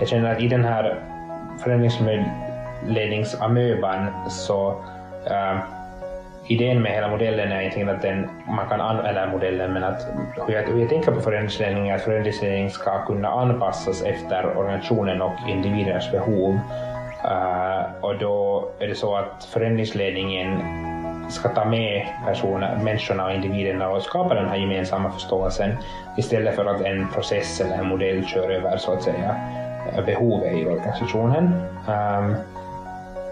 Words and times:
jag 0.00 0.08
känner 0.08 0.32
att 0.32 0.40
i 0.40 0.48
den 0.48 0.64
här 0.64 1.00
förändringsledningsamöban 1.58 4.06
så 4.28 4.70
uh, 5.30 5.58
idén 6.46 6.82
med 6.82 6.92
hela 6.92 7.08
modellen 7.08 7.52
är 7.52 7.60
egentligen 7.60 7.88
att 7.88 8.02
den, 8.02 8.28
man 8.46 8.68
kan 8.68 8.80
använda 8.80 9.10
eller 9.10 9.32
modellen, 9.32 9.72
men 9.72 9.84
att 9.84 10.06
hur 10.46 10.54
jag, 10.54 10.62
hur 10.62 10.80
jag 10.80 10.88
tänker 10.88 11.12
på 11.12 11.20
förändringsledning 11.20 11.88
är 11.88 11.94
att 11.94 12.02
förändringsledning 12.02 12.70
ska 12.70 13.04
kunna 13.04 13.28
anpassas 13.28 14.02
efter 14.02 14.58
organisationen 14.58 15.22
och 15.22 15.32
individernas 15.48 16.12
behov. 16.12 16.58
Uh, 17.24 17.82
och 18.00 18.18
då 18.18 18.68
är 18.78 18.88
det 18.88 18.94
så 18.94 19.16
att 19.16 19.44
förändringsledningen 19.44 20.62
ska 21.30 21.48
ta 21.48 21.64
med 21.64 22.06
personer, 22.26 22.78
människorna 22.84 23.24
och 23.24 23.32
individerna 23.32 23.88
och 23.88 24.02
skapa 24.02 24.34
den 24.34 24.48
här 24.48 24.56
gemensamma 24.56 25.10
förståelsen 25.10 25.76
istället 26.16 26.56
för 26.56 26.66
att 26.66 26.80
en 26.80 27.08
process 27.08 27.60
eller 27.60 27.78
en 27.78 27.86
modell 27.86 28.26
kör 28.26 28.50
över 28.50 28.76
så 28.76 28.92
att 28.92 29.02
säga 29.02 29.36
Eh, 29.92 30.04
behovet 30.04 30.52
i 30.52 30.66
organisationen. 30.66 31.44
Um, 31.88 32.34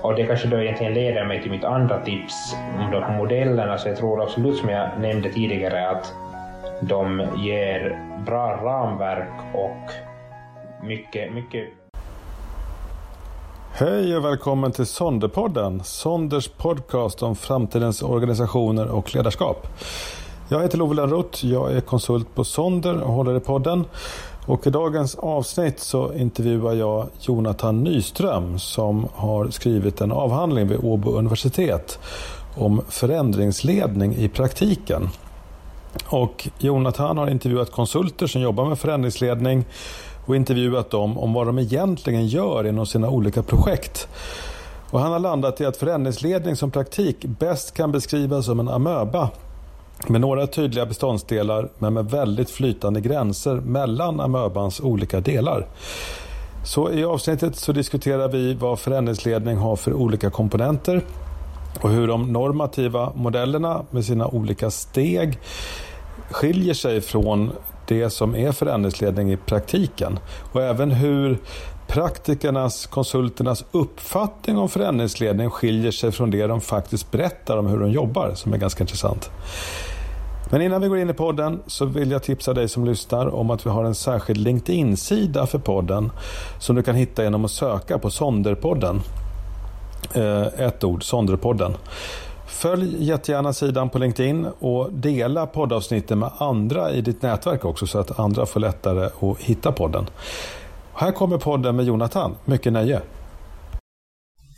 och 0.03 0.15
det 0.15 0.27
kanske 0.27 0.49
då 0.49 0.57
egentligen 0.57 0.95
leder 0.95 1.25
mig 1.25 1.43
till 1.43 1.51
mitt 1.51 1.65
andra 1.65 2.05
tips 2.05 2.57
om 2.79 2.91
de 2.91 3.03
här 3.03 3.19
modellerna, 3.19 3.79
så 3.79 3.89
jag 3.89 3.97
tror 3.97 4.23
absolut 4.23 4.57
som 4.57 4.69
jag 4.69 4.89
nämnde 5.01 5.33
tidigare 5.33 5.91
att 5.91 6.15
de 6.81 7.23
ger 7.37 7.99
bra 8.27 8.57
ramverk 8.63 9.55
och 9.55 9.93
mycket, 10.87 11.33
mycket 11.33 11.69
Hej 13.75 14.17
och 14.17 14.25
välkommen 14.25 14.73
till 14.73 14.87
Sonderpodden, 14.87 15.85
Sonders 15.85 16.49
podcast 16.49 17.23
om 17.23 17.37
framtidens 17.37 18.03
organisationer 18.03 18.89
och 18.89 19.15
ledarskap. 19.15 19.67
Jag 20.49 20.63
heter 20.63 20.79
Love 20.79 20.95
Lönnroth, 20.95 21.47
jag 21.47 21.73
är 21.73 21.81
konsult 21.81 22.35
på 22.35 22.45
Sonder 22.45 23.01
och 23.01 23.13
håller 23.13 23.37
i 23.37 23.41
podden. 23.41 23.85
Och 24.47 24.67
I 24.67 24.71
dagens 24.71 25.15
avsnitt 25.15 25.81
så 25.81 26.13
intervjuar 26.13 26.75
jag 26.75 27.07
Jonathan 27.21 27.85
Nyström 27.85 28.59
som 28.59 29.09
har 29.15 29.51
skrivit 29.51 30.01
en 30.01 30.13
avhandling 30.13 30.69
vid 30.69 30.79
Åbo 30.85 31.11
universitet 31.11 31.99
om 32.57 32.83
förändringsledning 32.89 34.15
i 34.15 34.29
praktiken. 34.29 35.09
Och 36.07 36.49
Jonathan 36.59 37.19
har 37.19 37.31
intervjuat 37.31 37.71
konsulter 37.71 38.27
som 38.27 38.41
jobbar 38.41 38.65
med 38.65 38.79
förändringsledning 38.79 39.65
och 40.27 40.37
intervjuat 40.37 40.91
dem 40.91 41.19
om 41.19 41.33
vad 41.33 41.47
de 41.47 41.59
egentligen 41.59 42.27
gör 42.27 42.67
inom 42.67 42.87
sina 42.87 43.09
olika 43.09 43.43
projekt. 43.43 44.09
Och 44.91 45.01
han 45.01 45.13
har 45.13 45.19
landat 45.19 45.61
i 45.61 45.67
att 45.67 45.77
förändringsledning 45.77 46.57
som 46.57 46.71
praktik 46.71 47.25
bäst 47.25 47.75
kan 47.75 47.93
beskrivas 47.93 48.47
som 48.47 48.61
en 48.61 48.69
amöba 48.69 49.31
med 50.09 50.21
några 50.21 50.47
tydliga 50.47 50.87
beståndsdelar 50.87 51.69
men 51.79 51.95
med 51.95 52.11
väldigt 52.11 52.51
flytande 52.51 53.01
gränser 53.01 53.55
mellan 53.55 54.21
amöbans 54.21 54.81
olika 54.81 55.21
delar. 55.21 55.67
Så 56.65 56.93
i 56.93 57.05
avsnittet 57.05 57.57
så 57.57 57.73
diskuterar 57.73 58.29
vi 58.29 58.55
vad 58.55 58.79
förändringsledning 58.79 59.57
har 59.57 59.77
för 59.77 59.93
olika 59.93 60.31
komponenter 60.31 61.05
och 61.81 61.91
hur 61.91 62.09
de 62.09 62.33
normativa 62.33 63.13
modellerna 63.15 63.83
med 63.91 64.05
sina 64.05 64.27
olika 64.27 64.71
steg 64.71 65.39
skiljer 66.31 66.75
sig 66.75 67.01
från 67.01 67.51
det 67.87 68.11
som 68.11 68.37
är 68.37 68.53
förändringsledning 68.53 69.33
i 69.33 69.37
praktiken 69.37 70.19
och 70.53 70.63
även 70.63 70.91
hur 70.91 71.39
praktikernas, 71.87 72.87
konsulternas 72.87 73.65
uppfattning 73.73 74.59
om 74.59 74.69
förändringsledning 74.69 75.51
skiljer 75.51 75.91
sig 75.91 76.13
från 76.13 76.31
det 76.31 76.47
de 76.47 76.61
faktiskt 76.61 77.11
berättar 77.11 77.57
om 77.57 77.67
hur 77.67 77.79
de 77.79 77.91
jobbar, 77.91 78.33
som 78.35 78.53
är 78.53 78.59
ganska 78.59 78.85
intressant. 78.85 79.31
Men 80.53 80.63
innan 80.63 80.81
vi 80.81 80.89
går 80.89 80.99
in 80.99 81.11
i 81.11 81.15
podden 81.15 81.63
så 81.67 81.85
vill 81.87 82.11
jag 82.11 82.23
tipsa 82.23 82.55
dig 82.55 82.69
som 82.69 82.85
lyssnar 82.85 83.35
om 83.35 83.51
att 83.51 83.67
vi 83.67 83.71
har 83.71 83.85
en 83.85 83.95
särskild 83.95 84.39
LinkedIn-sida 84.41 85.47
för 85.47 85.59
podden 85.59 86.13
som 86.59 86.77
du 86.77 86.83
kan 86.83 86.95
hitta 86.95 87.25
genom 87.25 87.45
att 87.45 87.51
söka 87.51 87.99
på 87.99 88.11
Sonderpodden. 88.11 89.01
Eh, 90.15 90.47
ett 90.67 90.85
ord, 90.85 91.05
Sonderpodden. 91.05 91.73
Följ 92.47 93.05
jättegärna 93.05 93.53
sidan 93.53 93.91
på 93.91 93.99
LinkedIn 93.99 94.47
och 94.59 94.93
dela 94.93 95.47
poddavsnitten 95.47 96.19
med 96.19 96.31
andra 96.39 96.91
i 96.91 97.01
ditt 97.01 97.23
nätverk 97.23 97.65
också 97.65 97.87
så 97.87 97.99
att 97.99 98.19
andra 98.19 98.47
får 98.47 98.61
lättare 98.61 99.05
att 99.05 99.39
hitta 99.39 99.73
podden. 99.73 100.07
Här 100.95 101.13
kommer 101.13 101.39
podden 101.39 101.77
med 101.77 101.85
Jonathan. 101.85 102.37
Mycket 102.45 102.73
nöje. 102.73 103.01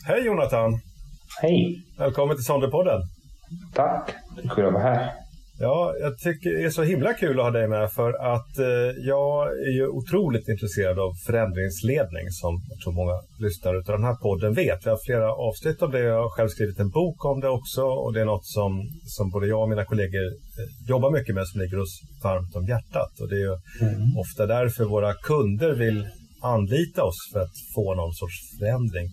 Hej 0.06 0.26
Jonathan! 0.26 0.80
Hej! 1.42 1.84
Välkommen 1.98 2.36
till 2.36 2.44
Sonderpodden. 2.44 3.00
Tack! 3.74 4.14
Kul 4.54 4.66
att 4.66 4.72
vara 4.72 4.82
här. 4.82 5.23
Ja, 5.58 5.94
jag 6.00 6.18
tycker 6.18 6.52
det 6.52 6.64
är 6.64 6.70
så 6.70 6.82
himla 6.82 7.14
kul 7.14 7.38
att 7.38 7.44
ha 7.44 7.50
dig 7.50 7.68
med 7.68 7.92
för 7.92 8.12
att 8.34 8.58
eh, 8.58 8.66
jag 8.98 9.48
är 9.66 9.72
ju 9.72 9.86
otroligt 9.86 10.48
intresserad 10.48 10.98
av 10.98 11.12
förändringsledning 11.26 12.30
som 12.30 12.62
jag 12.70 12.78
tror 12.80 12.92
många 12.92 13.20
lyssnare 13.38 13.76
av 13.76 13.84
den 13.84 14.04
här 14.04 14.14
podden 14.14 14.54
vet. 14.54 14.86
Vi 14.86 14.90
har 14.90 14.98
flera 15.06 15.32
avsnitt 15.32 15.82
av 15.82 15.90
det. 15.90 15.98
Jag 15.98 16.22
har 16.22 16.30
själv 16.30 16.48
skrivit 16.48 16.78
en 16.78 16.90
bok 16.90 17.24
om 17.24 17.40
det 17.40 17.48
också 17.48 17.82
och 17.82 18.12
det 18.12 18.20
är 18.20 18.24
något 18.24 18.46
som, 18.46 18.82
som 19.04 19.30
både 19.30 19.46
jag 19.46 19.62
och 19.62 19.68
mina 19.68 19.84
kollegor 19.84 20.24
eh, 20.26 20.88
jobbar 20.88 21.10
mycket 21.10 21.34
med 21.34 21.48
som 21.48 21.60
ligger 21.60 21.80
oss 21.80 22.00
varmt 22.22 22.56
om 22.56 22.66
hjärtat. 22.66 23.20
Och 23.20 23.28
det 23.28 23.36
är 23.36 23.46
ju 23.48 23.56
mm. 23.80 24.18
ofta 24.18 24.46
därför 24.46 24.84
våra 24.84 25.14
kunder 25.14 25.74
vill 25.74 26.06
anlita 26.42 27.04
oss 27.04 27.30
för 27.32 27.40
att 27.40 27.56
få 27.74 27.94
någon 27.94 28.14
sorts 28.14 28.58
förändring 28.58 29.08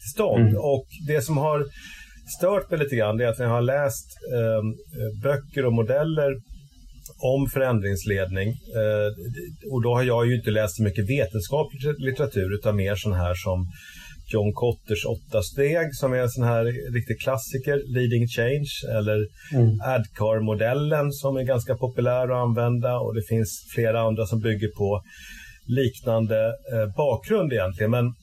till 0.00 0.10
stånd. 0.14 0.48
Mm. 0.48 0.56
Och 0.56 0.86
det 1.06 1.20
som 1.22 1.36
har 1.36 1.66
stört 2.38 2.70
mig 2.70 2.78
lite 2.78 2.96
grann 2.96 3.20
är 3.20 3.26
att 3.26 3.38
när 3.38 3.46
jag 3.46 3.52
har 3.52 3.62
läst 3.62 4.06
eh, 4.36 4.62
böcker 5.22 5.66
och 5.66 5.72
modeller 5.72 6.32
om 7.18 7.48
förändringsledning 7.54 8.48
eh, 8.48 9.08
och 9.72 9.82
då 9.82 9.94
har 9.94 10.02
jag 10.02 10.26
ju 10.26 10.36
inte 10.36 10.50
läst 10.50 10.76
så 10.76 10.82
mycket 10.82 11.10
vetenskaplig 11.10 11.80
litteratur 11.98 12.54
utan 12.54 12.76
mer 12.76 12.94
sån 12.96 13.12
här 13.12 13.34
som 13.34 13.66
John 14.32 14.52
Cotters 14.52 15.04
åtta 15.06 15.42
steg 15.42 15.86
som 15.92 16.12
är 16.12 16.18
en 16.18 16.30
sån 16.30 16.44
här 16.44 16.64
riktig 16.94 17.20
klassiker, 17.20 17.76
Leading 17.94 18.26
Change 18.36 18.72
eller 18.98 19.18
mm. 19.54 19.80
ADCAR-modellen 19.94 21.12
som 21.12 21.36
är 21.36 21.42
ganska 21.42 21.74
populär 21.74 22.24
att 22.24 22.42
använda 22.48 22.98
och 22.98 23.14
det 23.14 23.22
finns 23.28 23.50
flera 23.74 24.00
andra 24.00 24.26
som 24.26 24.40
bygger 24.40 24.68
på 24.68 25.02
liknande 25.66 26.46
eh, 26.46 26.96
bakgrund 26.96 27.52
egentligen. 27.52 27.90
Men 27.90 28.14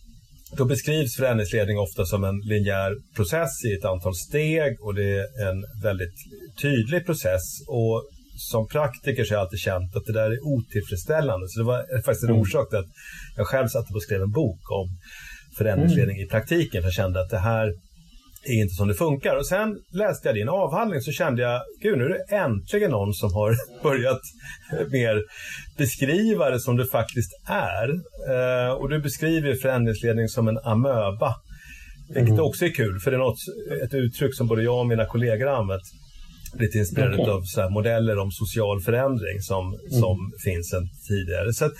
då 0.57 0.65
beskrivs 0.65 1.15
förändringsledning 1.15 1.79
ofta 1.79 2.05
som 2.05 2.23
en 2.23 2.39
linjär 2.39 2.95
process 3.15 3.65
i 3.65 3.73
ett 3.73 3.85
antal 3.85 4.15
steg 4.15 4.81
och 4.81 4.95
det 4.95 5.19
är 5.19 5.49
en 5.49 5.63
väldigt 5.83 6.15
tydlig 6.61 7.05
process. 7.05 7.43
Och 7.67 8.09
som 8.51 8.67
praktiker 8.67 9.23
så 9.23 9.33
har 9.33 9.37
jag 9.37 9.45
alltid 9.45 9.59
känt 9.59 9.95
att 9.95 10.05
det 10.05 10.13
där 10.13 10.31
är 10.31 10.39
otillfredsställande. 10.43 11.45
Så 11.49 11.59
det 11.59 11.65
var 11.65 12.01
faktiskt 12.05 12.23
en 12.23 12.29
mm. 12.29 12.41
orsak 12.41 12.69
till 12.69 12.79
att 12.79 12.91
jag 13.37 13.47
själv 13.47 13.67
satte 13.67 13.93
och 13.93 14.03
skrev 14.03 14.21
en 14.21 14.31
bok 14.31 14.71
om 14.71 14.87
förändringsledning 15.57 16.15
mm. 16.15 16.25
i 16.25 16.29
praktiken. 16.29 16.81
För 16.81 16.87
jag 16.87 16.93
kände 16.93 17.21
att 17.21 17.29
det 17.29 17.37
här 17.37 17.73
är 18.49 18.61
inte 18.61 18.73
som 18.73 18.87
det 18.87 18.93
funkar. 18.93 19.35
Och 19.35 19.47
sen 19.47 19.77
läste 19.93 20.27
jag 20.27 20.35
din 20.35 20.49
avhandling 20.49 21.01
så 21.01 21.11
kände 21.11 21.41
jag, 21.41 21.61
gud 21.81 21.97
nu 21.97 22.05
är 22.05 22.09
det 22.09 22.35
äntligen 22.35 22.91
någon 22.91 23.13
som 23.13 23.33
har 23.33 23.55
börjat 23.83 24.21
mer 24.91 25.23
beskriva 25.77 26.49
det 26.49 26.59
som 26.59 26.77
det 26.77 26.85
faktiskt 26.85 27.31
är. 27.45 27.89
Eh, 28.33 28.71
och 28.71 28.89
du 28.89 28.99
beskriver 28.99 29.55
förändringsledning 29.55 30.27
som 30.27 30.47
en 30.47 30.57
amöba. 30.57 31.35
Vilket 32.13 32.33
mm. 32.33 32.45
också 32.45 32.65
är 32.65 32.69
kul, 32.69 32.99
för 32.99 33.11
det 33.11 33.17
är 33.17 33.19
något, 33.19 33.39
ett 33.83 33.93
uttryck 33.93 34.35
som 34.35 34.47
både 34.47 34.63
jag 34.63 34.79
och 34.79 34.87
mina 34.87 35.05
kollegor 35.05 35.45
har 35.45 35.55
använt. 35.55 35.83
Lite 36.59 36.77
inspirerade 36.77 37.17
okay. 37.17 37.33
av 37.33 37.41
så 37.43 37.69
modeller 37.69 38.17
om 38.17 38.31
social 38.31 38.81
förändring 38.81 39.41
som, 39.41 39.65
mm. 39.67 40.01
som 40.01 40.17
finns 40.45 40.69
sedan 40.69 40.89
tidigare. 41.07 41.53
Så 41.53 41.65
att, 41.65 41.71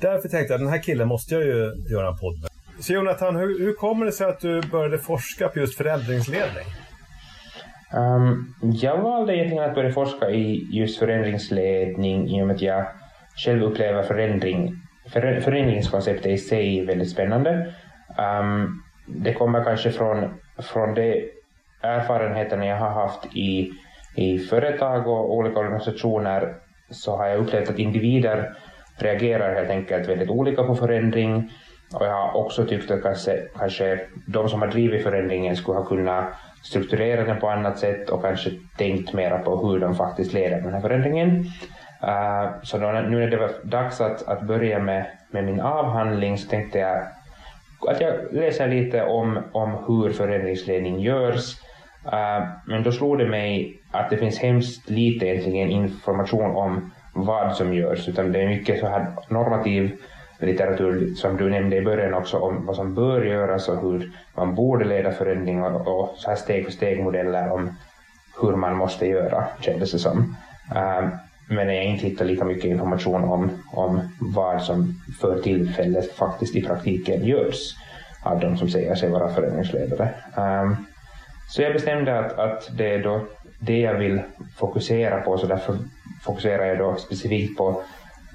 därför 0.00 0.28
tänkte 0.28 0.52
jag 0.52 0.54
att 0.54 0.60
den 0.60 0.68
här 0.68 0.82
killen 0.82 1.08
måste 1.08 1.34
jag 1.34 1.44
ju 1.44 1.72
göra 1.92 2.08
en 2.08 2.18
podd 2.18 2.40
med. 2.40 2.51
Så 2.82 2.92
Jonathan, 2.92 3.36
hur, 3.36 3.58
hur 3.58 3.74
kommer 3.74 4.06
det 4.06 4.12
sig 4.12 4.26
att 4.26 4.40
du 4.40 4.60
började 4.60 4.98
forska 4.98 5.48
på 5.48 5.58
just 5.58 5.76
förändringsledning? 5.76 6.64
Um, 7.94 8.54
jag 8.60 8.98
valde 9.02 9.36
egentligen 9.36 9.64
att 9.64 9.74
börja 9.74 9.92
forska 9.92 10.30
i 10.30 10.68
just 10.70 10.98
förändringsledning 10.98 12.28
i 12.28 12.42
och 12.42 12.46
med 12.46 12.56
att 12.56 12.62
jag 12.62 12.86
själv 13.36 13.62
upplever 13.62 14.02
förändring, 14.02 14.74
för, 15.12 15.40
förändringskonceptet 15.40 16.26
i 16.26 16.38
sig 16.38 16.86
väldigt 16.86 17.10
spännande. 17.10 17.74
Um, 18.18 18.82
det 19.06 19.34
kommer 19.34 19.64
kanske 19.64 19.90
från, 19.90 20.34
från 20.58 20.94
de 20.94 21.30
erfarenheterna 21.82 22.66
jag 22.66 22.76
har 22.76 22.90
haft 22.90 23.36
i, 23.36 23.70
i 24.16 24.38
företag 24.38 25.06
och 25.06 25.34
olika 25.34 25.58
organisationer 25.58 26.54
så 26.90 27.16
har 27.16 27.26
jag 27.26 27.38
upplevt 27.38 27.70
att 27.70 27.78
individer 27.78 28.56
reagerar 28.96 29.54
helt 29.54 29.70
enkelt 29.70 30.08
väldigt 30.08 30.30
olika 30.30 30.62
på 30.62 30.74
förändring 30.74 31.50
och 31.94 32.06
jag 32.06 32.12
har 32.12 32.36
också 32.36 32.64
tyckt 32.64 32.90
att 32.90 33.02
kanske, 33.02 33.42
kanske 33.58 34.00
de 34.26 34.48
som 34.48 34.62
har 34.62 34.68
drivit 34.68 35.02
förändringen 35.02 35.56
skulle 35.56 35.78
ha 35.78 35.84
kunnat 35.84 36.24
strukturera 36.62 37.24
den 37.24 37.40
på 37.40 37.48
annat 37.48 37.78
sätt 37.78 38.10
och 38.10 38.22
kanske 38.22 38.50
tänkt 38.76 39.12
mera 39.12 39.38
på 39.38 39.56
hur 39.56 39.80
de 39.80 39.94
faktiskt 39.94 40.32
leder 40.32 40.60
den 40.60 40.72
här 40.72 40.80
förändringen. 40.80 41.44
Uh, 42.04 42.62
så 42.62 42.78
då, 42.78 42.90
nu 42.90 43.18
när 43.18 43.30
det 43.30 43.36
var 43.36 43.50
dags 43.62 44.00
att, 44.00 44.28
att 44.28 44.42
börja 44.42 44.78
med, 44.78 45.06
med 45.30 45.44
min 45.44 45.60
avhandling 45.60 46.38
så 46.38 46.48
tänkte 46.48 46.78
jag 46.78 47.02
att 47.88 48.00
jag 48.00 48.14
läser 48.32 48.68
lite 48.68 49.04
om, 49.04 49.38
om 49.52 49.76
hur 49.86 50.12
förändringsledning 50.12 51.00
görs. 51.00 51.56
Uh, 52.06 52.48
men 52.66 52.82
då 52.82 52.92
slog 52.92 53.18
det 53.18 53.28
mig 53.28 53.80
att 53.90 54.10
det 54.10 54.16
finns 54.16 54.38
hemskt 54.38 54.90
lite 54.90 55.26
egentligen 55.26 55.70
information 55.70 56.56
om 56.56 56.92
vad 57.14 57.56
som 57.56 57.74
görs, 57.74 58.08
utan 58.08 58.32
det 58.32 58.42
är 58.42 58.48
mycket 58.48 58.80
så 58.80 58.88
här 58.88 59.06
normativ 59.28 59.96
litteratur 60.46 61.14
som 61.14 61.36
du 61.36 61.50
nämnde 61.50 61.76
i 61.76 61.82
början 61.82 62.14
också 62.14 62.38
om 62.38 62.66
vad 62.66 62.76
som 62.76 62.94
bör 62.94 63.22
göras 63.22 63.68
och 63.68 63.80
hur 63.80 64.10
man 64.36 64.54
borde 64.54 64.84
leda 64.84 65.12
förändringar 65.12 65.70
och, 65.70 66.00
och 66.00 66.14
så 66.18 66.28
här 66.28 66.36
steg 66.36 66.64
för 66.64 66.72
steg 66.72 67.04
modeller 67.04 67.50
om 67.50 67.76
hur 68.40 68.56
man 68.56 68.76
måste 68.76 69.06
göra 69.06 69.44
kändes 69.60 69.92
det 69.92 69.98
som. 69.98 70.36
Um, 70.74 71.10
men 71.48 71.74
jag 71.74 71.84
inte 71.84 72.06
hittar 72.06 72.24
lika 72.24 72.44
mycket 72.44 72.64
information 72.64 73.24
om, 73.24 73.50
om 73.72 74.00
vad 74.20 74.62
som 74.62 75.00
för 75.20 75.42
tillfället 75.42 76.12
faktiskt 76.12 76.56
i 76.56 76.62
praktiken 76.62 77.26
görs 77.26 77.76
av 78.22 78.40
de 78.40 78.56
som 78.56 78.68
säger 78.68 78.94
sig 78.94 79.10
vara 79.10 79.34
föreningsledare. 79.34 80.14
Um, 80.36 80.44
ehm, 80.44 80.76
så 81.48 81.62
jag 81.62 81.72
bestämde 81.72 82.18
att, 82.18 82.38
att 82.38 82.68
det 82.78 82.94
är 82.94 83.02
då 83.02 83.20
det 83.58 83.80
jag 83.80 83.94
vill 83.94 84.20
fokusera 84.56 85.20
på, 85.20 85.38
så 85.38 85.46
därför 85.46 85.76
fokuserar 86.22 86.64
jag 86.64 86.78
då 86.78 86.96
specifikt 86.96 87.58
på, 87.58 87.82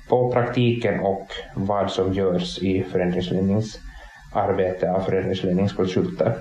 på 0.07 0.31
praktiken 0.31 0.99
och 0.99 1.27
vad 1.55 1.91
som 1.91 2.13
görs 2.13 2.59
i 2.59 2.83
förändringsledningsarbete 2.83 4.91
av 4.91 5.01
förändringsledningskonsulter. 5.01 6.35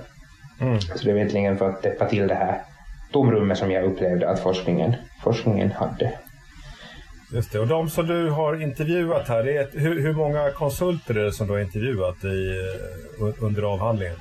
Mm. 0.61 0.81
Så 0.81 1.05
det 1.05 1.11
är 1.11 1.15
egentligen 1.15 1.57
för 1.57 1.69
att 1.69 1.81
täppa 1.81 2.05
till 2.05 2.27
det 2.27 2.35
här 2.35 2.61
tomrummet 3.11 3.57
som 3.57 3.71
jag 3.71 3.83
upplevde 3.83 4.29
att 4.29 4.39
forskningen, 4.39 4.95
forskningen 5.23 5.71
hade. 5.71 6.13
Just 7.33 7.51
det. 7.51 7.59
Och 7.59 7.67
de 7.67 7.89
som 7.89 8.07
du 8.07 8.29
har 8.29 8.61
intervjuat 8.61 9.27
här, 9.27 9.47
är 9.47 9.61
ett, 9.61 9.73
hur, 9.73 10.01
hur, 10.01 10.13
många 10.13 10.51
konsulter 10.51 11.17
är 11.17 11.23
det 11.23 11.31
som 11.31 11.47
du 11.47 11.53
har 11.53 11.59
intervjuat 11.59 12.23
i, 12.23 12.57
eh, 13.19 13.43
under 13.43 13.63
avhandlingen? 13.63 14.15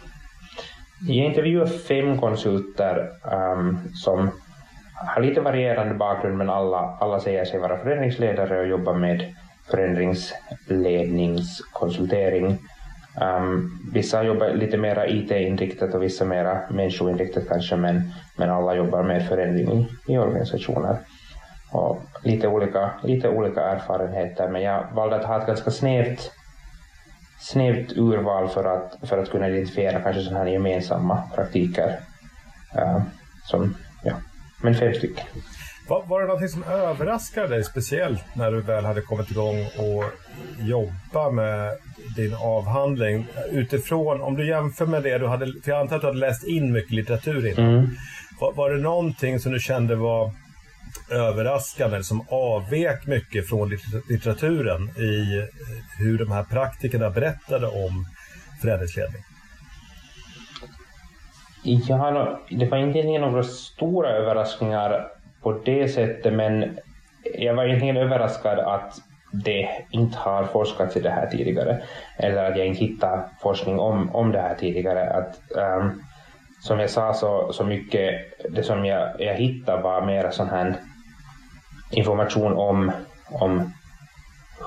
Jag 1.00 1.26
intervjuar 1.26 1.66
fem 1.66 2.20
konsulter 2.20 3.10
um, 3.22 3.78
som 3.94 4.30
har 4.96 5.22
lite 5.22 5.40
varierande 5.40 5.94
bakgrund 5.94 6.38
men 6.38 6.50
alla, 6.50 6.96
alla 7.00 7.20
säger 7.20 7.44
sig 7.44 7.60
vara 7.60 7.78
förändringsledare 7.78 8.60
och 8.60 8.66
jobbar 8.66 8.94
med 8.94 9.34
förändringsledningskonsultering. 9.70 12.58
Um, 13.20 13.78
vissa 13.92 14.22
jobbar 14.22 14.48
lite 14.48 14.76
mer 14.76 15.06
IT-inriktat 15.08 15.94
och 15.94 16.02
vissa 16.02 16.24
mer 16.24 16.60
människoinriktat 16.70 17.48
kanske 17.48 17.76
men, 17.76 18.12
men 18.36 18.50
alla 18.50 18.74
jobbar 18.74 19.02
med 19.02 19.28
förändring 19.28 19.72
i, 19.72 19.88
i 20.12 20.18
organisationer 20.18 20.96
och 21.72 22.02
lite 22.22 22.48
olika, 22.48 22.90
lite 23.02 23.28
olika 23.28 23.60
erfarenheter 23.60 24.48
men 24.48 24.62
jag 24.62 24.84
valde 24.94 25.16
att 25.16 25.24
ha 25.24 25.40
ett 25.40 25.46
ganska 25.46 25.70
snävt, 25.70 26.32
snävt 27.38 27.92
urval 27.96 28.48
för 28.48 28.64
att, 28.64 29.08
för 29.08 29.18
att 29.18 29.30
kunna 29.30 29.48
identifiera 29.48 30.00
kanske 30.00 30.22
sådana 30.22 30.44
här 30.44 30.50
gemensamma 30.50 31.22
praktiker. 31.34 31.96
Uh, 32.76 33.00
som, 33.44 33.74
men 34.60 34.74
fem 34.74 34.94
stycken. 34.94 35.24
Var, 35.88 36.04
var 36.06 36.20
det 36.20 36.26
någonting 36.26 36.48
som 36.48 36.64
överraskade 36.64 37.48
dig 37.48 37.64
speciellt 37.64 38.24
när 38.34 38.52
du 38.52 38.60
väl 38.60 38.84
hade 38.84 39.00
kommit 39.00 39.30
igång 39.30 39.66
och 39.78 40.04
jobba 40.58 41.30
med 41.30 41.76
din 42.16 42.34
avhandling? 42.34 43.26
Utifrån, 43.50 44.20
om 44.20 44.36
du 44.36 44.48
jämför 44.48 44.86
med 44.86 45.02
det 45.02 45.18
du 45.18 45.26
hade, 45.26 45.46
för 45.46 45.70
jag 45.70 45.80
antar 45.80 45.96
att 45.96 46.02
du 46.02 46.06
hade 46.06 46.18
läst 46.18 46.46
in 46.46 46.72
mycket 46.72 46.92
litteratur 46.92 47.46
innan. 47.46 47.74
Mm. 47.74 47.90
Var, 48.40 48.52
var 48.52 48.70
det 48.70 48.82
någonting 48.82 49.40
som 49.40 49.52
du 49.52 49.60
kände 49.60 49.96
var 49.96 50.32
överraskande, 51.10 52.02
som 52.02 52.26
avvek 52.28 53.06
mycket 53.06 53.48
från 53.48 53.78
litteraturen 54.08 54.88
i 54.88 55.46
hur 55.98 56.18
de 56.18 56.30
här 56.30 56.42
praktikerna 56.42 57.10
berättade 57.10 57.66
om 57.66 58.06
förändringsledning? 58.62 59.22
Ja, 61.68 62.38
det 62.50 62.66
var 62.66 62.78
inte 62.78 63.18
några 63.18 63.42
stora 63.42 64.08
överraskningar 64.08 65.08
på 65.42 65.52
det 65.52 65.88
sättet, 65.88 66.32
men 66.32 66.78
jag 67.34 67.54
var 67.54 67.64
egentligen 67.64 67.96
överraskad 67.96 68.58
att 68.58 68.94
det 69.32 69.68
inte 69.90 70.18
har 70.18 70.44
forskats 70.44 70.96
i 70.96 71.00
det 71.00 71.10
här 71.10 71.26
tidigare, 71.26 71.82
eller 72.16 72.50
att 72.50 72.58
jag 72.58 72.66
inte 72.66 72.80
hittat 72.80 73.30
forskning 73.40 73.78
om, 73.78 74.16
om 74.16 74.32
det 74.32 74.40
här 74.40 74.54
tidigare. 74.54 75.10
Att, 75.10 75.40
um, 75.80 76.02
som 76.60 76.80
jag 76.80 76.90
sa 76.90 77.14
så, 77.14 77.52
så 77.52 77.64
mycket, 77.64 78.14
det 78.50 78.62
som 78.62 78.84
jag, 78.84 79.20
jag 79.20 79.34
hittade 79.34 79.82
var 79.82 80.06
mer 80.06 80.30
sån 80.30 80.48
här 80.48 80.74
information 81.90 82.52
om, 82.52 82.92
om 83.32 83.72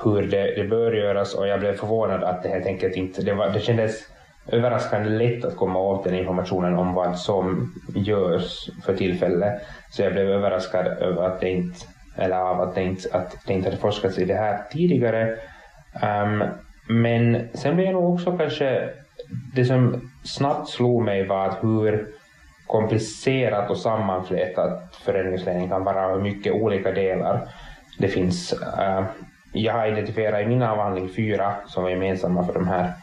hur 0.03 0.21
det, 0.21 0.55
det 0.55 0.63
bör 0.63 0.91
göras 0.91 1.33
och 1.33 1.47
jag 1.47 1.59
blev 1.59 1.73
förvånad 1.73 2.23
att 2.23 2.43
det 2.43 2.49
helt 2.49 2.65
enkelt 2.65 2.95
inte, 2.95 3.21
det, 3.21 3.33
var, 3.33 3.49
det 3.49 3.59
kändes 3.59 4.09
överraskande 4.51 5.09
lätt 5.09 5.45
att 5.45 5.55
komma 5.55 5.79
åt 5.79 6.03
den 6.03 6.15
informationen 6.15 6.77
om 6.77 6.93
vad 6.93 7.19
som 7.19 7.73
görs 7.95 8.69
för 8.83 8.95
tillfället. 8.95 9.61
Så 9.89 10.01
jag 10.01 10.13
blev 10.13 10.29
överraskad 10.29 10.87
över 10.87 11.23
att 11.23 11.41
det 11.41 11.49
inte, 11.49 11.85
eller 12.17 12.37
av 12.37 12.61
att 12.61 12.75
det 12.75 12.83
inte, 12.83 13.09
att 13.17 13.37
det 13.45 13.53
inte 13.53 13.69
hade 13.69 13.81
forskats 13.81 14.17
i 14.17 14.25
det 14.25 14.35
här 14.35 14.63
tidigare. 14.71 15.35
Um, 16.23 16.43
men 16.87 17.49
sen 17.53 17.75
blev 17.75 17.85
jag 17.85 17.93
nog 17.93 18.13
också 18.13 18.37
kanske, 18.37 18.89
det 19.55 19.65
som 19.65 20.11
snabbt 20.23 20.69
slog 20.69 21.03
mig 21.03 21.27
var 21.27 21.45
att 21.45 21.63
hur 21.63 22.07
komplicerat 22.67 23.69
och 23.69 23.77
sammanflätat 23.77 24.95
förändringsledning 24.95 25.69
kan 25.69 25.83
vara 25.83 26.13
hur 26.13 26.21
mycket 26.21 26.53
olika 26.53 26.91
delar 26.91 27.49
det 27.99 28.07
finns. 28.07 28.53
Uh, 28.53 29.03
jag 29.53 29.73
har 29.73 29.87
identifierat 29.87 30.41
i 30.41 30.45
min 30.45 30.63
avhandling 30.63 31.09
fyra 31.09 31.55
som 31.67 31.85
är 31.85 31.89
gemensamma 31.89 32.45
för 32.45 32.53
de 32.53 32.67
här 32.67 32.93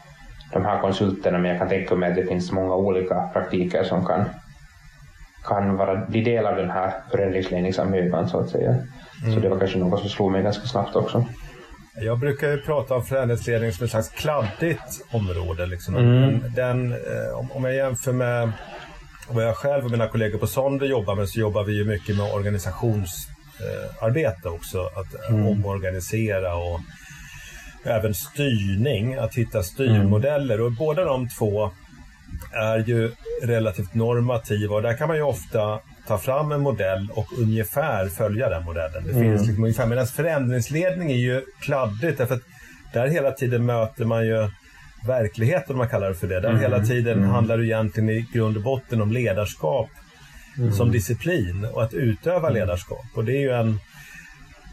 de 0.53 0.65
här 0.65 0.81
konsulterna 0.81 1.37
men 1.37 1.51
jag 1.51 1.59
kan 1.59 1.69
tänka 1.69 1.95
mig 1.95 2.09
att 2.09 2.15
det 2.15 2.25
finns 2.25 2.51
många 2.51 2.75
olika 2.75 3.29
praktiker 3.33 3.83
som 3.83 4.05
kan, 4.05 4.25
kan 5.43 5.77
vara, 5.77 6.05
bli 6.05 6.21
del 6.21 6.45
av 6.45 6.55
den 6.55 6.69
här 6.69 6.93
förändringsledningsamöban 7.11 8.29
så 8.29 8.39
att 8.39 8.49
säga. 8.49 8.75
Mm. 9.23 9.33
Så 9.33 9.39
det 9.39 9.49
var 9.49 9.59
kanske 9.59 9.77
något 9.77 9.99
som 9.99 10.09
slog 10.09 10.31
mig 10.31 10.43
ganska 10.43 10.67
snabbt 10.67 10.95
också. 10.95 11.25
Jag 12.01 12.19
brukar 12.19 12.51
ju 12.51 12.57
prata 12.57 12.95
om 12.95 13.03
förändringsledning 13.03 13.71
som 13.71 13.83
ett 13.83 13.91
slags 13.91 14.09
kladdigt 14.09 15.05
område. 15.11 15.65
Liksom. 15.65 15.95
Mm. 15.95 16.43
Den, 16.55 16.91
eh, 16.91 17.55
om 17.55 17.63
jag 17.63 17.75
jämför 17.75 18.11
med 18.11 18.51
vad 19.29 19.43
jag 19.43 19.55
själv 19.55 19.85
och 19.85 19.91
mina 19.91 20.07
kollegor 20.07 20.39
på 20.39 20.47
Sonder 20.47 20.87
jobbar 20.87 21.15
med 21.15 21.29
så 21.29 21.39
jobbar 21.39 21.63
vi 21.63 21.77
ju 21.77 21.85
mycket 21.85 22.17
med 22.17 22.33
organisationsarbete 22.33 24.49
också. 24.49 24.79
Att 24.79 25.29
mm. 25.29 25.47
omorganisera 25.47 26.55
och 26.55 26.79
även 27.83 28.13
styrning, 28.13 29.15
att 29.15 29.35
hitta 29.35 29.63
styrmodeller. 29.63 30.55
Mm. 30.55 30.65
Och 30.65 30.71
båda 30.71 31.03
de 31.03 31.29
två 31.29 31.71
är 32.53 32.77
ju 32.87 33.11
relativt 33.43 33.93
normativa 33.93 34.75
och 34.75 34.81
där 34.81 34.97
kan 34.97 35.07
man 35.07 35.17
ju 35.17 35.23
ofta 35.23 35.79
ta 36.07 36.17
fram 36.17 36.51
en 36.51 36.61
modell 36.61 37.09
och 37.15 37.27
ungefär 37.39 38.07
följa 38.07 38.49
den 38.49 38.63
modellen. 38.63 39.03
Det 39.03 39.11
mm. 39.11 39.23
finns 39.23 39.47
liksom 39.47 39.63
ungefär, 39.63 39.85
medan 39.85 40.07
förändringsledning 40.07 41.11
är 41.11 41.15
ju 41.15 41.41
kladdigt 41.61 42.17
därför 42.17 42.35
att 42.35 42.41
där 42.93 43.07
hela 43.07 43.31
tiden 43.31 43.65
möter 43.65 44.05
man 44.05 44.25
ju 44.25 44.49
verkligheten 45.07 45.71
om 45.71 45.77
man 45.77 45.89
kallar 45.89 46.09
det 46.09 46.15
för 46.15 46.27
det. 46.27 46.39
Där 46.39 46.49
mm. 46.49 46.61
hela 46.61 46.79
tiden 46.79 47.17
mm. 47.17 47.29
handlar 47.29 47.57
det 47.57 47.65
egentligen 47.65 48.09
i 48.09 48.25
grund 48.33 48.57
och 48.57 48.63
botten 48.63 49.01
om 49.01 49.11
ledarskap 49.11 49.89
mm. 50.57 50.71
som 50.71 50.91
disciplin 50.91 51.65
och 51.73 51.83
att 51.83 51.93
utöva 51.93 52.49
mm. 52.49 52.53
ledarskap. 52.53 53.05
Och 53.15 53.25
det 53.25 53.31
är 53.31 53.39
ju 53.39 53.51
en 53.51 53.79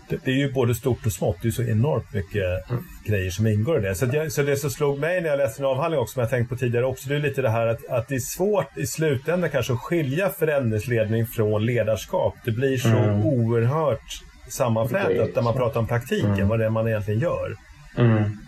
det, 0.08 0.26
är 0.26 0.34
ju 0.34 0.52
både 0.52 0.74
stort 0.74 1.06
och 1.06 1.12
smått. 1.12 1.36
Det 1.42 1.48
är 1.48 1.52
så 1.52 1.62
enormt 1.62 2.12
mycket 2.12 2.70
mm. 2.70 2.82
grejer 3.04 3.30
som 3.30 3.46
ingår 3.46 3.78
i 3.78 3.88
det. 3.88 3.94
Så, 3.94 4.06
jag, 4.12 4.32
så 4.32 4.42
det 4.42 4.56
som 4.56 4.70
slog 4.70 4.98
mig 4.98 5.20
när 5.20 5.28
jag 5.28 5.36
läste 5.36 5.62
en 5.62 5.66
avhandling 5.66 6.00
också, 6.00 6.12
som 6.12 6.20
jag 6.20 6.30
tänkt 6.30 6.48
på 6.48 6.56
tidigare 6.56 6.86
också, 6.86 7.08
det 7.08 7.14
är 7.14 7.20
lite 7.20 7.42
det 7.42 7.50
här 7.50 7.66
att, 7.66 7.86
att 7.88 8.08
det 8.08 8.14
är 8.14 8.18
svårt 8.18 8.76
i 8.76 8.86
slutändan 8.86 9.50
kanske 9.50 9.72
att 9.72 9.78
skilja 9.78 10.28
förändringsledning 10.28 11.26
från 11.26 11.66
ledarskap. 11.66 12.34
Det 12.44 12.50
blir 12.50 12.76
så 12.76 12.88
mm. 12.88 13.26
oerhört 13.26 14.22
sammanflätat 14.48 15.34
när 15.34 15.42
man 15.42 15.54
pratar 15.54 15.80
om 15.80 15.86
praktiken, 15.86 16.34
mm. 16.34 16.48
vad 16.48 16.58
det 16.58 16.64
är 16.64 16.70
man 16.70 16.88
egentligen 16.88 17.20
gör. 17.20 17.54
Mm. 17.96 18.38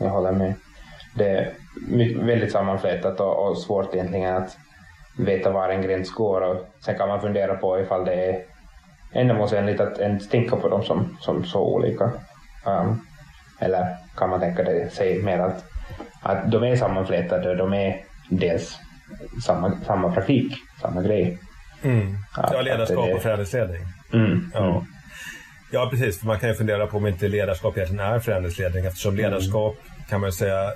Jag 0.00 0.10
håller 0.10 0.32
med. 0.32 0.54
Det 1.14 1.28
är 1.28 1.52
väldigt 2.26 2.52
sammanflätat 2.52 3.20
och, 3.20 3.48
och 3.48 3.58
svårt 3.58 3.94
egentligen 3.94 4.36
att 4.36 4.56
veta 5.18 5.50
var 5.50 5.68
en 5.68 5.82
gräns 5.82 6.10
går 6.10 6.40
och 6.40 6.66
sen 6.84 6.98
kan 6.98 7.08
man 7.08 7.20
fundera 7.20 7.54
på 7.54 7.80
ifall 7.80 8.04
det 8.04 8.14
är 8.14 8.53
ändamålsenligt 9.14 9.80
att 9.80 9.98
ens 9.98 10.28
tänka 10.28 10.56
på 10.56 10.68
dem 10.68 10.84
som, 10.84 11.16
som 11.20 11.44
så 11.44 11.60
olika. 11.60 12.04
Um, 12.66 13.06
eller 13.60 13.96
kan 14.16 14.30
man 14.30 14.40
tänka 14.40 14.62
det, 14.62 14.92
sig 14.92 15.22
mer 15.22 15.38
att, 15.38 15.64
att 16.22 16.50
de 16.50 16.64
är 16.64 16.76
sammanflätade 16.76 17.50
och 17.50 17.56
de 17.56 17.72
är 17.72 18.04
dels 18.28 18.78
samma, 19.44 19.72
samma 19.86 20.12
praktik, 20.12 20.52
samma 20.80 21.02
grej. 21.02 21.38
Mm. 21.82 22.16
Ja, 22.36 22.60
ledarskap 22.60 23.14
och 23.14 23.22
förändringsledning. 23.22 23.82
Mm. 24.12 24.50
Ja. 24.54 24.70
Mm. 24.70 24.84
ja, 25.72 25.88
precis. 25.90 26.18
För 26.20 26.26
man 26.26 26.38
kan 26.38 26.48
ju 26.48 26.54
fundera 26.54 26.86
på 26.86 26.96
om 26.96 27.06
inte 27.06 27.28
ledarskap 27.28 27.76
egentligen 27.76 28.04
är 28.04 28.18
förändringsledning 28.18 28.86
eftersom 28.86 29.18
mm. 29.18 29.40
Kan 30.08 30.20
man 30.20 30.32
säga 30.32 30.72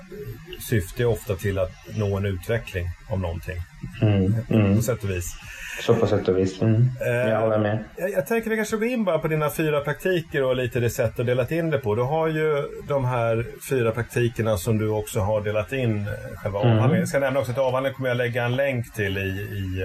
syftar 0.59 1.05
ofta 1.05 1.35
till 1.35 1.59
att 1.59 1.71
nå 1.95 2.17
en 2.17 2.25
utveckling 2.25 2.85
av 3.09 3.19
någonting. 3.19 3.57
Mm. 4.01 4.35
Mm. 4.49 4.75
På 4.75 4.81
sätt 4.81 5.03
och 5.03 5.09
vis. 5.09 5.35
Så 5.81 5.95
på 5.95 6.07
sätt 6.07 6.27
och 6.27 6.37
vis. 6.37 6.61
Mm. 6.61 6.89
Jag 7.01 7.41
håller 7.41 7.59
med. 7.59 7.83
Jag, 7.97 8.11
jag 8.11 8.27
tänker 8.27 8.49
vi 8.49 8.55
kanske 8.55 8.77
går 8.77 8.87
in 8.87 9.03
bara 9.03 9.19
på 9.19 9.27
dina 9.27 9.49
fyra 9.49 9.81
praktiker 9.81 10.43
och 10.43 10.55
lite 10.55 10.79
det 10.79 10.89
sätt 10.89 11.13
du 11.17 11.23
delat 11.23 11.51
in 11.51 11.69
det 11.69 11.77
på. 11.77 11.95
Du 11.95 12.01
har 12.01 12.27
ju 12.27 12.63
de 12.87 13.05
här 13.05 13.45
fyra 13.69 13.91
praktikerna 13.91 14.57
som 14.57 14.77
du 14.77 14.89
också 14.89 15.19
har 15.19 15.41
delat 15.41 15.73
in 15.73 16.07
eh, 16.07 16.13
själva 16.35 16.61
mm. 16.61 16.71
avhandlingen. 16.71 16.99
Jag 16.99 17.09
ska 17.09 17.19
nämna 17.19 17.39
också 17.39 17.51
att 17.51 17.57
avhandlingen 17.57 17.95
kommer 17.95 18.09
jag 18.09 18.17
lägga 18.17 18.43
en 18.43 18.55
länk 18.55 18.93
till 18.93 19.17
i, 19.17 19.21
i 19.21 19.81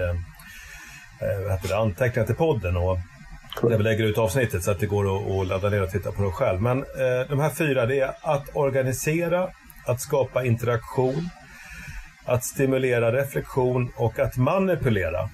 äh, 1.69 1.79
anteckningar 1.79 2.25
till 2.25 2.35
podden. 2.35 2.77
Och 2.77 2.97
Cool. 3.55 3.71
Där 3.71 3.77
vi 3.77 3.83
lägger 3.83 4.03
ut 4.03 4.17
avsnittet 4.17 4.63
så 4.63 4.71
att 4.71 4.79
det 4.79 4.85
går 4.85 5.41
att, 5.41 5.47
ladda 5.47 5.69
ner 5.69 5.83
och 5.83 5.89
titta 5.89 6.11
på 6.11 6.23
det 6.23 6.31
själv. 6.31 6.61
Men 6.61 6.77
eh, 6.77 7.29
de 7.29 7.39
här 7.39 7.49
fyra, 7.49 7.85
det 7.85 7.99
är 7.99 8.11
att 8.21 8.49
organisera, 8.53 9.49
att 9.85 10.01
skapa 10.01 10.45
interaktion, 10.45 11.29
att 12.25 12.43
stimulera 12.43 13.11
reflektion 13.11 13.91
och 13.95 14.19
att 14.19 14.37
manipulera. 14.37 15.29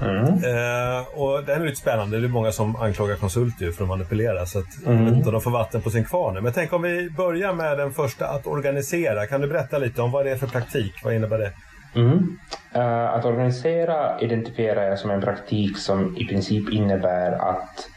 Mm. 0.00 0.24
Eh, 0.24 1.06
och 1.14 1.44
det 1.44 1.54
här 1.54 1.60
är 1.60 1.64
lite 1.64 1.80
spännande. 1.80 2.20
Det 2.20 2.26
är 2.26 2.28
många 2.28 2.52
som 2.52 2.76
anklagar 2.76 3.16
konsulter 3.16 3.72
för 3.72 3.84
att 3.84 3.88
manipulera. 3.88 4.46
Så 4.46 4.58
att 4.58 4.86
mm. 4.86 5.14
inte 5.14 5.30
de 5.30 5.40
får 5.40 5.50
vatten 5.50 5.82
på 5.82 5.90
sin 5.90 6.04
kvarn. 6.04 6.42
Men 6.42 6.52
tänk 6.52 6.72
om 6.72 6.82
vi 6.82 7.10
börjar 7.10 7.54
med 7.54 7.78
den 7.78 7.92
första, 7.92 8.26
att 8.26 8.46
organisera. 8.46 9.26
Kan 9.26 9.40
du 9.40 9.48
berätta 9.48 9.78
lite 9.78 10.02
om 10.02 10.10
vad 10.10 10.26
det 10.26 10.30
är 10.30 10.36
för 10.36 10.46
praktik? 10.46 10.94
Vad 11.04 11.14
innebär 11.14 11.38
det? 11.38 11.52
Mm. 11.94 12.38
Uh, 12.76 13.14
att 13.14 13.24
organisera 13.24 14.20
identifierar 14.20 14.88
jag 14.88 14.98
som 14.98 15.10
en 15.10 15.20
praktik 15.20 15.78
som 15.78 16.16
i 16.16 16.26
princip 16.26 16.72
innebär 16.72 17.32
att 17.32 17.88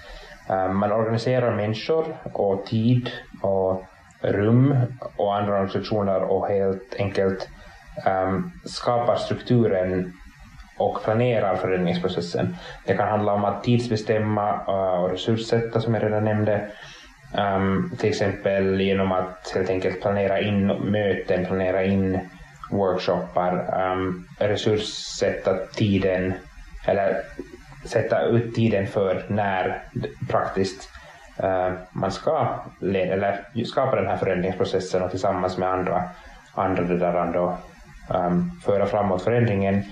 uh, 0.49 0.73
man 0.73 0.91
organiserar 0.91 1.55
människor 1.55 2.17
och 2.33 2.65
tid 2.65 3.09
och 3.41 3.83
rum 4.21 4.75
och 5.15 5.35
andra 5.35 5.53
organisationer 5.53 6.21
och 6.23 6.47
helt 6.47 6.95
enkelt 6.97 7.49
um, 8.05 8.51
skapar 8.65 9.15
strukturen 9.15 10.13
och 10.77 11.03
planerar 11.03 11.55
förändringsprocessen. 11.55 12.55
Det 12.85 12.93
kan 12.93 13.07
handla 13.07 13.33
om 13.33 13.45
att 13.45 13.63
tidsbestämma 13.63 14.53
uh, 14.53 15.03
och 15.03 15.09
resurssätta 15.09 15.81
som 15.81 15.93
jag 15.93 16.03
redan 16.03 16.25
nämnde. 16.25 16.67
Um, 17.37 17.91
till 17.97 18.09
exempel 18.09 18.81
genom 18.81 19.11
att 19.11 19.51
helt 19.55 19.69
enkelt 19.69 20.01
planera 20.01 20.39
in 20.39 20.67
möten, 20.67 21.45
planera 21.45 21.83
in 21.83 22.19
workshoppar, 22.69 23.53
um, 23.53 24.27
ehm, 24.39 24.49
resurssätta 24.49 25.57
tiden 25.57 26.33
eller 26.85 27.21
sätta 27.85 28.21
ut 28.21 28.55
tiden 28.55 28.87
för 28.87 29.25
när 29.27 29.83
praktiskt 30.29 30.89
uh, 31.43 31.73
man 31.91 32.11
ska 32.11 32.59
leda, 32.79 33.13
eller 33.13 33.63
skapa 33.65 33.95
den 33.95 34.07
här 34.07 34.17
förändringsprocessen 34.17 35.01
och 35.01 35.09
tillsammans 35.09 35.57
med 35.57 35.69
andra, 35.69 36.03
andra 36.53 36.83
det 36.83 36.97
där 36.97 37.13
ändå, 37.13 37.57
um, 38.09 38.51
föra 38.65 38.85
framåt 38.85 39.23
förändringen. 39.23 39.83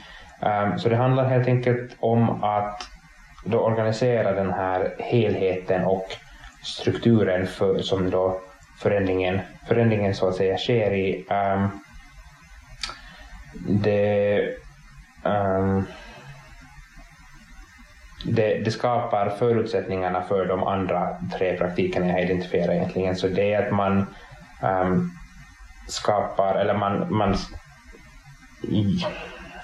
Um, 0.42 0.80
så 0.80 0.90
det 0.90 0.96
handlar 0.96 1.26
helt 1.26 1.48
enkelt 1.48 1.96
om 2.00 2.44
att 2.44 2.82
då 3.46 3.60
organisera 3.60 4.32
den 4.32 4.54
här 4.54 4.96
helheten 5.00 5.86
och 5.86 6.06
strukturen 6.64 7.48
för, 7.48 7.80
som 7.80 8.10
då 8.10 8.42
förändringen, 8.80 9.40
förändringen 9.68 10.16
så 10.16 10.28
att 10.28 10.36
säga 10.36 10.58
sker 10.58 10.94
i. 10.94 11.26
Um, 11.30 11.80
det, 13.68 14.42
um, 15.24 15.86
det, 18.26 18.58
det, 18.58 18.72
skapar 18.72 19.30
förutsättningarna 19.30 20.22
för 20.22 20.46
de 20.46 20.64
andra 20.64 21.18
tre 21.38 21.58
praktikerna 21.58 22.08
jag 22.08 22.24
identifierar 22.24 22.74
egentligen. 22.74 23.16
Så 23.16 23.28
det 23.28 23.54
är 23.54 23.66
att 23.66 23.74
man 23.74 24.06
um, 24.64 25.12
skapar, 25.88 26.56
eller 26.56 26.78
man, 26.78 27.16
man 27.16 27.36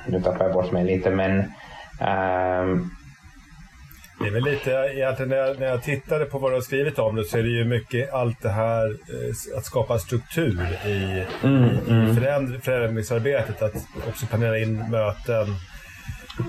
nu 0.08 0.22
tappar 0.22 0.46
jag 0.46 0.54
bort 0.54 0.72
mig 0.72 0.84
lite 0.84 1.10
men 1.10 1.40
um, 2.00 2.92
det 4.20 4.28
är 4.28 4.32
väl 4.32 4.44
lite, 4.44 4.72
egentligen 4.72 5.30
när 5.30 5.38
jag, 5.38 5.60
när 5.60 5.68
jag 5.68 5.84
tittade 5.84 6.26
på 6.26 6.38
vad 6.38 6.52
du 6.52 6.56
har 6.56 6.62
skrivit 6.62 7.00
om 7.00 7.16
det 7.16 7.24
så 7.24 7.38
är 7.38 7.44
det 7.44 7.50
ju 7.50 7.66
mycket 7.66 8.14
allt 8.14 8.42
det 8.42 8.50
här 8.50 8.86
eh, 8.88 9.58
att 9.58 9.66
skapa 9.66 10.00
struktur 10.00 10.68
i, 10.86 11.26
mm, 11.44 11.70
i 11.88 11.92
mm. 11.92 12.16
Föränd, 12.16 12.64
förändringsarbetet. 12.64 13.62
Att 13.62 13.76
också 14.08 14.26
planera 14.26 14.60
in 14.60 14.92
möten. 14.92 15.48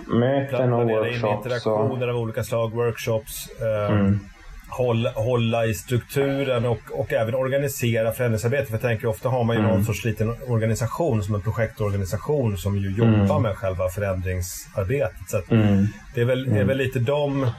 Möten 0.07 0.73
och 0.73 0.87
planera 0.87 1.09
in 1.09 1.27
interaktioner 1.27 2.09
av 2.09 2.17
olika 2.17 2.45
slag, 2.45 2.73
workshops. 2.73 3.51
Eh, 3.61 3.91
mm. 3.91 4.21
Hålla, 4.69 5.11
hålla 5.11 5.67
i 5.67 5.75
strukturen 5.75 6.65
och, 6.65 6.81
och 6.93 7.13
även 7.13 7.35
organisera 7.35 8.13
förändringsarbetet. 8.13 8.67
För 8.67 8.75
jag 8.75 8.83
tänker 8.83 9.07
ofta 9.07 9.29
har 9.29 9.45
man 9.45 9.57
ju 9.57 9.63
någon 9.63 9.73
mm. 9.73 9.85
sorts 9.85 10.05
liten 10.05 10.37
organisation 10.47 11.23
som 11.23 11.35
en 11.35 11.43
projektorganisation 11.43 12.57
som 12.57 12.77
ju 12.77 12.91
jobbar 12.91 13.37
mm. 13.37 13.43
med 13.43 13.57
själva 13.57 13.89
förändringsarbetet. 13.89 15.29
Så 15.29 15.43
mm. 15.49 15.87
det 16.15 16.21
är 16.21 16.25
väl, 16.25 16.57
är 16.57 16.65
väl 16.65 16.79
lite 16.79 16.99
de 16.99 17.51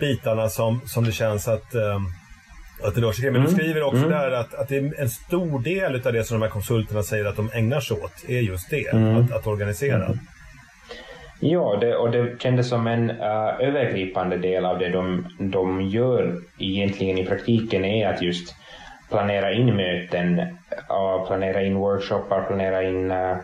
bitarna 0.00 0.48
som, 0.48 0.80
som 0.86 1.04
det 1.04 1.12
känns 1.12 1.48
att, 1.48 1.74
um, 1.74 2.12
att 2.82 2.94
det 2.94 3.00
rör 3.00 3.12
sig 3.12 3.22
kring. 3.22 3.32
Men 3.32 3.42
mm. 3.42 3.54
du 3.54 3.62
skriver 3.62 3.82
också 3.82 4.04
mm. 4.04 4.10
där 4.10 4.30
att, 4.30 4.54
att 4.54 4.68
det 4.68 4.76
är 4.76 5.00
en 5.00 5.10
stor 5.10 5.62
del 5.62 6.06
av 6.06 6.12
det 6.12 6.24
som 6.24 6.40
de 6.40 6.44
här 6.44 6.50
konsulterna 6.50 7.02
säger 7.02 7.24
att 7.24 7.36
de 7.36 7.50
ägnar 7.52 7.80
sig 7.80 7.96
åt 7.96 8.24
är 8.28 8.40
just 8.40 8.70
det, 8.70 8.92
mm. 8.92 9.16
att, 9.16 9.32
att 9.32 9.46
organisera. 9.46 10.18
Ja, 11.46 11.76
det, 11.80 11.96
och 11.96 12.10
det 12.10 12.42
kändes 12.42 12.68
som 12.68 12.86
en 12.86 13.10
uh, 13.10 13.60
övergripande 13.60 14.36
del 14.36 14.64
av 14.64 14.78
det 14.78 14.88
de, 14.88 15.26
de 15.38 15.82
gör 15.82 16.40
egentligen 16.58 17.18
i 17.18 17.26
praktiken 17.26 17.84
är 17.84 18.08
att 18.08 18.22
just 18.22 18.54
planera 19.10 19.52
in 19.52 19.76
möten, 19.76 20.38
uh, 20.90 21.26
planera 21.26 21.62
in 21.62 21.76
workshoppar, 21.76 22.42
planera 22.42 22.82
in 22.82 23.10
uh, 23.10 23.36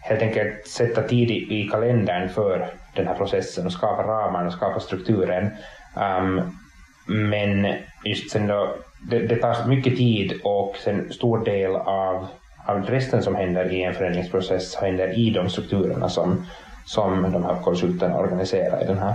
helt 0.00 0.22
enkelt 0.22 0.66
sätta 0.66 1.02
tid 1.02 1.30
i, 1.30 1.60
i 1.60 1.68
kalendern 1.68 2.28
för 2.28 2.66
den 2.94 3.06
här 3.06 3.14
processen 3.14 3.66
och 3.66 3.72
skapa 3.72 4.02
ramarna 4.02 4.46
och 4.46 4.52
skapa 4.52 4.80
strukturen. 4.80 5.50
Um, 5.96 6.58
men 7.06 7.74
just 8.04 8.30
sen 8.30 8.46
då, 8.46 8.74
det, 9.10 9.18
det 9.18 9.36
tar 9.36 9.66
mycket 9.66 9.96
tid 9.96 10.40
och 10.44 10.76
en 10.86 11.12
stor 11.12 11.44
del 11.44 11.76
av, 11.76 12.26
av 12.66 12.84
resten 12.86 13.22
som 13.22 13.34
händer 13.34 13.72
i 13.72 13.82
en 13.82 13.94
förändringsprocess 13.94 14.74
händer 14.74 15.18
i 15.18 15.30
de 15.30 15.50
strukturerna 15.50 16.08
som, 16.08 16.46
som 16.88 17.32
de 17.32 17.44
här 17.44 17.62
konsulterna 17.62 18.16
organiserar 18.16 18.82
i 18.82 18.86
den 18.86 18.98
här 18.98 19.14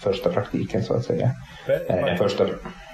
första 0.00 0.32
praktiken 0.32 0.82
så 0.82 0.94
att 0.94 1.04
säga. 1.04 1.30
Men, 1.66 1.78
den 2.04 2.18
första... 2.18 2.46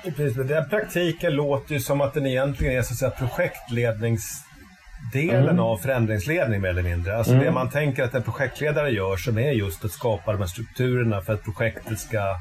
Precis, 0.04 0.36
men 0.36 0.46
den 0.46 0.68
praktiken 0.68 1.34
låter 1.34 1.74
ju 1.74 1.80
som 1.80 2.00
att 2.00 2.14
den 2.14 2.26
egentligen 2.26 2.78
är 2.78 2.82
så 2.82 2.92
att 2.92 2.98
säga, 2.98 3.10
projektledningsdelen 3.10 5.48
mm. 5.48 5.60
av 5.60 5.76
förändringsledning 5.76 6.60
mer 6.60 6.68
eller 6.68 6.82
mindre. 6.82 7.16
Alltså 7.16 7.32
mm. 7.32 7.44
det 7.44 7.50
man 7.50 7.70
tänker 7.70 8.04
att 8.04 8.14
en 8.14 8.22
projektledare 8.22 8.90
gör 8.90 9.16
som 9.16 9.38
är 9.38 9.50
just 9.50 9.84
att 9.84 9.90
skapa 9.90 10.32
de 10.32 10.38
här 10.38 10.46
strukturerna 10.46 11.20
för 11.20 11.32
att 11.32 11.44
projektet 11.44 11.98
ska 11.98 12.36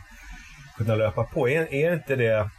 kunna 0.78 0.96
löpa 0.96 1.24
på. 1.24 1.50
Är, 1.50 1.74
är 1.74 1.94
inte 1.94 2.16
det 2.16 2.50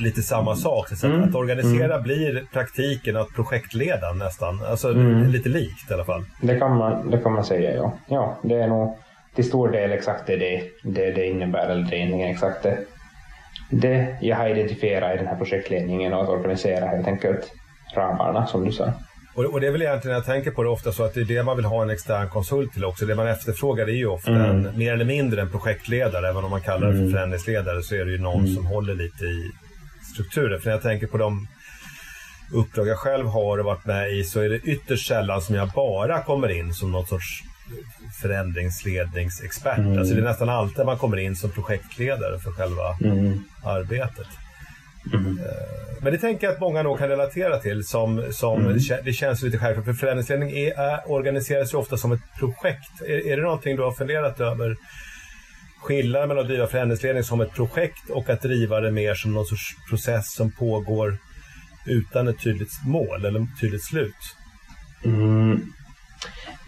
lite 0.00 0.22
samma 0.22 0.56
sak? 0.56 0.88
Så 0.88 1.06
mm. 1.06 1.28
Att 1.28 1.34
organisera 1.34 1.94
mm. 1.94 2.02
blir 2.02 2.44
praktiken 2.52 3.16
att 3.16 3.34
projektleda 3.34 4.12
nästan. 4.12 4.64
Alltså 4.64 4.88
mm. 4.88 5.30
lite 5.30 5.48
likt 5.48 5.90
i 5.90 5.94
alla 5.94 6.04
fall. 6.04 6.24
Det 6.40 6.58
kan 6.58 6.76
man, 6.76 7.10
det 7.10 7.18
kan 7.18 7.32
man 7.32 7.44
säga, 7.44 7.74
ja. 7.74 7.92
Ja, 8.06 8.38
det 8.42 8.54
är 8.54 8.68
nog 8.68 8.98
till 9.34 9.44
stor 9.44 9.68
del 9.68 9.92
exakt 9.92 10.26
det 10.26 10.36
det, 10.36 10.62
det, 10.82 11.10
det 11.10 11.26
innebär. 11.26 11.68
Eller 11.68 11.90
det 11.90 11.96
är 11.96 12.30
exakt 12.30 12.62
det, 12.62 12.78
det 13.70 14.16
jag 14.20 14.36
har 14.36 14.48
identifierat 14.48 15.14
i 15.14 15.16
den 15.16 15.26
här 15.26 15.36
projektledningen 15.36 16.12
och 16.12 16.22
att 16.22 16.28
organisera 16.28 16.86
helt 16.86 17.06
enkelt 17.06 17.52
ramarna 17.94 18.46
som 18.46 18.64
du 18.64 18.72
sa. 18.72 18.92
Och, 19.34 19.44
och, 19.44 19.60
det 19.60 19.66
är 19.66 19.70
väl 19.70 19.82
egentligen, 19.82 20.14
jag 20.14 20.26
tänker 20.26 20.50
på 20.50 20.62
det 20.62 20.68
ofta 20.68 20.92
så 20.92 21.02
att 21.04 21.14
det 21.14 21.20
är 21.20 21.24
det 21.24 21.42
man 21.42 21.56
vill 21.56 21.64
ha 21.64 21.82
en 21.82 21.90
extern 21.90 22.28
konsult 22.28 22.72
till 22.72 22.84
också. 22.84 23.06
Det 23.06 23.14
man 23.14 23.28
efterfrågar 23.28 23.86
är 23.86 23.92
ju 23.92 24.06
ofta 24.06 24.30
mm. 24.30 24.66
en, 24.66 24.78
mer 24.78 24.92
eller 24.92 25.04
mindre 25.04 25.40
en 25.40 25.50
projektledare. 25.50 26.28
Även 26.28 26.44
om 26.44 26.50
man 26.50 26.60
kallar 26.60 26.86
det 26.86 26.92
för 26.92 27.00
mm. 27.00 27.12
förändringsledare 27.12 27.82
så 27.82 27.94
är 27.94 28.04
det 28.04 28.10
ju 28.10 28.18
någon 28.18 28.40
mm. 28.40 28.54
som 28.54 28.66
håller 28.66 28.94
lite 28.94 29.24
i 29.24 29.50
strukturen. 30.12 30.60
För 30.60 30.66
när 30.66 30.72
jag 30.72 30.82
tänker 30.82 31.06
på 31.06 31.18
de 31.18 31.48
uppdrag 32.52 32.88
jag 32.88 32.98
själv 32.98 33.26
har 33.26 33.58
och 33.58 33.64
varit 33.64 33.84
med 33.84 34.12
i 34.12 34.24
så 34.24 34.40
är 34.40 34.48
det 34.48 34.56
ytterst 34.56 35.08
sällan 35.08 35.42
som 35.42 35.54
jag 35.54 35.68
bara 35.68 36.22
kommer 36.22 36.48
in 36.48 36.74
som 36.74 36.92
någon 36.92 37.06
sorts 37.06 37.42
förändringsledningsexpert. 38.22 39.78
Mm. 39.78 39.98
Alltså 39.98 40.14
det 40.14 40.20
är 40.20 40.24
nästan 40.24 40.48
alltid 40.48 40.86
man 40.86 40.98
kommer 40.98 41.16
in 41.16 41.36
som 41.36 41.50
projektledare 41.50 42.38
för 42.38 42.50
själva 42.50 42.96
mm. 43.04 43.44
arbetet. 43.64 44.26
Mm. 45.12 45.38
Eh, 45.38 45.80
men 46.02 46.12
det 46.12 46.18
tänker 46.18 46.46
jag 46.46 46.54
att 46.54 46.60
många 46.60 46.82
nog 46.82 46.98
kan 46.98 47.08
relatera 47.08 47.58
till. 47.58 47.84
Som, 47.84 48.24
som 48.32 48.60
mm. 48.60 48.78
Det 49.04 49.12
känns 49.12 49.42
lite 49.42 49.58
självklart. 49.58 49.84
För 49.84 49.92
förändringsledning 49.92 50.50
är, 50.50 50.80
är, 50.80 51.10
organiseras 51.10 51.74
ju 51.74 51.78
ofta 51.78 51.96
som 51.96 52.12
ett 52.12 52.20
projekt. 52.38 53.02
Är, 53.06 53.26
är 53.26 53.36
det 53.36 53.42
någonting 53.42 53.76
du 53.76 53.82
har 53.82 53.92
funderat 53.92 54.40
över? 54.40 54.76
Skillnaden 55.80 56.28
mellan 56.28 56.42
att 56.42 56.48
driva 56.48 56.66
förändringsledning 56.66 57.22
som 57.22 57.40
ett 57.40 57.54
projekt 57.54 58.10
och 58.10 58.30
att 58.30 58.42
driva 58.42 58.80
det 58.80 58.90
mer 58.90 59.14
som 59.14 59.34
någon 59.34 59.46
sorts 59.46 59.76
process 59.90 60.34
som 60.34 60.52
pågår 60.52 61.16
utan 61.86 62.28
ett 62.28 62.42
tydligt 62.42 62.86
mål 62.86 63.24
eller 63.24 63.40
ett 63.40 63.60
tydligt 63.60 63.84
slut? 63.84 64.36
Mm. 65.04 65.72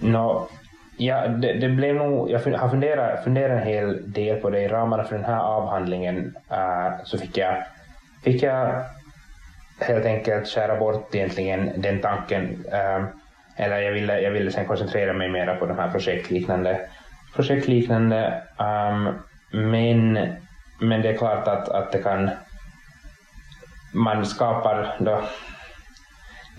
No, 0.00 0.48
ja, 0.96 1.28
det, 1.28 1.52
det, 1.52 1.68
blev 1.68 1.94
nog, 1.94 2.30
jag 2.30 2.40
har 2.40 2.68
funderat, 2.68 3.24
funderat 3.24 3.60
en 3.60 3.66
hel 3.66 4.12
del 4.12 4.40
på 4.40 4.50
det. 4.50 4.60
I 4.60 4.68
ramarna 4.68 5.04
för 5.04 5.16
den 5.16 5.24
här 5.24 5.40
avhandlingen 5.40 6.36
uh, 6.50 7.04
så 7.04 7.18
fick 7.18 7.36
jag 7.36 7.64
fick 8.24 8.42
jag 8.42 8.84
helt 9.78 10.04
enkelt 10.04 10.48
skära 10.48 10.78
bort 10.78 11.14
egentligen 11.14 11.70
den 11.76 12.00
tanken. 12.00 12.64
Um, 12.98 13.06
eller 13.56 13.80
jag 13.80 13.92
ville, 13.92 14.20
jag 14.20 14.30
ville 14.30 14.50
sen 14.50 14.66
koncentrera 14.66 15.12
mig 15.12 15.28
mer 15.28 15.56
på 15.56 15.66
de 15.66 15.78
här 15.78 15.90
projektliknande, 15.90 16.80
projektliknande 17.34 18.42
um, 18.58 19.14
men, 19.70 20.12
men 20.80 21.02
det 21.02 21.08
är 21.08 21.16
klart 21.16 21.48
att, 21.48 21.68
att 21.68 21.92
det 21.92 21.98
kan 21.98 22.30
man 23.92 24.26
skapar 24.26 24.96
då 24.98 25.22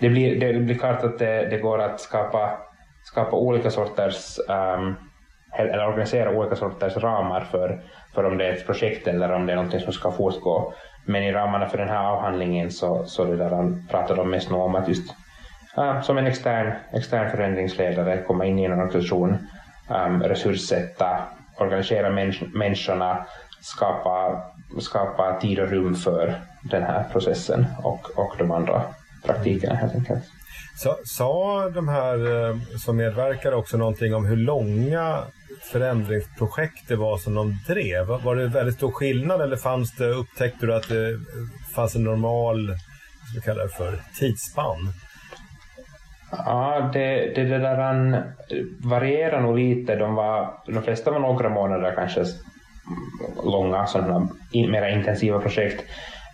det 0.00 0.08
blir, 0.08 0.40
det 0.40 0.60
blir 0.60 0.78
klart 0.78 1.04
att 1.04 1.18
det, 1.18 1.48
det 1.50 1.58
går 1.58 1.78
att 1.78 2.00
skapa, 2.00 2.58
skapa 3.04 3.36
olika 3.36 3.70
sorters 3.70 4.38
um, 4.48 4.96
eller 5.56 5.86
organisera 5.86 6.30
olika 6.30 6.56
sorters 6.56 6.96
ramar 6.96 7.40
för, 7.40 7.80
för 8.14 8.24
om 8.24 8.38
det 8.38 8.46
är 8.46 8.52
ett 8.52 8.66
projekt 8.66 9.06
eller 9.06 9.32
om 9.32 9.46
det 9.46 9.52
är 9.52 9.56
något 9.56 9.82
som 9.82 9.92
ska 9.92 10.12
fortgå. 10.12 10.72
Men 11.04 11.22
i 11.22 11.32
ramarna 11.32 11.66
för 11.68 11.78
den 11.78 11.88
här 11.88 12.04
avhandlingen 12.04 12.70
så, 12.70 13.04
så 13.04 13.24
det 13.24 13.36
där, 13.36 13.50
han 13.50 13.86
pratade 13.90 14.20
de 14.20 14.30
mest 14.30 14.52
om 14.52 14.74
att 14.74 14.88
just 14.88 15.14
uh, 15.78 16.00
som 16.00 16.18
en 16.18 16.26
extern, 16.26 16.72
extern 16.92 17.30
förändringsledare 17.30 18.22
komma 18.22 18.44
in 18.44 18.58
i 18.58 18.64
en 18.64 18.72
organisation, 18.72 19.38
um, 19.88 20.22
resurssätta, 20.22 21.22
organisera 21.58 22.10
mäns 22.10 22.36
människorna, 22.40 23.26
skapa, 23.60 24.42
skapa 24.80 25.40
tid 25.40 25.58
och 25.58 25.70
rum 25.70 25.94
för 25.94 26.40
den 26.62 26.82
här 26.82 27.04
processen 27.12 27.66
och, 27.82 28.18
och 28.18 28.34
de 28.38 28.50
andra 28.50 28.82
praktikerna 29.24 29.74
helt 29.74 29.94
enkelt. 29.94 30.24
Så, 30.76 30.96
sa 31.04 31.68
de 31.70 31.88
här 31.88 32.48
ehm, 32.50 32.60
som 32.78 32.96
medverkade 32.96 33.56
också 33.56 33.76
någonting 33.76 34.14
om 34.14 34.26
hur 34.26 34.36
långa 34.36 35.22
förändringsprojekt 35.72 36.88
det 36.88 36.96
var 36.96 37.18
som 37.18 37.34
de 37.34 37.58
drev? 37.66 38.06
Var 38.06 38.36
det 38.36 38.46
väldigt 38.46 38.74
stor 38.74 38.92
skillnad 38.92 39.40
eller 39.40 39.56
fanns 39.56 39.96
det, 39.96 40.06
upptäckte 40.06 40.66
du 40.66 40.74
att 40.74 40.88
det 40.88 41.10
eh, 41.10 41.18
fanns 41.74 41.94
en 41.94 42.04
normal 42.04 42.68
vad 42.68 43.42
ska 43.42 43.52
kalla 43.52 43.62
det 43.62 43.68
för, 43.68 44.02
tidsspann? 44.18 44.92
Ja, 46.46 46.90
det, 46.92 47.34
det, 47.34 47.44
det 47.44 47.58
där 47.58 48.22
varierar 48.84 49.40
nog 49.40 49.58
lite. 49.58 49.96
De, 49.96 50.14
var, 50.14 50.50
de 50.66 50.82
flesta 50.82 51.10
var 51.10 51.18
några 51.18 51.48
månader 51.48 51.94
kanske 51.96 52.24
långa, 53.44 53.86
sådana 53.86 54.28
mer 54.52 54.88
intensiva 54.88 55.40
projekt. 55.40 55.84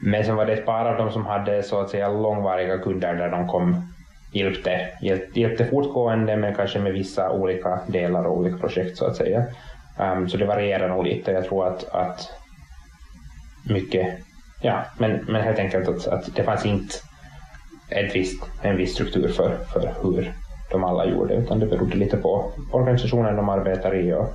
Men 0.01 0.25
sen 0.25 0.37
var 0.37 0.47
det 0.47 0.53
ett 0.53 0.67
par 0.67 0.85
av 0.85 0.97
dem 0.97 1.13
som 1.13 1.27
hade 1.27 1.63
så 1.63 1.81
att 1.81 1.91
säga 1.91 2.09
långvariga 2.09 2.79
kunder 2.79 3.15
där 3.15 3.31
de 3.31 3.49
kom 3.49 3.93
hjälpte, 4.33 4.89
hjälpte, 5.01 5.41
hjälpte 5.41 5.67
fortgående 5.67 6.37
men 6.37 6.55
kanske 6.55 6.79
med 6.79 6.93
vissa 6.93 7.31
olika 7.31 7.81
delar 7.87 8.25
och 8.25 8.37
olika 8.37 8.59
projekt 8.59 8.97
så 8.97 9.07
att 9.07 9.17
säga. 9.17 9.45
Um, 9.99 10.29
så 10.29 10.37
det 10.37 10.45
varierar 10.45 10.89
nog 10.89 11.05
lite. 11.05 11.33
Jag 11.33 11.45
tror 11.45 11.67
att, 11.67 11.95
att 11.95 12.33
mycket, 13.69 14.19
ja, 14.61 14.85
men, 14.99 15.25
men 15.29 15.43
helt 15.43 15.59
enkelt 15.59 15.89
att, 15.89 16.07
att 16.07 16.37
det 16.37 16.43
fanns 16.43 16.67
inte 16.67 16.95
ett 17.91 18.15
visst, 18.15 18.45
en 18.63 18.77
viss 18.77 18.95
struktur 18.95 19.29
för, 19.29 19.57
för 19.73 19.95
hur 20.03 20.33
de 20.71 20.85
alla 20.85 21.07
gjorde 21.07 21.35
utan 21.35 21.59
det 21.59 21.67
berodde 21.67 21.97
lite 21.97 22.17
på 22.17 22.53
organisationen 22.73 23.37
de 23.37 23.49
arbetar 23.49 23.95
i 23.95 24.13
och, 24.13 24.29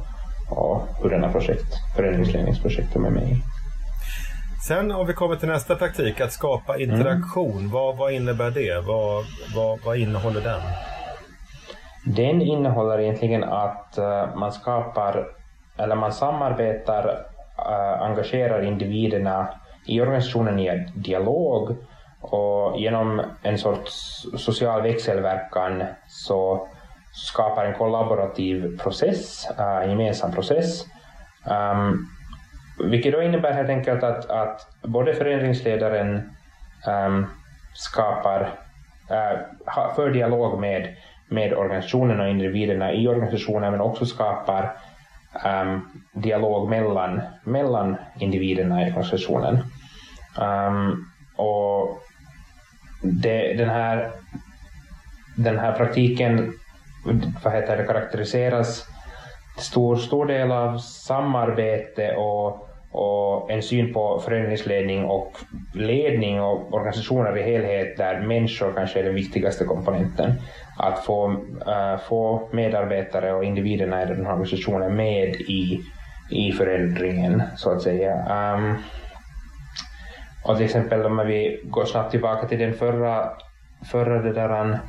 och 0.50 0.88
hur 1.02 1.10
denna 1.10 1.32
projekt, 1.32 1.74
förändringsledningsprojekt 1.96 2.94
de 2.94 3.06
är 3.06 3.10
med 3.10 3.24
i. 3.24 3.42
Sen 4.68 4.92
om 4.92 5.08
vi 5.08 5.14
kommer 5.14 5.36
till 5.36 5.48
nästa 5.48 5.76
praktik, 5.76 6.22
att 6.22 6.32
skapa 6.32 6.78
interaktion. 6.78 7.58
Mm. 7.58 7.72
Vad, 7.72 7.98
vad 7.98 8.14
innebär 8.14 8.52
det? 8.52 8.88
Vad, 8.88 9.26
vad, 9.56 9.80
vad 9.86 9.98
innehåller 9.98 10.42
den? 10.42 10.62
Den 12.06 12.42
innehåller 12.42 13.00
egentligen 13.00 13.44
att 13.44 13.96
uh, 13.98 14.36
man 14.36 14.52
skapar, 14.52 15.28
eller 15.78 15.96
man 15.96 16.14
samarbetar, 16.14 17.26
uh, 17.60 18.02
engagerar 18.02 18.62
individerna 18.64 19.48
i 19.86 20.02
organisationen 20.02 20.60
i 20.60 20.88
dialog 20.96 21.76
och 22.32 22.80
genom 22.80 23.22
en 23.42 23.58
sorts 23.58 24.26
social 24.38 24.82
växelverkan 24.82 25.84
så 26.08 26.68
skapar 27.12 27.66
en 27.66 27.74
kollaborativ 27.74 28.80
process, 28.80 29.50
eh, 29.60 29.78
en 29.78 29.90
gemensam 29.90 30.32
process. 30.32 30.86
Um, 31.46 32.10
vilket 32.90 33.14
då 33.14 33.22
innebär 33.22 33.54
helt 33.54 33.70
enkelt 33.70 34.04
att, 34.04 34.30
att 34.30 34.68
både 34.82 35.14
förändringsledaren 35.14 36.16
um, 36.88 36.94
ehm, 36.94 37.26
skapar, 37.74 38.42
uh, 39.12 39.96
för 39.96 40.10
dialog 40.10 40.60
med, 40.60 40.96
med 41.28 41.54
organisationen 41.54 42.20
och 42.20 42.30
individerna 42.30 42.94
i 42.94 43.08
organisationen 43.08 43.72
men 43.72 43.82
också 43.82 44.06
skapar 44.06 44.74
um, 45.46 45.90
dialog 46.14 46.70
mellan, 46.70 47.22
mellan 47.44 47.96
individerna 48.20 48.82
i 48.82 48.90
organisationen. 48.90 49.58
Um, 50.40 51.12
och 51.36 52.05
det, 53.02 53.54
den, 53.54 53.70
här, 53.70 54.12
den 55.36 55.60
här 55.60 55.72
praktiken 55.72 56.54
vad 57.44 57.54
heter 57.54 57.78
det, 57.78 57.84
karaktäriseras 57.84 58.86
stor, 59.58 59.96
stor 59.96 60.26
del 60.26 60.52
av 60.52 60.78
samarbete 60.78 62.16
och, 62.16 62.70
och 62.92 63.52
en 63.52 63.64
syn 63.64 63.94
på 63.94 64.20
förändringsledning 64.20 65.06
och 65.06 65.32
ledning 65.74 66.42
och 66.42 66.74
organisationer 66.74 67.38
i 67.38 67.44
helhet 67.44 67.98
där 67.98 68.22
människor 68.22 68.74
kanske 68.74 69.00
är 69.00 69.04
den 69.04 69.16
viktigaste 69.16 69.66
komponenten. 69.66 70.34
Att 70.78 71.06
få, 71.06 71.32
äh, 71.68 72.00
få 72.10 72.50
medarbetare 72.52 73.34
och 73.34 73.44
individerna 73.44 74.04
i 74.04 74.06
den 74.06 74.26
här 74.26 74.32
organisationen 74.32 74.96
med 74.96 75.36
i, 75.36 75.82
i 76.32 76.52
förändringen 76.52 77.44
så 77.56 77.70
att 77.70 77.82
säga. 77.82 78.14
Um, 78.56 78.76
och 80.46 80.58
till 80.58 80.66
exempel 80.66 81.06
om 81.06 81.28
vi 81.28 81.62
går 81.64 81.86
snabbt 81.86 82.12
tillbaka 82.12 82.48
till 82.48 82.60
den 82.60 82.74
förra, 82.74 83.30
förra 83.92 84.22
det 84.22 84.34
där, 84.34 84.80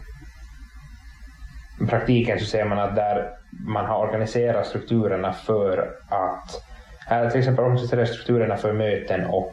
praktiken 1.88 2.38
så 2.38 2.44
ser 2.44 2.64
man 2.64 2.78
att 2.78 2.96
där 2.96 3.30
man 3.66 3.86
har 3.86 3.98
organiserat 3.98 4.66
strukturerna 4.66 5.32
för 5.32 5.90
att, 6.08 6.62
här 7.06 7.30
till 7.30 7.38
exempel 7.38 7.64
organiserat 7.64 8.08
strukturerna 8.08 8.56
för 8.56 8.72
möten 8.72 9.26
och, 9.26 9.52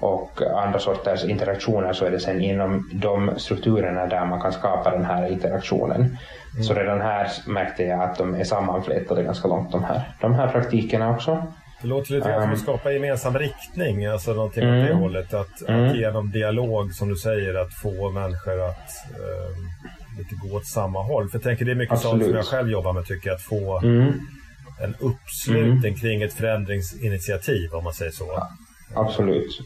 och 0.00 0.42
andra 0.42 0.78
sorters 0.78 1.24
interaktioner 1.24 1.92
så 1.92 2.04
är 2.04 2.10
det 2.10 2.20
sen 2.20 2.40
inom 2.40 2.90
de 2.92 3.30
strukturerna 3.36 4.06
där 4.06 4.26
man 4.26 4.40
kan 4.40 4.52
skapa 4.52 4.90
den 4.90 5.04
här 5.04 5.32
interaktionen. 5.32 6.00
Mm. 6.00 6.62
Så 6.62 6.74
redan 6.74 7.00
här 7.00 7.30
märkte 7.46 7.82
jag 7.82 8.02
att 8.02 8.18
de 8.18 8.34
är 8.34 8.44
sammanflätade 8.44 9.22
ganska 9.22 9.48
långt 9.48 9.72
de 9.72 9.84
här, 9.84 10.14
de 10.20 10.34
här 10.34 10.48
praktikerna 10.48 11.10
också. 11.10 11.42
Det 11.82 11.88
låter 11.88 12.12
lite 12.12 12.28
grann 12.28 12.42
som 12.42 12.52
att 12.52 12.58
skapa 12.58 12.92
gemensam 12.92 13.38
riktning, 13.38 14.06
alltså 14.06 14.32
någonting 14.32 14.64
mm, 14.64 14.80
åt 14.80 14.88
det 14.88 14.94
hållet. 14.94 15.34
Att, 15.34 15.68
mm. 15.68 15.84
att 15.84 15.96
genom 15.96 16.30
dialog, 16.30 16.92
som 16.92 17.08
du 17.08 17.16
säger, 17.16 17.54
att 17.54 17.74
få 17.74 18.10
människor 18.10 18.68
att 18.68 18.90
um, 19.18 19.70
lite 20.18 20.34
gå 20.34 20.56
åt 20.56 20.66
samma 20.66 21.02
håll. 21.02 21.28
För 21.28 21.38
jag 21.38 21.42
tänker 21.42 21.64
det 21.64 21.70
är 21.70 21.74
mycket 21.74 21.92
Absolut. 21.92 22.12
sånt 22.12 22.24
som 22.24 22.36
jag 22.36 22.44
själv 22.44 22.70
jobbar 22.70 22.92
med, 22.92 23.06
tycker 23.06 23.28
jag, 23.28 23.34
att 23.34 23.42
få 23.42 23.78
mm. 23.78 24.12
en 24.82 24.94
uppslutning 24.98 25.92
mm. 25.92 25.94
kring 25.94 26.22
ett 26.22 26.32
förändringsinitiativ, 26.32 27.74
om 27.74 27.84
man 27.84 27.92
säger 27.92 28.12
så. 28.12 28.24
Ja, 28.26 28.48
absolut. 28.94 29.60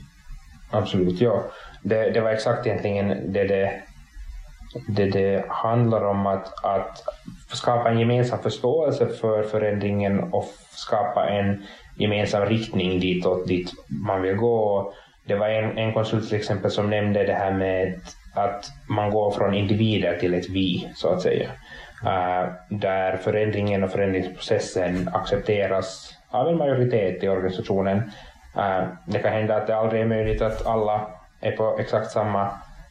Absolut, 0.71 1.21
ja. 1.21 1.45
Det, 1.83 2.11
det 2.11 2.21
var 2.21 2.31
exakt 2.31 2.67
egentligen 2.67 3.33
det 3.33 3.45
det, 3.45 3.83
det 4.89 5.11
det 5.11 5.45
handlar 5.49 6.05
om, 6.05 6.27
att, 6.27 6.65
att 6.65 7.05
skapa 7.53 7.91
en 7.91 7.99
gemensam 7.99 8.39
förståelse 8.39 9.09
för 9.09 9.43
förändringen 9.43 10.21
och 10.21 10.49
skapa 10.71 11.29
en 11.29 11.67
gemensam 12.01 12.47
riktning 12.47 13.01
ditåt, 13.01 13.49
dit 13.49 13.73
man 13.89 14.23
vill 14.23 14.37
gå. 14.37 14.93
Det 15.25 15.35
var 15.35 15.49
en, 15.49 15.79
en 15.79 15.93
konsult 15.95 16.29
till 16.29 16.39
exempel 16.39 16.71
som 16.71 16.91
nämnde 16.91 17.25
det 17.25 17.33
här 17.33 17.53
med 17.53 18.01
att 18.35 18.65
man 18.89 19.11
går 19.11 19.31
från 19.31 19.55
individer 19.55 20.17
till 20.19 20.35
ett 20.35 20.49
vi, 20.49 20.93
så 20.95 21.09
att 21.09 21.23
säga. 21.23 21.49
Uh, 22.05 22.53
där 22.69 23.17
förändringen 23.17 23.85
och 23.85 23.91
förändringsprocessen 23.91 25.11
accepteras 25.13 26.15
av 26.29 26.49
en 26.49 26.57
majoritet 26.57 27.25
i 27.25 27.29
organisationen. 27.29 27.99
Uh, 28.57 28.89
det 29.07 29.19
kan 29.19 29.33
hända 29.33 29.57
att 29.57 29.67
det 29.67 29.77
aldrig 29.77 30.03
är 30.03 30.07
möjligt 30.07 30.43
att 30.43 30.67
alla 30.67 31.11
är 31.41 31.53
på 31.53 31.79
exakt 31.81 32.11
samma 32.11 32.51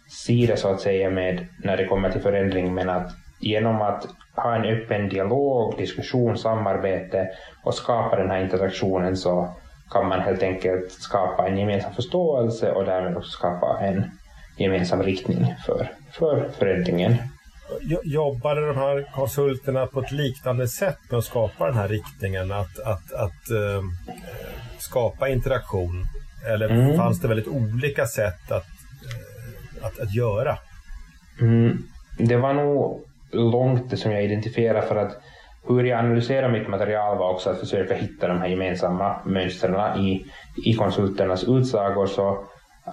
sida 0.09 0.57
så 0.57 0.67
att 0.67 0.81
säga 0.81 1.09
med 1.09 1.47
när 1.63 1.77
det 1.77 1.85
kommer 1.85 2.09
till 2.09 2.21
förändring, 2.21 2.73
men 2.73 2.89
att 2.89 3.11
genom 3.39 3.81
att 3.81 4.07
ha 4.35 4.55
en 4.55 4.65
öppen 4.65 5.09
dialog, 5.09 5.77
diskussion, 5.77 6.37
samarbete 6.37 7.29
och 7.63 7.73
skapa 7.73 8.15
den 8.15 8.29
här 8.29 8.43
interaktionen 8.43 9.17
så 9.17 9.55
kan 9.91 10.07
man 10.07 10.19
helt 10.19 10.43
enkelt 10.43 10.91
skapa 10.91 11.47
en 11.47 11.57
gemensam 11.57 11.93
förståelse 11.93 12.71
och 12.71 12.85
därmed 12.85 13.17
också 13.17 13.29
skapa 13.29 13.79
en 13.81 14.11
gemensam 14.57 15.03
riktning 15.03 15.55
för, 15.65 15.91
för 16.11 16.49
förändringen. 16.59 17.15
Jobbade 18.03 18.67
de 18.67 18.77
här 18.77 19.07
konsulterna 19.15 19.85
på 19.85 19.99
ett 19.99 20.11
liknande 20.11 20.67
sätt 20.67 20.97
med 21.09 21.17
att 21.17 21.25
skapa 21.25 21.65
den 21.65 21.75
här 21.75 21.87
riktningen, 21.87 22.51
att, 22.51 22.79
att, 22.79 23.13
att 23.13 23.49
äh, 23.51 23.83
skapa 24.77 25.29
interaktion? 25.29 26.05
Eller 26.47 26.69
mm. 26.69 26.97
fanns 26.97 27.21
det 27.21 27.27
väldigt 27.27 27.47
olika 27.47 28.05
sätt 28.05 28.51
att, 28.51 28.67
äh, 29.79 29.85
att, 29.85 29.99
att 29.99 30.15
göra? 30.15 30.57
Mm. 31.41 31.83
Det 32.17 32.37
var 32.37 32.53
nog 32.53 33.08
långt 33.31 33.99
som 33.99 34.11
jag 34.11 34.23
identifierar 34.23 34.81
för 34.81 34.95
att 34.95 35.17
hur 35.67 35.83
jag 35.83 35.99
analyserar 35.99 36.49
mitt 36.51 36.67
material 36.67 37.17
var 37.17 37.31
också 37.31 37.49
att 37.49 37.59
försöka 37.59 37.93
hitta 37.93 38.27
de 38.27 38.41
här 38.41 38.47
gemensamma 38.47 39.15
mönstren 39.25 39.99
i, 39.99 40.25
i 40.65 40.73
konsulternas 40.73 41.43
utsagor. 41.43 42.07
Så, 42.07 42.45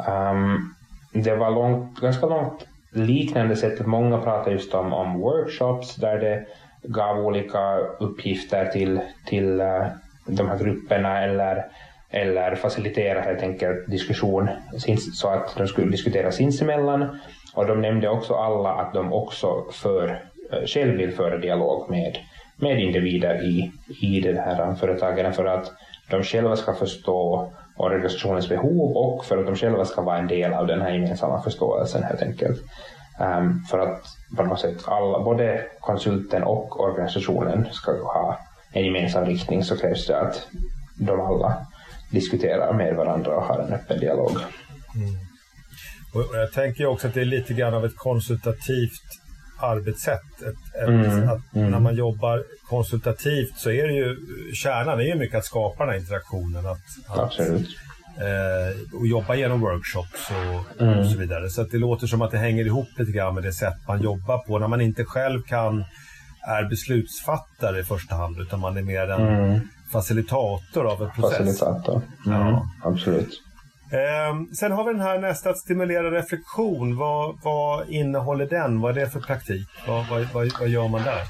um, 0.09 0.75
det 1.13 1.37
var 1.37 1.51
långt, 1.51 2.01
ganska 2.01 2.27
långt 2.27 2.67
liknande 2.93 3.57
sätt. 3.57 3.87
Många 3.87 4.19
pratar 4.19 4.51
just 4.51 4.75
om, 4.75 4.93
om 4.93 5.21
workshops 5.21 5.97
där 5.97 6.19
det 6.19 6.47
gav 6.83 7.19
olika 7.19 7.77
uppgifter 8.01 8.67
till, 8.67 9.01
till 9.27 9.61
uh, 9.61 9.87
de 10.27 10.49
här 10.49 10.59
grupperna 10.59 11.23
eller, 11.23 11.67
eller 12.11 12.55
facilitera 12.55 13.21
helt 13.21 13.43
enkelt 13.43 13.91
diskussion 13.91 14.49
så 15.15 15.29
att 15.29 15.57
de 15.57 15.69
skulle 15.69 15.91
diskutera 15.91 16.33
sinsemellan. 16.33 17.19
Och 17.57 17.67
de 17.67 17.81
nämnde 17.81 18.09
också 18.09 18.35
alla 18.35 18.71
att 18.71 18.95
de 18.95 19.13
också 19.13 19.65
för, 19.71 20.09
eh, 20.53 20.67
själv 20.67 20.97
vill 20.97 21.13
föra 21.13 21.39
dialog 21.39 21.91
med, 21.91 22.81
individer 22.81 23.45
i, 23.45 23.73
i 24.01 24.21
det 24.21 24.41
här 24.41 24.75
företagen 24.75 25.33
för 25.33 25.45
att 25.45 25.73
de 26.11 26.23
själva 26.23 26.57
ska 26.57 26.75
förstå 26.75 27.53
organisationens 27.77 28.49
behov 28.49 28.97
och 28.97 29.25
för 29.25 29.39
att 29.39 29.47
de 29.47 29.57
själva 29.57 29.85
ska 29.85 30.03
vara 30.03 30.19
en 30.19 30.27
del 30.27 30.53
av 30.53 30.67
den 30.67 30.83
här 30.83 30.91
gemensamma 30.91 31.43
förståelsen 31.43 32.03
helt 32.03 32.23
enkelt. 32.23 32.63
Um, 33.21 33.65
för 33.71 33.79
att 33.79 34.03
på 34.37 34.43
något 34.43 34.61
sätt 34.61 34.89
alla, 34.89 35.21
både 35.21 35.63
konsulten 35.81 36.43
och 36.43 36.81
organisationen 36.81 37.67
ska 37.73 37.93
ha 37.93 38.39
en 38.73 38.85
gemensam 38.85 39.25
riktning 39.25 39.65
så 39.65 39.77
krävs 39.77 40.07
det 40.07 40.21
att 40.21 40.49
de 40.99 41.21
alla 41.21 41.67
diskuterar 42.11 42.73
med 42.73 42.97
varandra 42.97 43.37
och 43.37 43.43
har 43.43 43.59
en 43.59 43.73
öppen 43.73 44.01
dialog. 44.01 44.31
Mm. 44.31 45.26
Och 46.13 46.25
jag 46.35 46.53
tänker 46.53 46.87
också 46.87 47.09
att 47.09 47.15
det 47.15 47.21
är 47.21 47.25
lite 47.25 47.55
grann 47.55 47.75
av 47.75 47.85
ett 47.85 47.97
konsultativt 47.97 49.21
arbetssätt. 49.61 50.43
Ett, 50.43 50.83
ett, 50.83 50.89
mm, 50.89 51.29
att 51.29 51.55
mm. 51.55 51.71
När 51.71 51.81
man 51.81 51.97
jobbar 51.97 52.45
konsultativt 52.69 53.59
så 53.59 53.71
är 53.71 53.87
det 53.89 53.95
ju 53.95 54.17
kärnan 54.55 55.01
är 55.01 55.05
ju 55.05 55.15
mycket 55.15 55.39
att 55.39 55.45
skapa 55.45 55.85
den 55.85 55.93
här 55.93 56.01
interaktionen. 56.01 56.67
Att, 56.67 57.19
att 57.19 57.41
eh, 57.41 58.99
och 58.99 59.07
jobba 59.07 59.35
genom 59.35 59.61
workshops 59.61 60.31
och, 60.31 60.83
mm. 60.83 60.99
och, 60.99 61.07
så 61.07 61.19
vidare. 61.19 61.51
Så 61.51 61.63
att 61.63 61.71
det 61.71 61.79
låter 61.79 62.07
som 62.07 62.23
att 62.23 62.31
det 62.31 62.39
hänger 62.39 62.65
ihop 62.65 62.89
lite 62.99 63.13
grann 63.13 63.35
med 63.35 63.43
det 63.43 63.53
sätt 63.53 63.77
man 63.89 64.03
jobbar 64.03 64.39
på. 64.39 64.59
När 64.59 64.69
man 64.69 64.81
inte 64.81 65.05
själv 65.05 65.43
kan 65.43 65.85
är 66.49 66.69
beslutsfattare 66.69 67.81
i 67.81 67.83
första 67.83 68.15
hand 68.15 68.39
utan 68.41 68.61
man 68.61 68.77
är 68.77 68.83
mer 68.83 69.11
en 69.11 69.29
mm. 69.29 69.61
facilitator 69.93 70.93
av 70.93 71.03
en 71.03 71.11
process. 71.11 71.39
Facilitator, 71.39 72.03
ja. 72.27 72.71
absolut. 72.85 73.43
Eh, 73.93 74.55
sen 74.59 74.73
har 74.73 74.85
vi 74.85 74.93
den 74.93 75.03
här 75.03 75.19
nästa, 75.19 75.51
att 75.51 75.59
stimulera 75.59 76.11
reflektion. 76.11 76.97
Vad, 76.97 77.39
vad 77.43 77.89
innehåller 77.89 78.47
den? 78.47 78.81
Vad 78.81 78.97
är 78.97 79.01
det 79.01 79.11
för 79.11 79.21
praktik? 79.21 79.69
Vad, 79.87 80.09
vad, 80.09 80.23
vad, 80.35 80.49
vad 80.61 80.69
gör 80.69 80.89
man 80.89 81.03
där? 81.03 81.23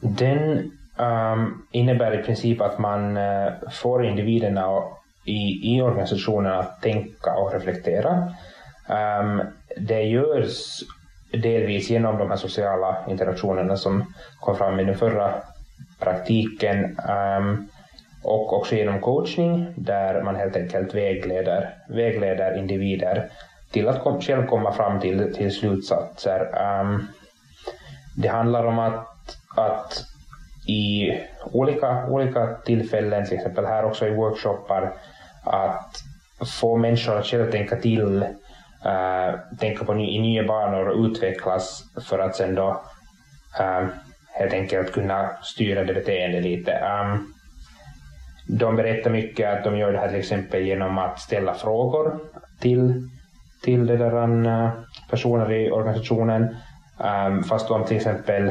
Den 0.00 0.72
um, 0.96 1.66
innebär 1.70 2.20
i 2.20 2.22
princip 2.22 2.60
att 2.60 2.78
man 2.78 3.16
uh, 3.16 3.52
får 3.72 4.06
individerna 4.06 4.82
i, 5.24 5.74
i 5.74 5.82
organisationen 5.82 6.52
att 6.52 6.82
tänka 6.82 7.34
och 7.34 7.52
reflektera. 7.52 8.34
Um, 9.20 9.42
det 9.76 10.02
görs 10.02 10.82
delvis 11.32 11.90
genom 11.90 12.18
de 12.18 12.30
här 12.30 12.36
sociala 12.36 12.96
interaktionerna 13.08 13.76
som 13.76 14.14
kom 14.40 14.56
fram 14.56 14.80
i 14.80 14.84
den 14.84 14.98
förra 14.98 15.34
praktiken. 15.98 16.98
Um, 17.38 17.68
och 18.22 18.52
också 18.52 18.74
genom 18.74 19.00
coachning 19.00 19.72
där 19.76 20.22
man 20.22 20.36
helt 20.36 20.56
enkelt 20.56 20.94
vägleder, 20.94 21.74
vägleder 21.88 22.58
individer 22.58 23.30
till 23.70 23.88
att 23.88 24.02
kom, 24.02 24.20
själv 24.20 24.46
komma 24.46 24.72
fram 24.72 25.00
till, 25.00 25.34
till 25.34 25.54
slutsatser. 25.54 26.40
Um, 26.80 27.06
det 28.16 28.28
handlar 28.28 28.64
om 28.64 28.78
att, 28.78 29.06
att 29.56 30.04
i 30.66 31.12
olika, 31.52 32.06
olika 32.06 32.46
tillfällen, 32.46 33.26
till 33.26 33.36
exempel 33.36 33.66
här 33.66 33.84
också 33.84 34.06
i 34.06 34.10
workshoppar, 34.10 34.92
att 35.44 35.96
få 36.60 36.76
människor 36.76 37.18
att 37.18 37.26
själv 37.26 37.50
tänka 37.50 37.76
till, 37.76 38.22
uh, 38.86 39.56
tänka 39.58 39.84
på 39.84 39.94
ny, 39.94 40.10
i 40.10 40.18
nya 40.18 40.44
banor 40.44 40.88
och 40.88 41.04
utvecklas 41.04 41.84
för 42.08 42.18
att 42.18 42.36
sen 42.36 42.54
då 42.54 42.82
uh, 43.60 43.88
helt 44.32 44.52
enkelt 44.52 44.92
kunna 44.92 45.30
styra 45.42 45.84
det 45.84 45.94
beteendet 45.94 46.42
lite. 46.42 46.72
Um, 46.72 47.34
de 48.58 48.76
berättar 48.76 49.10
mycket 49.10 49.58
att 49.58 49.64
de 49.64 49.76
gör 49.76 49.92
det 49.92 49.98
här 49.98 50.08
till 50.08 50.18
exempel 50.18 50.62
genom 50.62 50.98
att 50.98 51.20
ställa 51.20 51.54
frågor 51.54 52.18
till, 52.60 53.08
till 53.64 53.86
det 53.86 53.96
där, 53.96 54.22
eh, 54.22 54.64
uh, 54.64 54.70
personer 55.10 55.52
i 55.52 55.70
organisationen. 55.70 56.56
Um, 56.98 57.42
fast 57.44 57.68
de 57.68 57.84
till 57.84 57.96
exempel 57.96 58.50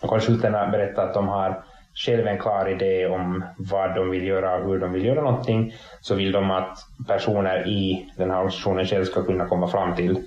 konsulterna 0.00 0.66
berättar 0.66 1.06
att 1.06 1.14
de 1.14 1.28
har 1.28 1.62
själva 1.94 2.30
en 2.30 2.38
klar 2.38 2.68
idé 2.68 3.06
om 3.06 3.44
vad 3.56 3.94
de 3.94 4.10
vill 4.10 4.26
göra 4.26 4.56
och 4.56 4.70
hur 4.70 4.78
de 4.78 4.92
vill 4.92 5.04
göra 5.04 5.22
någonting 5.22 5.74
så 6.00 6.14
vill 6.14 6.32
de 6.32 6.50
att 6.50 6.78
personer 7.08 7.68
i 7.68 8.12
den 8.16 8.30
här 8.30 8.36
organisationen 8.36 8.86
själv 8.86 9.04
ska 9.04 9.22
kunna 9.22 9.46
komma 9.46 9.68
fram 9.68 9.94
till, 9.94 10.22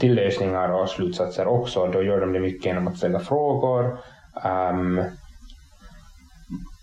till 0.00 0.14
lösningar 0.14 0.68
och 0.68 0.88
slutsatser 0.88 1.46
också. 1.46 1.86
Då 1.86 2.02
gör 2.02 2.20
de 2.20 2.32
det 2.32 2.40
mycket 2.40 2.66
genom 2.66 2.88
att 2.88 2.96
ställa 2.96 3.20
frågor, 3.20 3.98
um, 4.44 5.04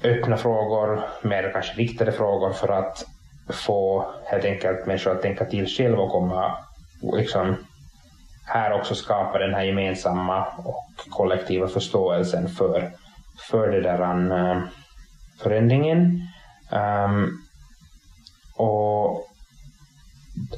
öppna 0.03 0.37
frågor, 0.37 1.01
mer 1.21 1.51
kanske 1.53 1.73
riktade 1.81 2.11
frågor 2.11 2.51
för 2.51 2.67
att 2.67 3.05
få 3.49 4.11
helt 4.25 4.45
enkelt 4.45 4.85
människor 4.85 5.11
att 5.11 5.21
tänka 5.21 5.45
till 5.45 5.67
själva 5.67 6.01
och 6.01 6.11
komma 6.11 6.57
liksom, 7.01 7.55
här 8.45 8.73
också 8.73 8.95
skapa 8.95 9.37
den 9.37 9.53
här 9.53 9.63
gemensamma 9.63 10.45
och 10.57 10.95
kollektiva 11.09 11.67
förståelsen 11.67 12.49
för, 12.49 12.91
för 13.49 13.67
den 13.67 13.83
där 13.83 14.51
eh, 14.51 14.61
förändringen. 15.39 16.21
Um, 16.71 17.43
och 18.55 19.25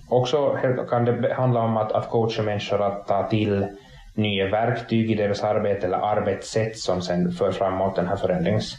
också 0.09 0.57
kan 0.89 1.05
det 1.05 1.33
handla 1.33 1.61
om 1.61 1.77
att, 1.77 1.91
att 1.91 2.09
coacha 2.09 2.41
människor 2.41 2.81
att 2.81 3.07
ta 3.07 3.29
till 3.29 3.67
nya 4.13 4.49
verktyg 4.49 5.11
i 5.11 5.15
deras 5.15 5.43
arbete 5.43 5.87
eller 5.87 5.97
arbetssätt 5.97 6.77
som 6.77 7.01
sen 7.01 7.31
för 7.31 7.51
framåt 7.51 7.95
den 7.95 8.07
här 8.07 8.15
förändrings 8.15 8.77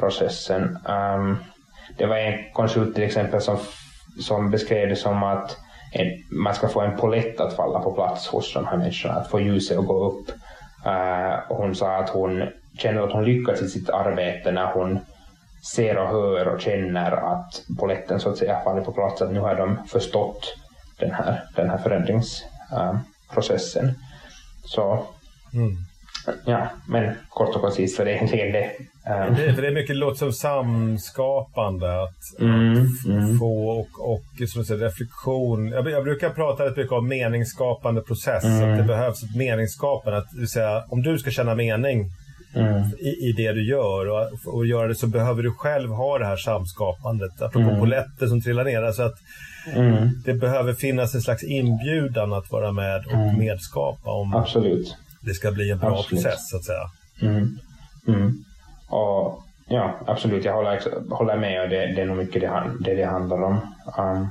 processen. 0.00 0.78
Um, 0.88 1.36
det 1.98 2.06
var 2.06 2.16
en 2.16 2.52
konsult 2.52 2.94
till 2.94 3.04
exempel 3.04 3.40
som, 3.40 3.58
som 4.20 4.50
beskrev 4.50 4.88
det 4.88 4.96
som 4.96 5.22
att 5.22 5.56
en, 5.92 6.24
man 6.30 6.54
ska 6.54 6.68
få 6.68 6.80
en 6.80 6.96
polett 6.96 7.40
att 7.40 7.56
falla 7.56 7.80
på 7.80 7.92
plats 7.92 8.28
hos 8.28 8.54
de 8.54 8.66
här 8.66 8.76
människorna, 8.76 9.14
att 9.14 9.30
få 9.30 9.40
ljuset 9.40 9.78
att 9.78 9.86
gå 9.86 10.04
upp. 10.04 10.28
Uh, 10.86 11.38
hon 11.48 11.74
sa 11.74 11.96
att 11.96 12.08
hon 12.08 12.42
känner 12.78 13.02
att 13.02 13.12
hon 13.12 13.24
lyckas 13.24 13.62
i 13.62 13.68
sitt 13.68 13.90
arbete 13.90 14.52
när 14.52 14.66
hon 14.66 14.98
ser 15.74 15.98
och 15.98 16.08
hör 16.08 16.48
och 16.48 16.60
känner 16.60 17.12
att 17.12 17.62
poletten 17.78 18.20
så 18.20 18.30
att 18.30 18.38
säga 18.38 18.60
faller 18.64 18.80
på 18.80 18.92
plats, 18.92 19.22
att 19.22 19.32
nu 19.32 19.40
har 19.40 19.54
de 19.54 19.86
förstått 19.86 20.56
den 20.98 21.10
här, 21.10 21.44
den 21.56 21.70
här 21.70 21.78
förändringsprocessen. 21.78 23.84
Uh, 23.84 23.92
så 24.64 25.04
mm. 25.54 25.76
Ja, 26.44 26.68
men 26.88 27.14
kort 27.28 27.56
och 27.56 27.60
koncist 27.60 27.96
så 27.96 28.04
det 28.04 28.12
är 28.12 28.52
det. 28.52 28.70
Um. 29.10 29.34
Det, 29.34 29.52
det 29.52 29.66
är 29.66 29.74
mycket 29.74 29.96
låter 29.96 30.18
som 30.18 30.32
samskapande, 30.32 32.02
att, 32.02 32.40
mm, 32.40 32.72
att 32.72 33.06
mm. 33.06 33.38
få 33.38 33.68
och, 33.68 34.12
och 34.12 34.48
som 34.48 34.64
säger, 34.64 34.80
reflektion. 34.80 35.68
Jag, 35.68 35.90
jag, 35.90 36.04
brukar 36.04 36.30
prata 36.30 36.64
rätt 36.64 36.76
mycket 36.76 36.92
om 36.92 37.08
meningsskapande 37.08 38.00
process, 38.00 38.44
mm. 38.44 38.70
att 38.70 38.78
det 38.78 38.84
behövs 38.84 39.22
ett 39.22 39.36
meningsskapande. 39.36 40.18
Att, 40.18 40.28
det 40.40 40.46
säga, 40.46 40.84
om 40.88 41.02
du 41.02 41.18
ska 41.18 41.30
känna 41.30 41.54
mening 41.54 42.10
mm. 42.54 42.82
i, 42.98 43.28
i 43.28 43.32
det 43.36 43.52
du 43.52 43.68
gör 43.68 44.08
och, 44.08 44.54
och 44.54 44.66
göra 44.66 44.88
det 44.88 44.94
så 44.94 45.06
behöver 45.06 45.42
du 45.42 45.52
själv 45.52 45.90
ha 45.90 46.18
det 46.18 46.26
här 46.26 46.36
samskapandet. 46.36 47.42
Apropå 47.42 47.68
mm. 47.68 47.80
poletter 47.80 48.26
som 48.26 48.42
trillar 48.42 48.64
ner. 48.64 48.82
Alltså 48.82 49.02
att 49.02 49.16
mm. 49.74 50.08
Det 50.24 50.34
behöver 50.34 50.72
finnas 50.72 51.14
en 51.14 51.22
slags 51.22 51.44
inbjudan 51.44 52.32
att 52.32 52.50
vara 52.50 52.72
med 52.72 53.06
och 53.06 53.12
mm. 53.12 53.38
medskapa. 53.38 54.10
Om, 54.10 54.34
Absolut 54.34 54.96
det 55.20 55.34
ska 55.34 55.52
bli 55.52 55.70
en 55.70 55.78
bra 55.78 55.98
absolut. 55.98 56.24
process 56.24 56.50
så 56.50 56.56
att 56.56 56.64
säga. 56.64 56.90
Mm. 57.22 57.58
Mm. 58.08 58.44
Och, 58.88 59.42
ja, 59.68 60.00
absolut, 60.06 60.44
jag 60.44 60.54
håller, 60.54 60.80
håller 61.10 61.36
med 61.36 61.62
och 61.62 61.68
det, 61.68 61.94
det 61.94 62.02
är 62.02 62.06
nog 62.06 62.16
mycket 62.16 62.40
det 62.40 62.70
det, 62.80 62.94
det 62.94 63.04
handlar 63.04 63.42
om. 63.42 63.60
Um, 63.98 64.28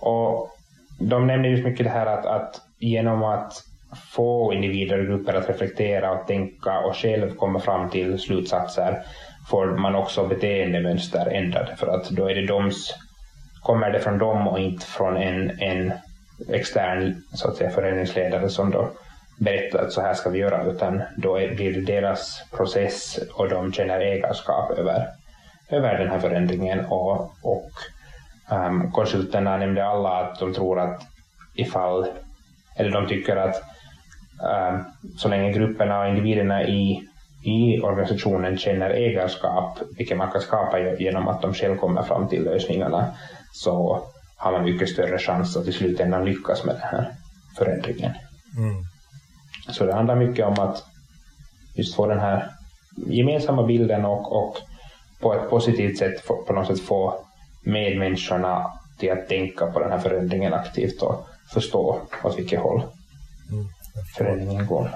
och 0.00 0.50
de 0.98 1.26
nämner 1.26 1.48
just 1.48 1.64
mycket 1.64 1.86
det 1.86 1.90
här 1.90 2.06
att, 2.06 2.26
att 2.26 2.60
genom 2.78 3.24
att 3.24 3.64
få 3.96 4.52
individer 4.54 4.98
och 4.98 5.06
grupper 5.06 5.34
att 5.34 5.48
reflektera 5.48 6.12
och 6.12 6.26
tänka 6.26 6.78
och 6.78 6.96
själv 6.96 7.34
komma 7.34 7.60
fram 7.60 7.90
till 7.90 8.18
slutsatser 8.18 9.02
får 9.50 9.66
man 9.66 9.94
också 9.94 10.26
beteendemönster 10.26 11.26
ändrade 11.26 11.76
för 11.76 11.86
att 11.86 12.10
då 12.10 12.30
är 12.30 12.34
det 12.34 12.46
doms, 12.46 12.94
kommer 13.62 13.90
det 13.90 14.00
från 14.00 14.18
dem 14.18 14.48
och 14.48 14.58
inte 14.58 14.86
från 14.86 15.16
en, 15.16 15.60
en 15.60 15.92
extern 16.48 17.22
så 17.34 17.48
att 17.48 17.56
säga, 17.56 17.70
föreningsledare 17.70 18.48
som 18.48 18.70
då 18.70 18.90
berätta 19.40 19.80
att 19.80 19.92
så 19.92 20.00
här 20.00 20.14
ska 20.14 20.30
vi 20.30 20.38
göra, 20.38 20.64
utan 20.64 21.02
då 21.16 21.34
blir 21.34 21.72
det 21.72 21.80
deras 21.80 22.42
process 22.56 23.18
och 23.34 23.48
de 23.48 23.72
känner 23.72 24.00
ägarskap 24.00 24.70
över, 24.78 25.06
över 25.70 25.98
den 25.98 26.08
här 26.08 26.18
förändringen. 26.18 26.84
Och, 26.84 27.20
och 27.42 27.70
um, 28.52 28.92
konsulterna 28.92 29.56
nämnde 29.56 29.84
alla 29.84 30.08
att 30.08 30.38
de 30.38 30.54
tror 30.54 30.80
att 30.80 31.02
ifall, 31.54 32.06
eller 32.76 32.90
de 32.90 33.08
tycker 33.08 33.36
att 33.36 33.62
um, 34.42 34.84
så 35.18 35.28
länge 35.28 35.52
grupperna 35.52 36.00
och 36.00 36.08
individerna 36.08 36.64
i, 36.64 37.08
i 37.44 37.80
organisationen 37.80 38.58
känner 38.58 38.90
ägarskap, 38.90 39.78
vilket 39.96 40.16
man 40.16 40.30
kan 40.30 40.40
skapa 40.40 40.78
genom 40.78 41.28
att 41.28 41.42
de 41.42 41.54
själva 41.54 41.76
kommer 41.76 42.02
fram 42.02 42.28
till 42.28 42.44
lösningarna, 42.44 43.14
så 43.52 44.04
har 44.36 44.52
man 44.52 44.64
mycket 44.64 44.88
större 44.88 45.18
chans 45.18 45.56
att 45.56 45.66
i 45.66 45.72
slutändan 45.72 46.24
lyckas 46.24 46.64
med 46.64 46.74
den 46.74 46.82
här 46.82 47.12
förändringen. 47.58 48.12
Mm. 48.58 48.89
Så 49.72 49.84
det 49.84 49.94
handlar 49.94 50.16
mycket 50.16 50.46
om 50.46 50.58
att 50.58 50.84
just 51.74 51.94
få 51.94 52.06
den 52.06 52.20
här 52.20 52.50
gemensamma 53.06 53.66
bilden 53.66 54.04
och, 54.04 54.32
och 54.32 54.56
på 55.20 55.34
ett 55.34 55.50
positivt 55.50 55.98
sätt 55.98 56.20
få, 56.20 56.44
på 56.44 56.52
något 56.52 56.66
sätt 56.66 56.80
få 56.80 57.24
medmänniskorna 57.62 58.66
till 58.98 59.12
att 59.12 59.28
tänka 59.28 59.66
på 59.66 59.80
den 59.80 59.90
här 59.90 59.98
förändringen 59.98 60.54
aktivt 60.54 61.02
och 61.02 61.26
förstå 61.52 62.00
åt 62.24 62.38
vilket 62.38 62.60
håll 62.60 62.82
mm, 63.50 63.66
förändringen 64.16 64.66
går. 64.66 64.90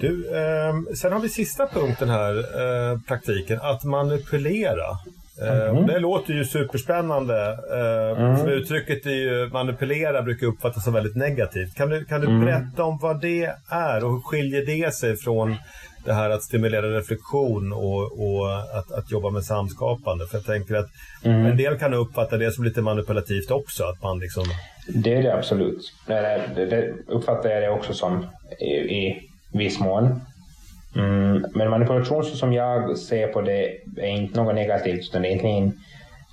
Du, 0.00 0.36
eh, 0.36 0.94
sen 0.94 1.12
har 1.12 1.20
vi 1.20 1.28
sista 1.28 1.66
punkten 1.66 2.08
här, 2.08 2.36
eh, 2.36 2.98
praktiken, 3.00 3.60
att 3.62 3.84
manipulera. 3.84 4.98
Mm. 5.40 5.86
Det 5.86 5.98
låter 5.98 6.34
ju 6.34 6.44
superspännande. 6.44 7.58
Mm. 8.16 8.36
För 8.36 8.50
uttrycket 8.50 9.06
är 9.06 9.10
ju, 9.10 9.50
manipulera 9.52 10.22
brukar 10.22 10.46
uppfattas 10.46 10.84
som 10.84 10.92
väldigt 10.92 11.16
negativt. 11.16 11.74
Kan 11.74 11.90
du, 11.90 12.04
kan 12.04 12.20
du 12.20 12.26
mm. 12.26 12.44
berätta 12.44 12.84
om 12.84 12.98
vad 12.98 13.20
det 13.20 13.50
är 13.68 14.04
och 14.04 14.10
hur 14.10 14.20
skiljer 14.20 14.66
det 14.66 14.94
sig 14.94 15.16
från 15.16 15.56
det 16.04 16.12
här 16.12 16.30
att 16.30 16.42
stimulera 16.42 16.98
reflektion 16.98 17.72
och, 17.72 18.02
och 18.02 18.52
att, 18.78 18.92
att, 18.92 19.10
jobba 19.10 19.30
med 19.30 19.44
samskapande? 19.44 20.26
För 20.26 20.36
jag 20.36 20.46
tänker 20.46 20.74
att 20.74 20.90
mm. 21.24 21.46
en 21.46 21.56
del 21.56 21.78
kan 21.78 21.94
uppfatta 21.94 22.36
det 22.36 22.50
som 22.52 22.64
lite 22.64 22.82
manipulativt 22.82 23.50
också. 23.50 23.84
Att 23.84 24.02
man 24.02 24.18
liksom... 24.18 24.44
Det 24.88 25.14
är 25.14 25.22
det 25.22 25.34
absolut. 25.34 25.92
Det, 26.06 26.40
det, 26.56 26.66
det 26.66 26.94
uppfattar 27.08 27.50
jag 27.50 27.62
det 27.62 27.70
också 27.70 27.92
som 27.92 28.26
i, 28.60 28.74
i 28.74 29.30
viss 29.52 29.80
mån. 29.80 30.20
Mm, 30.96 31.44
men 31.54 31.70
manipulation 31.70 32.24
som 32.24 32.52
jag 32.52 32.98
ser 32.98 33.28
på 33.28 33.40
det 33.40 33.66
är 33.96 34.06
inte 34.06 34.42
något 34.42 34.54
negativt 34.54 35.08
utan 35.08 35.22
det 35.22 35.28
är 35.28 35.30
egentligen 35.30 35.78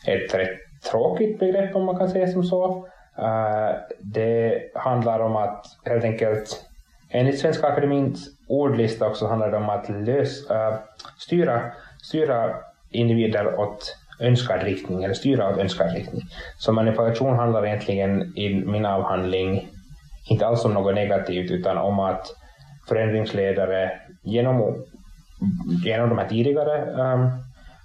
ett 0.08 0.36
rätt 0.36 0.60
tråkigt 0.92 1.40
begrepp 1.40 1.76
om 1.76 1.86
man 1.86 1.98
kan 1.98 2.10
säga 2.10 2.28
som 2.28 2.44
så. 2.44 2.88
Uh, 3.20 3.76
det 4.00 4.62
handlar 4.76 5.20
om 5.20 5.36
att 5.36 5.66
helt 5.86 6.04
enkelt 6.04 6.66
enligt 7.10 7.40
Svenska 7.40 7.68
Akademins 7.68 8.30
ordlista 8.48 9.08
också 9.08 9.28
handlar 9.28 9.52
det 9.52 9.58
om 9.58 9.70
att 9.70 9.90
lös, 9.90 10.52
uh, 10.52 10.76
styra, 11.18 11.62
styra 12.02 12.56
individer 12.92 13.60
åt 13.60 13.98
önskad 14.20 14.64
riktning 14.64 15.04
eller 15.04 15.14
styra 15.14 15.50
åt 15.50 15.58
önskad 15.58 15.94
riktning. 15.94 16.22
Så 16.58 16.72
manipulation 16.72 17.36
handlar 17.36 17.66
egentligen 17.66 18.38
i 18.38 18.64
min 18.66 18.86
avhandling 18.86 19.68
inte 20.30 20.48
alls 20.48 20.66
om 20.66 20.74
något 20.74 20.96
negativt 20.96 21.52
utan 21.52 21.78
om 21.78 22.00
att 22.00 22.28
förändringsledare 22.88 23.92
genom, 24.24 24.86
genom 25.86 26.10
de 26.10 26.18
här 26.18 26.30
tidigare 26.30 26.92
um, 27.14 27.30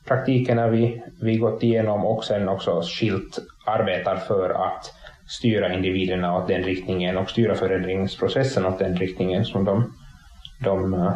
praktikerna 0.04 0.68
vi, 0.68 1.02
vi 1.20 1.36
gått 1.36 1.62
igenom 1.62 2.06
och 2.06 2.24
sen 2.24 2.48
också 2.48 2.82
skilt 2.82 3.38
arbetar 3.66 4.16
för 4.16 4.50
att 4.50 4.92
styra 5.28 5.74
individerna 5.74 6.36
åt 6.36 6.48
den 6.48 6.62
riktningen 6.62 7.16
och 7.16 7.30
styra 7.30 7.54
förändringsprocessen 7.54 8.66
åt 8.66 8.78
den 8.78 8.96
riktningen 8.96 9.44
som 9.44 9.64
de, 9.64 9.92
de 10.64 10.94
uh, 10.94 11.12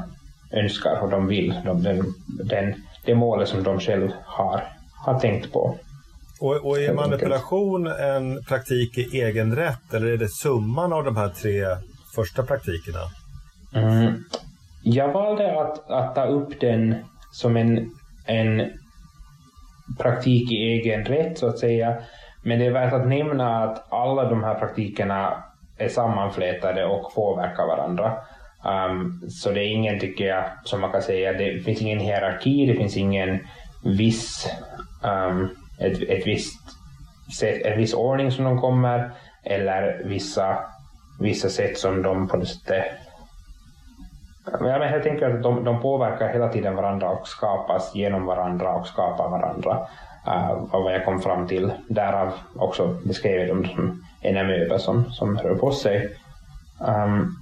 önskar 0.53 1.01
och 1.03 1.11
de 1.11 1.27
vill. 1.27 1.55
De, 1.64 1.83
den, 1.83 2.14
den, 2.27 2.75
det 3.05 3.14
målet 3.14 3.49
som 3.49 3.62
de 3.62 3.81
själva 3.81 4.12
har, 4.25 4.62
har 5.05 5.21
tänkt 5.21 5.53
på. 5.53 5.79
Och, 6.40 6.66
och 6.66 6.79
är 6.79 6.95
manipulation 6.95 7.87
en 7.87 8.45
praktik 8.45 8.99
i 8.99 9.21
egen 9.21 9.57
rätt 9.57 9.95
eller 9.95 10.07
är 10.07 10.16
det 10.16 10.29
summan 10.29 10.93
av 10.93 11.05
de 11.05 11.16
här 11.16 11.29
tre 11.29 11.64
första 12.14 12.43
praktikerna? 12.43 12.99
Mm. 13.75 14.25
Jag 14.83 15.13
valde 15.13 15.61
att, 15.61 15.91
att 15.91 16.15
ta 16.15 16.25
upp 16.25 16.61
den 16.61 16.95
som 17.33 17.57
en, 17.57 17.91
en 18.27 18.71
praktik 19.99 20.53
i 20.53 20.57
egen 20.57 21.05
rätt 21.05 21.39
så 21.39 21.47
att 21.47 21.59
säga. 21.59 22.03
Men 22.43 22.59
det 22.59 22.67
är 22.67 22.71
värt 22.71 22.93
att 22.93 23.09
nämna 23.09 23.65
att 23.65 23.93
alla 23.93 24.25
de 24.25 24.45
här 24.45 24.55
praktikerna 24.55 25.45
är 25.79 25.89
sammanflätade 25.89 26.85
och 26.85 27.15
påverkar 27.15 27.67
varandra. 27.67 28.17
Um, 28.65 29.23
så 29.31 29.51
det 29.51 29.61
är 29.61 29.69
ingen, 29.69 30.01
tycker 30.01 30.25
jag, 30.25 30.45
som 30.65 30.81
man 30.81 30.93
kan 30.93 31.03
säga, 31.03 31.33
det 31.33 31.65
finns 31.65 31.83
ingen 31.83 32.01
hierarki, 32.01 32.67
det 32.67 32.75
finns 32.75 32.97
ingen 32.97 33.39
viss, 33.85 34.51
um, 35.03 35.49
ett, 35.79 36.03
ett 36.03 36.27
visst 36.27 36.61
sätt, 37.39 37.63
en 37.67 37.79
viss 37.79 37.95
ordning 37.95 38.31
som 38.31 38.45
de 38.45 38.61
kommer 38.61 39.11
eller 39.45 40.03
vissa, 40.05 40.59
vissa 41.21 41.49
sätt 41.49 41.79
som 41.79 42.03
de 42.03 42.29
på 42.29 42.37
något 42.37 42.49
sätt 42.49 42.85
Ja, 44.44 44.59
men 44.61 44.92
jag 44.92 45.03
tänker 45.03 45.31
att 45.31 45.42
de, 45.42 45.64
de 45.64 45.83
påverkar 45.83 46.29
hela 46.29 46.48
tiden 46.48 46.76
varandra 46.76 47.11
och 47.11 47.29
skapas 47.29 47.94
genom 47.94 48.26
varandra 48.26 48.74
och 48.74 48.87
skapar 48.87 49.29
varandra. 49.29 49.87
Uh, 50.29 50.64
vad 50.72 50.94
jag 50.94 51.05
kom 51.05 51.20
fram 51.20 51.46
till. 51.46 51.72
Därav 51.88 52.33
också 52.57 52.96
beskrev 53.05 53.40
jag 53.40 53.48
dem 53.48 53.64
som 53.64 54.05
en 54.20 54.37
amöba 54.37 54.79
som, 54.79 55.05
som 55.05 55.38
rör 55.38 55.55
på 55.55 55.72
sig. 55.72 56.16
Um, 56.81 57.37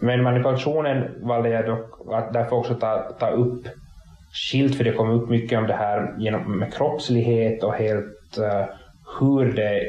men 0.00 0.22
manipulationen 0.22 1.10
valde 1.22 1.48
jag 1.48 1.66
dock 1.66 2.12
att 2.12 2.32
därför 2.32 2.56
också 2.56 2.74
ta, 2.74 2.98
ta 3.18 3.30
upp 3.30 3.66
skilt, 4.32 4.76
för 4.76 4.84
det 4.84 4.92
kom 4.92 5.10
upp 5.10 5.28
mycket 5.28 5.58
om 5.58 5.66
det 5.66 5.74
här 5.74 6.14
genom, 6.18 6.58
med 6.58 6.74
kroppslighet 6.74 7.62
och 7.64 7.74
helt 7.74 8.38
uh, 8.38 8.64
hur 9.20 9.52
det 9.52 9.82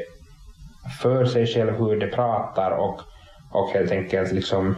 för 1.01 1.25
sig 1.25 1.47
själv, 1.47 1.77
hur 1.77 1.99
det 1.99 2.07
pratar 2.07 2.71
och, 2.71 3.01
och 3.51 3.69
helt 3.69 3.91
enkelt 3.91 4.31
liksom 4.31 4.75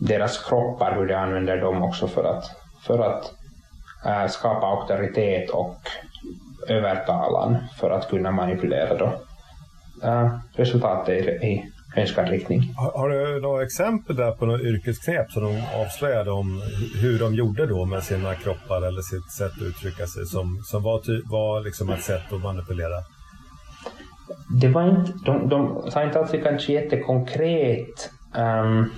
deras 0.00 0.44
kroppar, 0.48 0.94
hur 0.94 1.06
de 1.06 1.14
använder 1.14 1.60
dem 1.60 1.82
också 1.82 2.08
för 2.08 2.24
att, 2.24 2.44
för 2.82 2.98
att 2.98 3.32
äh, 4.06 4.26
skapa 4.26 4.66
auktoritet 4.66 5.50
och 5.50 5.78
övertalan 6.68 7.56
för 7.80 7.90
att 7.90 8.08
kunna 8.08 8.30
manipulera 8.30 8.96
då, 8.96 9.12
äh, 10.08 10.38
resultatet 10.56 11.08
i, 11.08 11.46
i 11.46 11.72
önskad 11.96 12.28
riktning. 12.28 12.74
Har, 12.76 12.90
har, 12.90 13.08
du 13.08 13.40
några 13.40 13.62
exempel 13.62 14.16
där 14.16 14.32
på 14.32 14.46
något 14.46 14.60
yrkesknep 14.60 15.30
som 15.30 15.42
de 15.42 15.62
avslöjade 15.84 16.30
om 16.30 16.62
hur 17.02 17.18
de 17.18 17.34
gjorde 17.34 17.66
då 17.66 17.84
med 17.84 18.02
sina 18.02 18.34
kroppar 18.34 18.86
eller 18.86 19.02
sitt 19.02 19.32
sätt 19.32 19.52
att 19.52 19.62
uttrycka 19.62 20.06
sig 20.06 20.26
som, 20.26 20.62
som 20.64 20.82
var, 20.82 20.98
ty, 20.98 21.22
var 21.24 21.60
liksom 21.60 21.90
ett 21.90 22.02
sätt 22.02 22.32
att 22.32 22.42
manipulera? 22.42 23.02
Det 24.60 24.68
var 24.68 24.88
inte, 24.88 25.12
de, 25.24 25.48
de 25.48 25.90
sa 25.90 26.04
inte 26.04 26.18
alltid 26.18 26.42
kanske 26.42 26.72
jättekonkret 26.72 28.10
um, 28.34 28.90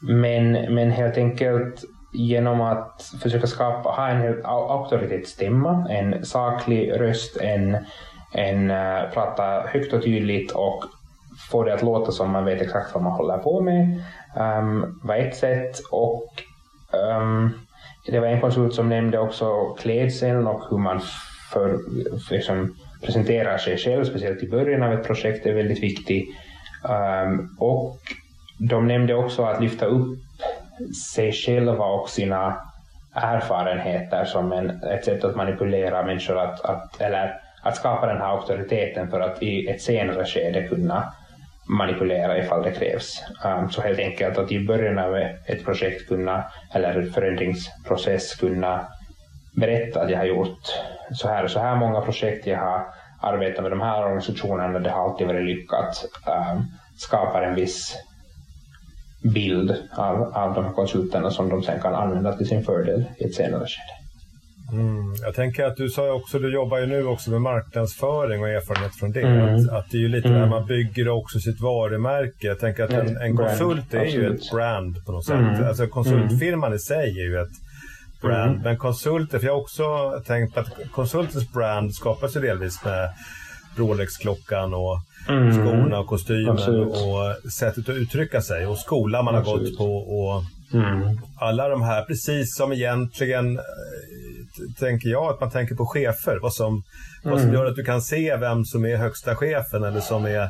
men, 0.00 0.52
men 0.52 0.90
helt 0.90 1.16
enkelt 1.16 1.84
genom 2.12 2.60
att 2.60 3.12
försöka 3.22 3.46
skapa, 3.46 3.88
ha 3.88 4.08
en 4.08 4.44
auktoritetsstämma, 4.44 5.86
en 5.90 6.24
saklig 6.24 7.00
röst, 7.00 7.36
en, 7.36 7.76
en 8.32 8.70
uh, 8.70 9.10
prata 9.12 9.60
högt 9.66 9.92
och 9.92 10.02
tydligt 10.02 10.52
och 10.52 10.84
få 11.50 11.62
det 11.62 11.74
att 11.74 11.82
låta 11.82 12.12
som 12.12 12.30
man 12.30 12.44
vet 12.44 12.62
exakt 12.62 12.94
vad 12.94 13.02
man 13.02 13.12
håller 13.12 13.38
på 13.38 13.60
med 13.60 14.02
um, 14.36 15.00
var 15.02 15.16
ett 15.16 15.36
sätt. 15.36 15.80
Och 15.90 16.42
um, 17.18 17.50
det 18.06 18.20
var 18.20 18.26
en 18.26 18.40
konsult 18.40 18.74
som 18.74 18.88
nämnde 18.88 19.18
också 19.18 19.74
klädseln 19.74 20.46
och 20.46 20.62
hur 20.70 20.78
man 20.78 21.00
för, 21.52 21.78
för 22.28 22.34
liksom, 22.34 22.74
presenterar 23.02 23.58
sig 23.58 23.78
själv, 23.78 24.04
speciellt 24.04 24.42
i 24.42 24.50
början 24.50 24.82
av 24.82 24.92
ett 24.92 25.06
projekt, 25.06 25.46
är 25.46 25.54
väldigt 25.54 25.82
viktigt. 25.82 26.28
Um, 26.84 26.92
ähm, 26.92 27.56
och 27.58 27.98
de 28.58 28.86
nämnde 28.86 29.14
också 29.14 29.42
att 29.42 29.60
lyfta 29.60 29.86
upp 29.86 30.18
sig 31.14 31.32
själva 31.32 31.84
och 31.84 32.08
sina 32.08 32.56
erfarenheter 33.14 34.24
som 34.24 34.52
en, 34.52 34.82
ett 34.82 35.04
sätt 35.04 35.24
att 35.24 35.36
manipulera 35.36 36.02
människor, 36.02 36.38
att, 36.38 36.64
att, 36.64 37.00
eller 37.00 37.40
att 37.62 37.76
skapa 37.76 38.06
den 38.06 38.16
här 38.16 38.28
auktoriteten 38.28 39.10
för 39.10 39.20
att 39.20 39.42
i 39.42 39.68
ett 39.68 39.82
senare 39.82 40.24
skede 40.24 40.62
kunna 40.62 41.12
manipulera 41.68 42.38
ifall 42.38 42.62
det 42.62 42.72
krävs. 42.72 43.22
Um, 43.44 43.70
så 43.70 43.82
helt 43.82 43.98
enkelt 43.98 44.38
att 44.38 44.52
i 44.52 44.66
början 44.66 44.98
av 44.98 45.16
ett 45.46 45.64
projekt 45.64 46.08
kunna, 46.08 46.44
eller 46.72 46.94
en 46.94 47.12
förändringsprocess 47.12 48.34
kunna 48.34 48.86
berätta 49.56 50.02
att 50.02 50.10
jag 50.10 50.18
har 50.18 50.24
gjort 50.24 50.58
så 51.12 51.28
här 51.28 51.44
och 51.44 51.50
så 51.50 51.60
här 51.60 51.76
många 51.76 52.00
projekt, 52.00 52.46
jag 52.46 52.58
har 52.58 52.86
arbetat 53.20 53.62
med 53.62 53.72
de 53.72 53.80
här 53.80 54.04
organisationerna, 54.04 54.78
det 54.78 54.90
har 54.90 55.04
alltid 55.04 55.26
varit 55.26 55.44
lyckat, 55.44 56.04
um, 56.26 56.64
skapar 56.96 57.42
en 57.42 57.54
viss 57.54 57.96
bild 59.32 59.76
av, 59.96 60.22
av 60.22 60.54
de 60.54 60.72
konsulterna 60.72 61.30
som 61.30 61.48
de 61.48 61.62
sen 61.62 61.80
kan 61.80 61.94
använda 61.94 62.32
till 62.32 62.48
sin 62.48 62.64
fördel 62.64 63.04
i 63.18 63.24
ett 63.24 63.34
senare 63.34 63.66
skede. 63.66 64.06
Mm, 64.72 65.14
jag 65.22 65.34
tänker 65.34 65.64
att 65.64 65.76
du 65.76 65.88
sa 65.88 66.12
också, 66.12 66.38
du 66.38 66.54
jobbar 66.54 66.78
ju 66.78 66.86
nu 66.86 67.06
också 67.06 67.30
med 67.30 67.40
marknadsföring 67.40 68.42
och 68.42 68.48
erfarenhet 68.48 68.94
från 68.94 69.12
det. 69.12 69.20
Mm. 69.20 69.54
Att, 69.54 69.72
att, 69.72 69.90
det 69.90 69.96
är 69.96 70.00
ju 70.00 70.08
lite 70.08 70.28
mm. 70.28 70.40
där 70.40 70.48
man 70.48 70.66
bygger 70.66 71.08
också 71.08 71.38
sitt 71.38 71.60
varumärke. 71.60 72.46
Jag 72.46 72.60
tänker 72.60 72.84
att 72.84 72.90
en, 72.90 73.16
en 73.16 73.36
konsult 73.36 73.94
är 73.94 74.04
ju 74.04 74.34
ett 74.34 74.50
brand 74.50 75.04
på 75.06 75.12
något 75.12 75.24
sätt. 75.24 75.38
Mm. 75.38 75.68
Alltså 75.68 75.86
konsultfirman 75.86 76.74
i 76.74 76.78
sig 76.78 77.20
är 77.20 77.24
ju 77.24 77.38
ett 77.40 77.56
brand. 78.22 78.50
Mm. 78.50 78.62
Men 78.62 78.76
konsulter, 78.76 79.38
för 79.38 79.46
jag 79.46 79.54
har 79.54 79.60
också 79.60 79.84
tänkt 80.26 80.56
att 80.56 80.68
konsultens 80.92 81.52
brand 81.52 81.94
skapas 81.94 82.36
ju 82.36 82.40
delvis 82.40 82.84
med 82.84 83.08
Rolex-klockan 83.76 84.74
och 84.74 84.98
mm. 85.28 85.52
skorna 85.52 85.98
och 85.98 86.06
kostymen 86.06 86.48
Absolut. 86.48 86.88
och 86.88 87.52
sättet 87.52 87.88
att 87.88 87.96
uttrycka 87.96 88.42
sig 88.42 88.66
och 88.66 88.78
skolan 88.78 89.24
man 89.24 89.34
Absolut. 89.34 89.58
har 89.58 89.66
gått 89.68 89.78
på. 89.78 89.96
och 89.96 90.44
mm. 90.74 91.18
Alla 91.40 91.68
de 91.68 91.82
här, 91.82 92.02
precis 92.02 92.56
som 92.56 92.72
egentligen 92.72 93.56
eh, 93.56 93.62
tänker 94.78 95.08
jag 95.08 95.34
att 95.34 95.40
man 95.40 95.50
tänker 95.50 95.74
på 95.74 95.86
chefer. 95.86 96.38
Vad 96.42 96.54
som, 96.54 96.72
mm. 96.72 96.82
vad 97.22 97.40
som 97.40 97.48
mm. 97.48 97.54
gör 97.54 97.66
att 97.66 97.76
du 97.76 97.84
kan 97.84 98.02
se 98.02 98.36
vem 98.36 98.64
som 98.64 98.84
är 98.84 98.96
högsta 98.96 99.36
chefen 99.36 99.84
eller 99.84 100.00
som 100.00 100.24
är 100.24 100.48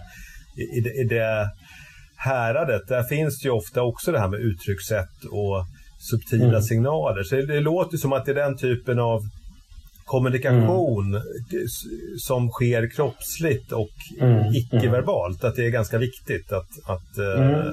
i, 0.56 0.78
i, 0.78 0.80
det, 0.80 0.90
i 0.90 1.04
det 1.04 1.50
häradet. 2.16 2.88
Där 2.88 3.02
finns 3.02 3.38
det 3.40 3.46
ju 3.46 3.52
ofta 3.52 3.82
också 3.82 4.12
det 4.12 4.20
här 4.20 4.28
med 4.28 4.40
uttryckssätt 4.40 5.24
och 5.30 5.64
subtila 5.98 6.44
mm. 6.44 6.62
signaler. 6.62 7.22
Så 7.22 7.34
det, 7.34 7.46
det 7.46 7.60
låter 7.60 7.96
som 7.96 8.12
att 8.12 8.24
det 8.24 8.32
är 8.32 8.34
den 8.34 8.56
typen 8.56 8.98
av 8.98 9.20
kommunikation 10.07 11.14
mm. 11.14 11.23
som 12.19 12.51
sker 12.51 12.90
kroppsligt 12.90 13.73
och 13.73 13.97
mm. 14.21 14.55
icke-verbalt. 14.55 15.45
Att 15.45 15.57
det 15.57 15.66
är 15.66 15.71
ganska 15.71 15.99
viktigt 15.99 16.53
att, 16.53 16.69
att 16.87 17.19
uh, 17.19 17.73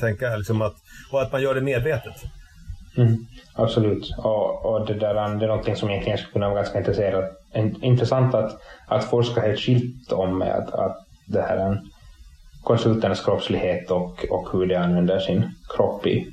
tänka 0.00 0.36
liksom 0.36 0.62
att, 0.62 0.74
och 1.12 1.22
att 1.22 1.32
man 1.32 1.42
gör 1.42 1.54
det 1.54 1.60
medvetet. 1.60 2.16
Mm, 2.96 3.26
absolut. 3.54 4.14
Och, 4.18 4.66
och 4.66 4.86
det, 4.86 4.94
där, 4.94 5.14
det 5.14 5.44
är 5.44 5.48
någonting 5.48 5.76
som 5.76 5.90
egentligen 5.90 6.18
skulle 6.18 6.32
kunna 6.32 6.48
vara 6.48 6.56
ganska 6.56 6.78
intresserad, 6.78 7.24
intressant 7.82 8.34
att, 8.34 8.60
att 8.86 9.04
forska 9.04 9.40
helt 9.40 9.60
skilt 9.60 10.12
om 10.12 10.38
med 10.38 10.54
att, 10.54 10.74
att 10.74 10.96
det 11.26 11.42
här 11.42 11.56
är 11.56 11.80
konsulternas 12.62 13.24
kroppslighet 13.24 13.90
och, 13.90 14.24
och 14.30 14.48
hur 14.52 14.66
de 14.66 14.76
använder 14.76 15.18
sin 15.18 15.50
kropp 15.76 16.06
i, 16.06 16.26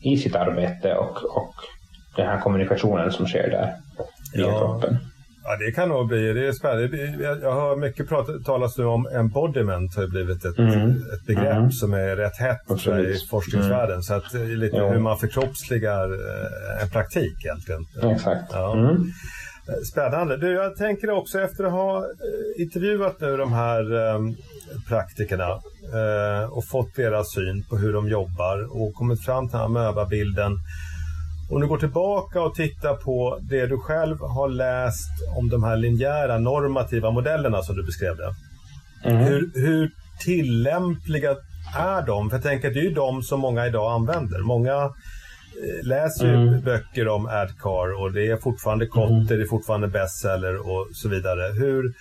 i 0.00 0.16
sitt 0.16 0.36
arbete 0.36 0.94
och, 0.94 1.36
och 1.36 1.54
den 2.16 2.26
här 2.26 2.40
kommunikationen 2.40 3.12
som 3.12 3.26
sker 3.26 3.50
där 3.50 3.83
i 4.34 4.40
ja. 4.40 4.58
kroppen. 4.58 4.98
Ja, 5.46 5.56
det 5.56 5.72
kan 5.72 5.88
nog 5.88 6.08
bli. 6.08 6.32
Det 6.32 6.46
är 6.46 6.52
spännande. 6.52 6.96
Jag 7.42 7.52
har 7.52 7.76
mycket 7.76 8.08
pratat, 8.08 8.44
talas 8.44 8.78
nu 8.78 8.84
om 8.84 9.06
embodiment 9.06 9.96
har 9.96 10.06
blivit 10.06 10.44
ett, 10.44 10.58
mm. 10.58 10.90
ett 10.90 11.26
begrepp 11.26 11.56
mm. 11.56 11.72
som 11.72 11.94
är 11.94 12.16
rätt 12.16 12.36
hett 12.36 12.86
i 12.88 13.26
forskningsvärlden. 13.30 13.94
Mm. 13.94 14.02
Så 14.02 14.14
att 14.14 14.34
lite 14.34 14.76
ja. 14.76 14.88
hur 14.88 14.98
man 14.98 15.18
förkroppsligar 15.18 16.12
eh, 16.12 16.82
en 16.82 16.90
praktik 16.90 17.44
egentligen. 17.44 17.86
Exakt. 18.14 18.52
Ja. 18.52 18.72
Mm. 18.72 19.12
Spännande. 19.92 20.36
Du, 20.36 20.52
jag 20.52 20.76
tänker 20.76 21.10
också 21.10 21.40
efter 21.40 21.64
att 21.64 21.72
ha 21.72 21.98
eh, 21.98 22.62
intervjuat 22.62 23.20
nu 23.20 23.36
de 23.36 23.52
här 23.52 23.92
um, 23.92 24.36
praktikerna 24.88 25.48
uh, 25.48 26.52
och 26.52 26.64
fått 26.64 26.94
deras 26.96 27.32
syn 27.34 27.64
på 27.70 27.76
hur 27.76 27.92
de 27.92 28.08
jobbar 28.08 28.82
och 28.82 28.94
kommit 28.94 29.24
fram 29.24 29.48
till 29.48 29.58
den 29.58 29.60
här 29.60 29.68
möbabilden 29.68 30.52
om 31.50 31.60
du 31.60 31.66
går 31.66 31.78
tillbaka 31.78 32.40
och 32.40 32.54
tittar 32.54 32.94
på 32.94 33.38
det 33.42 33.66
du 33.66 33.78
själv 33.78 34.18
har 34.20 34.48
läst 34.48 35.10
om 35.36 35.48
de 35.48 35.64
här 35.64 35.76
linjära 35.76 36.38
normativa 36.38 37.10
modellerna 37.10 37.62
som 37.62 37.76
du 37.76 37.82
beskrev 37.82 38.16
det. 38.16 38.34
Mm. 39.10 39.24
Hur, 39.24 39.50
hur 39.54 39.90
tillämpliga 40.20 41.36
är 41.76 42.06
de? 42.06 42.30
För 42.30 42.36
jag 42.36 42.42
tänker 42.42 42.68
att 42.68 42.74
det 42.74 42.80
är 42.80 42.84
ju 42.84 42.94
de 42.94 43.22
som 43.22 43.40
många 43.40 43.66
idag 43.66 43.92
använder. 43.92 44.38
Många 44.38 44.82
eh, 44.82 45.86
läser 45.86 46.26
ju 46.26 46.34
mm. 46.34 46.60
böcker 46.60 47.08
om 47.08 47.26
ADCAR 47.26 48.02
och 48.02 48.12
det 48.12 48.26
är 48.26 48.36
fortfarande 48.36 48.86
Kotter, 48.86 49.14
mm. 49.14 49.26
det 49.26 49.42
är 49.42 49.46
fortfarande 49.46 49.88
bestseller 49.88 50.70
och 50.70 50.88
så 50.92 51.08
vidare. 51.08 51.52
Hur, 51.52 51.94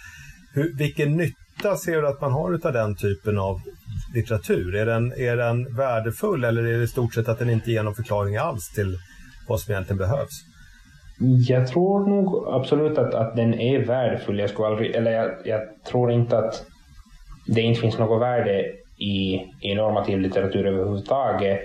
hur, 0.53 0.77
vilken 0.77 1.17
nytta 1.17 1.75
ser 1.77 2.01
du 2.01 2.07
att 2.07 2.21
man 2.21 2.31
har 2.31 2.67
av 2.67 2.73
den 2.73 2.95
typen 2.95 3.39
av 3.39 3.61
litteratur? 4.15 4.75
Är 4.75 4.85
den, 4.85 5.13
är 5.13 5.37
den 5.37 5.75
värdefull 5.75 6.43
eller 6.43 6.63
är 6.63 6.77
det 6.77 6.83
i 6.83 6.87
stort 6.87 7.13
sett 7.13 7.29
att 7.29 7.39
den 7.39 7.49
inte 7.49 7.71
ger 7.71 7.83
någon 7.83 7.95
förklaring 7.95 8.37
alls 8.37 8.69
till 8.69 8.97
vad 9.53 9.59
som 9.59 9.71
egentligen 9.73 9.97
behövs? 9.97 10.45
Jag 11.47 11.67
tror 11.67 12.07
nog 12.07 12.47
absolut 12.47 12.97
att, 12.97 13.13
att 13.13 13.35
den 13.35 13.53
är 13.53 13.85
värdefull. 13.85 14.39
Jag, 14.39 14.49
skulle 14.49 14.67
aldrig, 14.67 14.95
eller 14.95 15.11
jag, 15.11 15.31
jag 15.45 15.61
tror 15.85 16.11
inte 16.11 16.37
att 16.37 16.65
det 17.47 17.61
inte 17.61 17.81
finns 17.81 17.97
något 17.97 18.21
värde 18.21 18.65
i, 18.97 19.41
i 19.61 19.75
normativ 19.75 20.19
litteratur 20.19 20.67
överhuvudtaget. 20.67 21.59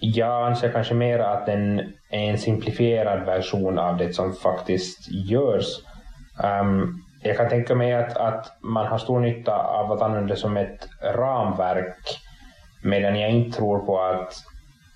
Jag 0.00 0.46
anser 0.46 0.72
kanske 0.72 0.94
mer 0.94 1.18
att 1.18 1.46
den 1.46 1.80
är 2.10 2.30
en 2.30 2.38
simplifierad 2.38 3.26
version 3.26 3.78
av 3.78 3.96
det 3.96 4.12
som 4.12 4.32
faktiskt 4.32 5.10
görs. 5.10 5.66
Um, 6.44 7.02
jag 7.22 7.36
kan 7.36 7.48
tänka 7.48 7.74
mig 7.74 7.92
att, 7.92 8.16
att 8.16 8.46
man 8.60 8.86
har 8.86 8.98
stor 8.98 9.20
nytta 9.20 9.56
av 9.56 9.92
att 9.92 10.02
använda 10.02 10.34
det 10.34 10.40
som 10.40 10.56
ett 10.56 10.88
ramverk 11.02 12.18
medan 12.84 13.20
jag 13.20 13.30
inte 13.30 13.58
tror 13.58 13.78
på 13.78 14.00
att 14.00 14.34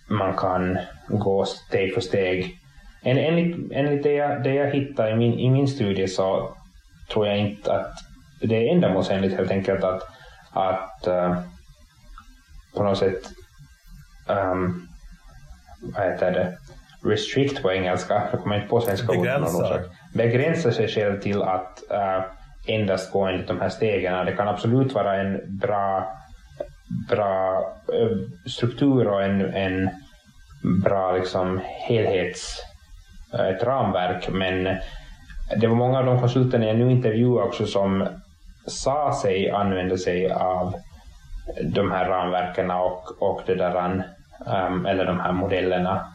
man 0.08 0.34
kan 0.36 0.78
gå 1.08 1.44
steg 1.44 1.94
för 1.94 2.00
steg. 2.00 2.58
En, 3.02 3.18
enligt 3.18 3.72
enligt 3.72 4.02
det, 4.02 4.12
jag, 4.12 4.42
det 4.42 4.54
jag 4.54 4.70
hittade 4.70 5.10
i 5.10 5.16
min, 5.16 5.38
i 5.38 5.50
min 5.50 5.68
studie 5.68 6.08
så 6.08 6.56
tror 7.12 7.26
jag 7.26 7.38
inte 7.38 7.72
att 7.72 7.92
det 8.40 8.56
är 8.56 8.72
ändamålsenligt 8.72 9.36
helt 9.36 9.50
enkelt 9.50 9.84
att, 9.84 10.02
att 10.52 11.08
uh, 11.08 11.38
på 12.76 12.82
något 12.82 12.98
sätt 12.98 13.22
um, 14.28 14.88
vad 15.80 16.06
heter 16.06 16.32
det, 16.32 16.58
restrict 17.10 17.62
på 17.62 17.72
engelska, 17.72 18.28
jag 18.32 18.42
kommer 18.42 18.56
inte 18.56 18.68
på 18.68 18.80
svenska 18.80 19.06
Begränsa. 19.06 19.80
Begränsa 20.14 20.72
sig 20.72 20.88
själv 20.88 21.20
till 21.20 21.42
att 21.42 21.82
uh, 21.90 22.24
endast 22.66 23.12
gå 23.12 23.26
enligt 23.26 23.48
de 23.48 23.60
här 23.60 23.68
stegen. 23.68 24.26
Det 24.26 24.32
kan 24.32 24.48
absolut 24.48 24.92
vara 24.92 25.16
en 25.16 25.58
bra 25.58 26.16
bra 27.08 27.62
struktur 28.46 29.06
och 29.06 29.22
en, 29.22 29.54
en 29.54 29.90
bra 30.84 31.12
liksom 31.12 31.60
helhets, 31.88 32.62
eh, 33.34 33.46
ett 33.46 33.62
ramverk. 33.62 34.28
Men 34.28 34.64
det 35.56 35.66
var 35.66 35.76
många 35.76 35.98
av 35.98 36.06
de 36.06 36.20
konsulterna 36.20 36.66
jag 36.66 36.76
nu 36.76 36.90
intervjuade 36.90 37.46
också 37.46 37.66
som 37.66 38.08
sa 38.66 39.12
sig 39.22 39.50
använda 39.50 39.96
sig 39.96 40.32
av 40.32 40.74
de 41.62 41.90
här 41.90 42.08
ramverken 42.08 42.70
och, 42.70 43.22
och 43.22 43.42
det 43.46 43.54
där, 43.54 44.04
um, 44.46 44.86
eller 44.86 45.04
de 45.04 45.20
här 45.20 45.32
modellerna 45.32 46.06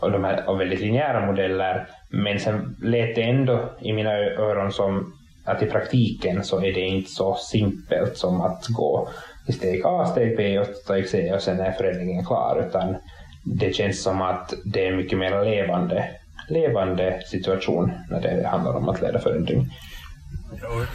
och, 0.00 0.12
de 0.12 0.24
här, 0.24 0.48
och 0.48 0.60
väldigt 0.60 0.80
linjära 0.80 1.26
modeller. 1.26 1.88
Men 2.08 2.40
sen 2.40 2.76
lät 2.82 3.14
det 3.14 3.22
ändå 3.22 3.70
i 3.80 3.92
mina 3.92 4.10
öron 4.16 4.72
som 4.72 5.12
att 5.44 5.62
i 5.62 5.66
praktiken 5.66 6.44
så 6.44 6.58
är 6.58 6.72
det 6.72 6.80
inte 6.80 7.10
så 7.10 7.34
simpelt 7.34 8.16
som 8.16 8.40
att 8.40 8.66
gå 8.66 9.08
i 9.48 9.52
steg 9.52 9.82
A, 9.84 10.06
steg 10.06 10.36
B 10.36 10.58
och 10.58 10.66
steg 10.66 11.08
C 11.08 11.32
och 11.34 11.42
sen 11.42 11.60
är 11.60 11.72
förändringen 11.72 12.24
klar. 12.24 12.64
Utan 12.68 12.96
det 13.54 13.74
känns 13.74 14.02
som 14.02 14.22
att 14.22 14.54
det 14.64 14.86
är 14.86 14.96
mycket 14.96 15.18
mer 15.18 15.44
levande, 15.44 16.10
levande 16.48 17.20
situation 17.26 17.92
när 18.10 18.20
det 18.20 18.48
handlar 18.48 18.76
om 18.76 18.88
att 18.88 19.02
leda 19.02 19.18
förändring. 19.18 19.70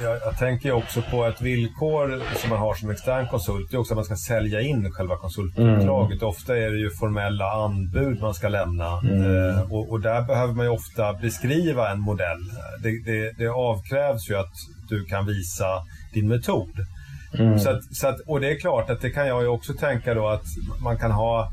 Jag, 0.01 0.17
jag, 0.25 0.37
tänker 0.37 0.71
också 0.71 1.01
på 1.01 1.25
ett 1.25 1.41
villkor 1.41 2.21
som 2.35 2.49
man 2.49 2.59
har 2.59 2.73
som 2.73 2.89
extern 2.89 3.27
konsult, 3.27 3.71
det 3.71 3.77
är 3.77 3.79
också 3.79 3.93
att 3.93 3.97
man 3.97 4.05
ska 4.05 4.15
sälja 4.15 4.61
in 4.61 4.91
själva 4.91 5.17
konsultuppdraget. 5.17 6.21
Mm. 6.21 6.29
Ofta 6.29 6.57
är 6.57 6.71
det 6.71 6.77
ju 6.77 6.89
formella 6.89 7.51
anbud 7.51 8.21
man 8.21 8.33
ska 8.33 8.49
lämna 8.49 8.99
mm. 8.99 9.49
eh, 9.49 9.71
och, 9.71 9.91
och, 9.91 10.01
där 10.01 10.21
behöver 10.21 10.53
man 10.53 10.65
ju 10.65 10.71
ofta 10.71 11.13
beskriva 11.13 11.91
en 11.91 11.99
modell. 11.99 12.41
Det, 12.83 13.11
det, 13.11 13.31
det 13.37 13.47
avkrävs 13.47 14.29
ju 14.29 14.35
att 14.35 14.53
du 14.89 15.05
kan 15.05 15.25
visa 15.25 15.83
din 16.13 16.27
metod. 16.27 16.73
Mm. 17.39 17.59
Så 17.59 17.69
att, 17.69 17.95
så 17.95 18.07
att, 18.07 18.19
och 18.19 18.39
det 18.41 18.51
är 18.51 18.59
klart 18.59 18.89
att 18.89 19.01
det 19.01 19.09
kan 19.09 19.27
jag 19.27 19.41
ju 19.41 19.47
också 19.47 19.73
tänka 19.73 20.13
då 20.13 20.27
att 20.27 20.45
man 20.83 20.97
kan 20.97 21.11
ha 21.11 21.49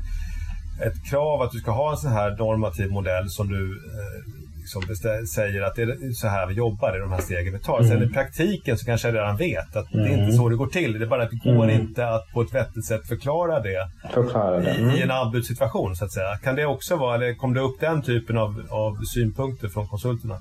ett 0.87 1.09
krav 1.09 1.41
att 1.41 1.51
du 1.51 1.59
ska 1.59 1.71
ha 1.71 1.91
en 1.91 1.97
sån 1.97 2.11
här 2.11 2.31
normativ 2.37 2.91
modell 2.91 3.29
som 3.29 3.47
du 3.47 3.71
eh, 3.71 4.41
liksom 4.61 4.95
säger 5.35 5.61
att 5.61 5.75
det 5.75 5.81
är 5.81 6.13
så 6.13 6.27
här 6.27 6.47
vi 6.47 6.53
jobbar, 6.53 6.97
i 6.97 6.99
de 6.99 7.11
här 7.11 7.21
stegen 7.21 7.53
vi 7.53 7.59
tar. 7.59 7.79
Mm. 7.79 7.89
Sen 7.91 8.09
i 8.09 8.13
praktiken 8.13 8.77
så 8.77 8.85
kanske 8.85 9.07
jag 9.07 9.15
redan 9.15 9.37
vet 9.37 9.75
att 9.75 9.93
mm. 9.93 10.05
det 10.05 10.09
är 10.09 10.13
inte 10.13 10.23
mm. 10.23 10.37
så 10.37 10.49
det 10.49 10.55
går 10.55 10.67
till. 10.67 10.99
Det 10.99 11.05
är 11.05 11.09
bara 11.09 11.23
att 11.23 11.29
det 11.29 11.49
går 11.51 11.63
mm. 11.63 11.81
inte 11.81 12.07
att 12.07 12.27
på 12.33 12.41
ett 12.41 12.53
vettigt 12.53 12.85
sätt 12.85 13.07
förklara 13.07 13.59
det, 13.59 13.89
förklara 14.13 14.59
det. 14.59 14.71
Mm. 14.71 14.95
i 14.95 15.01
en 15.01 15.11
anbudssituation 15.11 15.95
så 15.95 16.05
att 16.05 16.11
säga. 16.11 16.37
Kan 16.37 16.55
det 16.55 16.65
också 16.65 16.95
vara, 16.95 17.15
eller 17.15 17.33
kom 17.33 17.53
det 17.53 17.61
upp 17.61 17.79
den 17.79 18.01
typen 18.01 18.37
av, 18.37 18.61
av 18.69 18.97
synpunkter 19.13 19.67
från 19.67 19.87
konsulterna? 19.87 20.37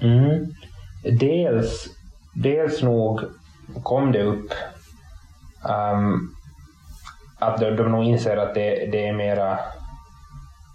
Mm. 0.00 0.46
Dels, 1.20 1.88
dels 2.34 2.82
nog 2.82 3.20
kom 3.82 4.12
det 4.12 4.22
upp 4.22 4.50
um, 5.94 6.34
att 7.42 7.60
de, 7.60 7.70
de 7.70 7.92
nog 7.92 8.04
inser 8.04 8.36
att 8.36 8.54
det, 8.54 8.86
det 8.92 9.08
är 9.08 9.12
mera 9.12 9.58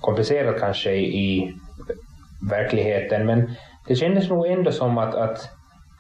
komplicerat 0.01 0.60
kanske 0.60 0.91
i 0.95 1.53
verkligheten. 2.49 3.25
Men 3.25 3.51
det 3.88 3.95
kändes 3.95 4.30
nog 4.30 4.47
ändå 4.47 4.71
som 4.71 4.97
att, 4.97 5.15
att 5.15 5.49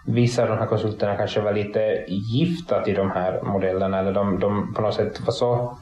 vissa 0.05 0.43
av 0.43 0.49
de 0.49 0.57
här 0.57 0.65
konsulterna 0.65 1.15
kanske 1.15 1.41
var 1.41 1.53
lite 1.53 2.05
gifta 2.07 2.83
till 2.83 2.95
de 2.95 3.11
här 3.11 3.41
modellerna. 3.41 3.99
Eller 3.99 4.11
de, 4.11 4.39
de 4.39 4.73
på 4.73 4.81
något 4.81 4.95
sätt 4.95 5.19
var 5.19 5.31
så 5.31 5.77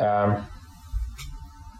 um, 0.00 0.32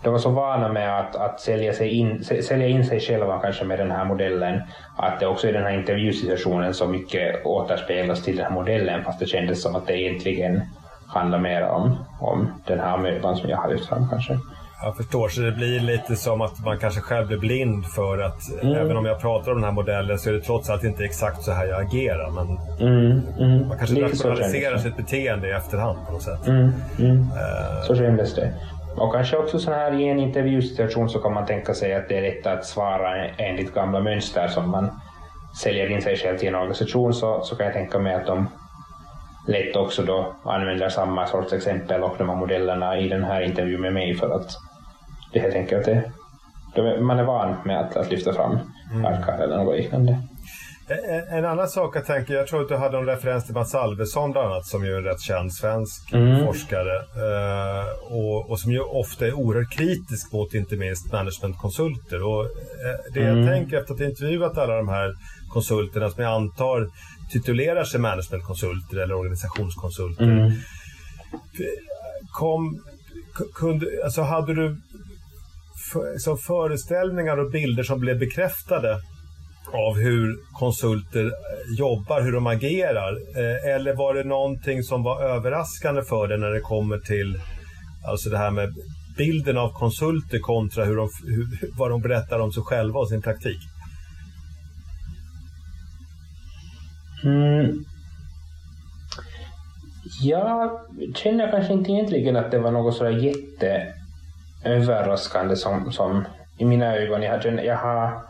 de 0.04 0.12
var 0.12 0.18
så 0.18 0.30
vana 0.30 0.68
med 0.68 1.00
att, 1.00 1.16
att 1.16 1.40
sälja, 1.40 1.72
sig 1.72 1.90
in, 1.90 2.24
sälja 2.24 2.68
in 2.68 2.84
sig 2.84 3.00
själva 3.00 3.40
kanske 3.40 3.64
med 3.64 3.78
den 3.78 3.90
här 3.90 4.04
modellen 4.04 4.62
att 4.96 5.20
det 5.20 5.26
också 5.26 5.48
i 5.48 5.52
den 5.52 5.62
här 5.62 5.78
intervjusituationen 5.78 6.74
så 6.74 6.86
mycket 6.86 7.46
återspeglas 7.46 8.22
till 8.22 8.36
den 8.36 8.44
här 8.44 8.52
modellen 8.52 9.04
fast 9.04 9.20
det 9.20 9.26
kändes 9.26 9.62
som 9.62 9.76
att 9.76 9.86
det 9.86 10.00
egentligen 10.00 10.62
handlar 11.06 11.38
mer 11.38 11.62
om, 11.62 11.96
om 12.20 12.48
den 12.66 12.80
här 12.80 12.98
mödan 12.98 13.36
som 13.36 13.50
jag 13.50 13.56
har 13.56 13.68
lyft 13.68 13.88
fram 13.88 14.08
kanske. 14.10 14.38
Jag 14.82 14.96
förstår, 14.96 15.28
så 15.28 15.40
det 15.40 15.52
blir 15.52 15.80
lite 15.80 16.16
som 16.16 16.40
att 16.40 16.64
man 16.64 16.78
kanske 16.78 17.00
själv 17.00 17.26
blir 17.26 17.38
blind 17.38 17.86
för 17.86 18.18
att 18.18 18.62
mm. 18.62 18.74
även 18.76 18.96
om 18.96 19.04
jag 19.04 19.20
pratar 19.20 19.52
om 19.52 19.56
den 19.56 19.64
här 19.64 19.72
modellen 19.72 20.18
så 20.18 20.28
är 20.28 20.34
det 20.34 20.40
trots 20.40 20.70
allt 20.70 20.84
inte 20.84 21.04
exakt 21.04 21.42
så 21.42 21.52
här 21.52 21.66
jag 21.66 21.80
agerar. 21.80 22.30
Men 22.30 22.58
mm. 22.88 23.22
Mm. 23.38 23.68
Man 23.68 23.78
kanske 23.78 24.02
rationaliserar 24.02 24.78
sitt 24.78 24.96
beteende 24.96 25.48
i 25.48 25.50
efterhand 25.50 25.98
på 26.06 26.12
något 26.12 26.22
sätt. 26.22 26.46
Mm. 26.46 26.68
Uh, 26.98 27.82
så 27.86 27.96
kändes 27.96 28.34
det. 28.34 28.54
Och 28.96 29.12
kanske 29.12 29.36
också 29.36 29.58
så 29.58 29.70
här 29.70 30.00
i 30.00 30.08
en 30.08 30.20
intervjusituation 30.20 31.10
så 31.10 31.18
kan 31.18 31.34
man 31.34 31.46
tänka 31.46 31.74
sig 31.74 31.94
att 31.94 32.08
det 32.08 32.18
är 32.18 32.22
lätt 32.22 32.46
att 32.46 32.66
svara 32.66 33.26
enligt 33.28 33.74
gamla 33.74 34.00
mönster 34.00 34.48
som 34.48 34.70
man 34.70 35.00
säljer 35.62 35.90
in 35.90 36.02
sig 36.02 36.16
själv 36.16 36.38
till 36.38 36.48
en 36.48 36.54
organisation 36.54 37.14
så, 37.14 37.40
så 37.42 37.56
kan 37.56 37.66
jag 37.66 37.74
tänka 37.74 37.98
mig 37.98 38.14
att 38.14 38.26
de 38.26 38.48
lätt 39.46 39.76
också 39.76 40.02
då 40.02 40.36
använder 40.44 40.88
samma 40.88 41.26
sorts 41.26 41.52
exempel 41.52 42.02
och 42.02 42.14
de 42.18 42.28
här 42.28 42.36
modellerna 42.36 42.98
i 42.98 43.08
den 43.08 43.24
här 43.24 43.42
intervjun 43.42 43.80
med 43.80 43.92
mig 43.92 44.14
för 44.14 44.30
att 44.30 44.50
det 45.32 45.40
helt 45.40 45.54
enkelt 45.54 45.88
är, 45.88 47.00
man 47.00 47.18
är 47.18 47.24
van 47.24 47.56
med 47.64 47.80
att, 47.80 47.96
att 47.96 48.10
lyfta 48.10 48.32
fram 48.32 48.58
mm. 48.92 49.04
eller 49.28 49.56
något 49.56 49.76
liknande. 49.76 50.18
En, 50.88 51.38
en, 51.38 51.44
annan 51.44 51.68
sak 51.68 51.96
jag 51.96 52.06
tänker, 52.06 52.34
jag 52.34 52.46
tror 52.46 52.62
att 52.62 52.68
du 52.68 52.76
hade 52.76 52.98
en 52.98 53.06
referens 53.06 53.44
till 53.44 53.54
Mats 53.54 53.74
Alvesson 53.74 54.32
bland 54.32 54.52
annat, 54.52 54.66
som 54.66 54.84
ju 54.84 54.92
är 54.92 54.98
en 54.98 55.04
rätt 55.04 55.20
känd 55.20 55.54
svensk 55.54 56.12
mm. 56.12 56.44
forskare. 56.46 56.96
Eh, 56.96 58.12
och, 58.12 58.50
och, 58.50 58.60
som 58.60 58.72
ju 58.72 58.80
ofta 58.80 59.26
är 59.26 59.32
oerhört 59.32 59.72
kritisk 59.72 60.32
mot 60.32 60.54
inte 60.54 60.76
minst 60.76 61.12
managementkonsulter. 61.12 62.26
Och, 62.26 62.42
eh, 62.44 63.12
det 63.14 63.20
mm. 63.20 63.38
jag 63.38 63.48
tänker 63.48 63.76
efter 63.76 63.94
att 63.94 64.00
ha 64.00 64.06
intervjuat 64.06 64.58
alla 64.58 64.76
de 64.76 64.88
här 64.88 65.14
konsulterna 65.52 66.10
som 66.10 66.22
jag 66.22 66.32
antar 66.32 66.88
titulerar 67.32 67.84
sig 67.84 68.00
managementkonsulter 68.00 68.96
eller 68.96 69.14
organisationskonsulter. 69.14 70.24
Mm. 70.24 70.52
Kom, 72.32 72.80
kunde, 73.54 73.86
alltså 74.04 74.22
hade 74.22 74.54
du 74.54 74.76
för, 75.92 76.18
så 76.18 76.36
föreställningar 76.36 77.36
och 77.36 77.50
bilder 77.50 77.82
som 77.82 78.00
blev 78.00 78.18
bekräftade 78.18 79.00
av 79.72 79.96
hur 79.96 80.36
konsulter 80.52 81.24
eh, 81.24 81.30
jobbar, 81.78 82.22
hur 82.22 82.32
de 82.32 82.46
agerar? 82.46 83.12
Eh, 83.12 83.74
eller 83.74 83.94
var 83.94 84.14
det 84.14 84.24
någonting 84.24 84.82
som 84.82 85.02
var 85.02 85.22
överraskande 85.22 86.02
för 86.02 86.28
dig 86.28 86.38
när 86.38 86.50
det 86.50 86.60
kommer 86.60 86.98
till 86.98 87.40
alltså 88.08 88.30
det 88.30 88.38
här 88.38 88.50
med 88.50 88.74
bilden 89.16 89.58
av 89.58 89.72
konsulter 89.72 90.38
kontra 90.38 90.84
hur 90.84 90.96
de, 90.96 91.08
hur, 91.26 91.78
vad 91.78 91.90
de 91.90 92.02
berättar 92.02 92.38
om 92.38 92.52
sig 92.52 92.62
själva 92.62 93.00
och 93.00 93.08
sin 93.08 93.22
praktik? 93.22 93.58
Mm. 97.24 97.84
Jag 100.22 100.80
känner 101.14 101.50
kanske 101.50 101.72
inte 101.72 101.92
egentligen 101.92 102.36
att 102.36 102.50
det 102.50 102.58
var 102.58 102.70
något 102.70 102.96
sådär 102.96 103.10
jätteöverraskande 104.64 105.52
eh, 105.52 105.56
som, 105.56 105.92
som 105.92 106.24
i 106.58 106.64
mina 106.64 106.96
ögon. 106.96 107.22
Jag 107.22 107.30
har, 107.30 107.50
jag 107.62 107.76
har 107.76 108.22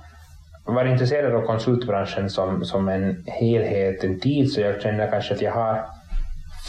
varit 0.64 0.92
intresserad 0.92 1.34
av 1.34 1.46
konsultbranschen 1.46 2.30
som, 2.30 2.64
som 2.64 2.88
en 2.88 3.24
helhet 3.26 4.04
en 4.04 4.20
tid 4.20 4.52
så 4.52 4.60
jag 4.60 4.82
känner 4.82 5.10
kanske 5.10 5.34
att 5.34 5.42
jag 5.42 5.52
har 5.52 5.86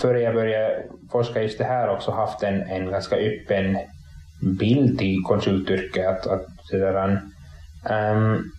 före 0.01 0.21
jag 0.21 0.34
började 0.34 0.84
forska 1.11 1.41
just 1.41 1.57
det 1.57 1.63
här 1.63 1.89
också 1.89 2.11
haft 2.11 2.43
en, 2.43 2.61
en 2.61 2.91
ganska 2.91 3.15
öppen 3.15 3.78
bild 4.59 5.01
i 5.01 5.15
konsultyrket. 5.28 6.07
Att, 6.07 6.28
att 6.28 6.45
det 6.71 6.78
där, 6.78 7.21
um, 7.89 8.51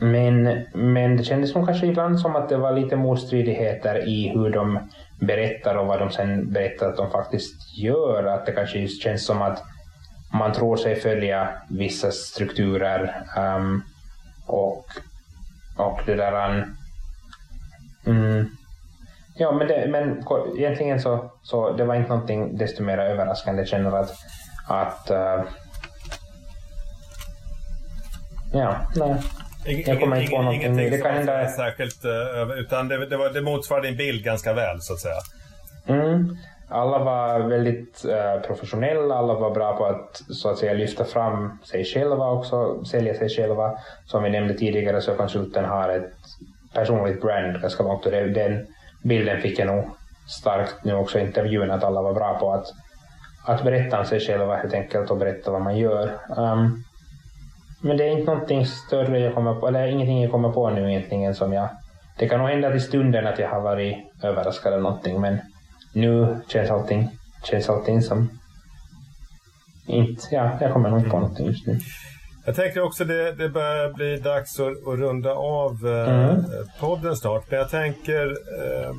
men, 0.00 0.64
men 0.74 1.16
det 1.16 1.24
kändes 1.24 1.54
nog 1.54 1.66
kanske 1.66 1.86
ibland 1.86 2.20
som 2.20 2.36
att 2.36 2.48
det 2.48 2.56
var 2.56 2.72
lite 2.72 2.96
motstridigheter 2.96 4.08
i 4.08 4.28
hur 4.28 4.50
de 4.50 4.78
berättar 5.20 5.74
och 5.74 5.86
vad 5.86 5.98
de 5.98 6.10
sen 6.10 6.52
berättar 6.52 6.88
att 6.88 6.96
de 6.96 7.10
faktiskt 7.10 7.78
gör. 7.78 8.24
Att 8.24 8.46
det 8.46 8.52
kanske 8.52 8.78
just 8.78 9.02
känns 9.02 9.26
som 9.26 9.42
att 9.42 9.62
man 10.32 10.52
tror 10.52 10.76
sig 10.76 10.96
följa 10.96 11.48
vissa 11.68 12.10
strukturer 12.10 13.26
um, 13.36 13.82
och, 14.46 14.84
och 15.76 16.00
det 16.06 16.14
där... 16.14 16.50
Um, 16.50 16.76
mm. 18.06 18.46
ja, 19.36 19.52
men, 19.52 19.66
det, 19.66 19.86
men 19.88 20.24
egentligen 20.58 21.00
så, 21.00 21.30
så 21.42 21.72
det 21.72 21.84
var 21.84 21.94
inte 21.94 22.08
någonting 22.08 22.56
desto 22.56 22.82
mer 22.82 22.98
överraskande. 22.98 23.60
Jag 23.60 23.68
känner 23.68 23.92
att, 23.92 24.12
att 24.68 25.10
uh, 25.10 25.44
ja, 28.52 28.76
nej. 28.96 29.16
Jag 29.64 30.00
kommer 30.00 30.20
inte 30.20 30.30
på 30.30 30.42
någonting 30.42 30.72
nu. 30.76 30.90
Det 30.90 30.98
kan 30.98 31.14
hända... 31.14 31.48
Särskilt, 31.48 32.04
uh, 32.04 32.58
utan 32.58 32.88
det, 32.88 33.06
det, 33.06 33.16
var, 33.16 33.30
det 33.30 33.40
motsvarar 33.40 33.82
din 33.82 33.96
bild 33.96 34.24
ganska 34.24 34.52
väl 34.52 34.80
så 34.80 34.92
att 34.92 34.98
säga. 34.98 35.20
Mm. 35.86 36.36
Alla 36.68 36.98
var 36.98 37.40
väldigt 37.40 38.04
uh, 38.04 38.46
professionella, 38.46 39.14
alla 39.14 39.34
var 39.34 39.50
bra 39.50 39.76
på 39.76 39.84
att 39.84 40.22
så 40.28 40.50
att 40.50 40.58
säga 40.58 40.72
lyfta 40.72 41.04
fram 41.04 41.58
sig 41.64 41.84
själva 41.84 42.30
också, 42.30 42.84
sälja 42.84 43.14
sig 43.14 43.28
själva. 43.28 43.78
Som 44.06 44.22
vi 44.22 44.30
nämnde 44.30 44.54
tidigare 44.54 45.00
så 45.00 45.14
konsulten 45.14 45.64
har 45.64 45.88
ett 45.88 46.12
personligt 46.74 47.20
brand 47.20 47.60
ganska 47.60 47.82
långt 47.82 48.06
och 48.06 48.12
det, 48.12 48.28
den 48.28 48.66
bilden 49.02 49.40
fick 49.40 49.58
jag 49.58 49.66
nog 49.66 49.84
starkt 50.28 50.84
nu 50.84 50.94
också 50.94 51.18
i 51.18 51.22
intervjun 51.22 51.70
att 51.70 51.84
alla 51.84 52.02
var 52.02 52.14
bra 52.14 52.38
på 52.38 52.52
att, 52.52 52.66
att 53.46 53.64
berätta 53.64 53.98
om 53.98 54.06
sig 54.06 54.20
själva 54.20 54.56
helt 54.56 54.74
enkelt 54.74 55.10
och 55.10 55.16
berätta 55.16 55.50
vad 55.50 55.62
man 55.62 55.78
gör. 55.78 56.18
Um, 56.36 56.84
men 57.80 57.96
det 57.96 58.04
är 58.04 58.18
inte 58.18 58.32
någonting 58.32 58.66
större 58.66 59.18
jag 59.18 59.34
kommer 59.34 59.54
på, 59.54 59.68
eller 59.68 59.86
ingenting 59.86 60.22
jag 60.22 60.30
kommer 60.30 60.52
på 60.52 60.70
nu 60.70 60.90
egentligen 60.90 61.34
som 61.34 61.52
jag... 61.52 61.68
Det 62.18 62.28
kan 62.28 62.38
nog 62.38 62.48
hända 62.48 62.70
till 62.70 62.80
stunden 62.80 63.26
att 63.26 63.38
jag 63.38 63.48
har 63.48 63.60
varit 63.60 63.96
överraskad 64.22 64.74
av 64.74 64.82
någonting 64.82 65.20
men 65.20 65.38
nu 65.94 66.36
känns 66.48 66.70
allting, 66.70 67.10
känns 67.44 67.68
allting 67.68 68.02
som 68.02 68.30
inte, 69.86 70.22
ja, 70.30 70.58
jag 70.60 70.72
kommer 70.72 70.90
nog 70.90 70.98
inte 70.98 71.10
på 71.10 71.18
någonting 71.20 71.46
just 71.46 71.66
nu. 71.66 71.78
Jag 72.46 72.56
tänker 72.56 72.82
också 72.82 73.04
det, 73.04 73.32
det 73.32 73.48
börjar 73.48 73.92
bli 73.92 74.16
dags 74.16 74.60
att, 74.60 74.66
att 74.66 74.98
runda 74.98 75.32
av 75.32 75.86
eh, 75.86 76.30
mm. 76.30 76.44
podden 76.80 77.16
snart. 77.16 77.50
Men 77.50 77.58
jag 77.58 77.70
tänker 77.70 78.26
eh, 78.28 78.94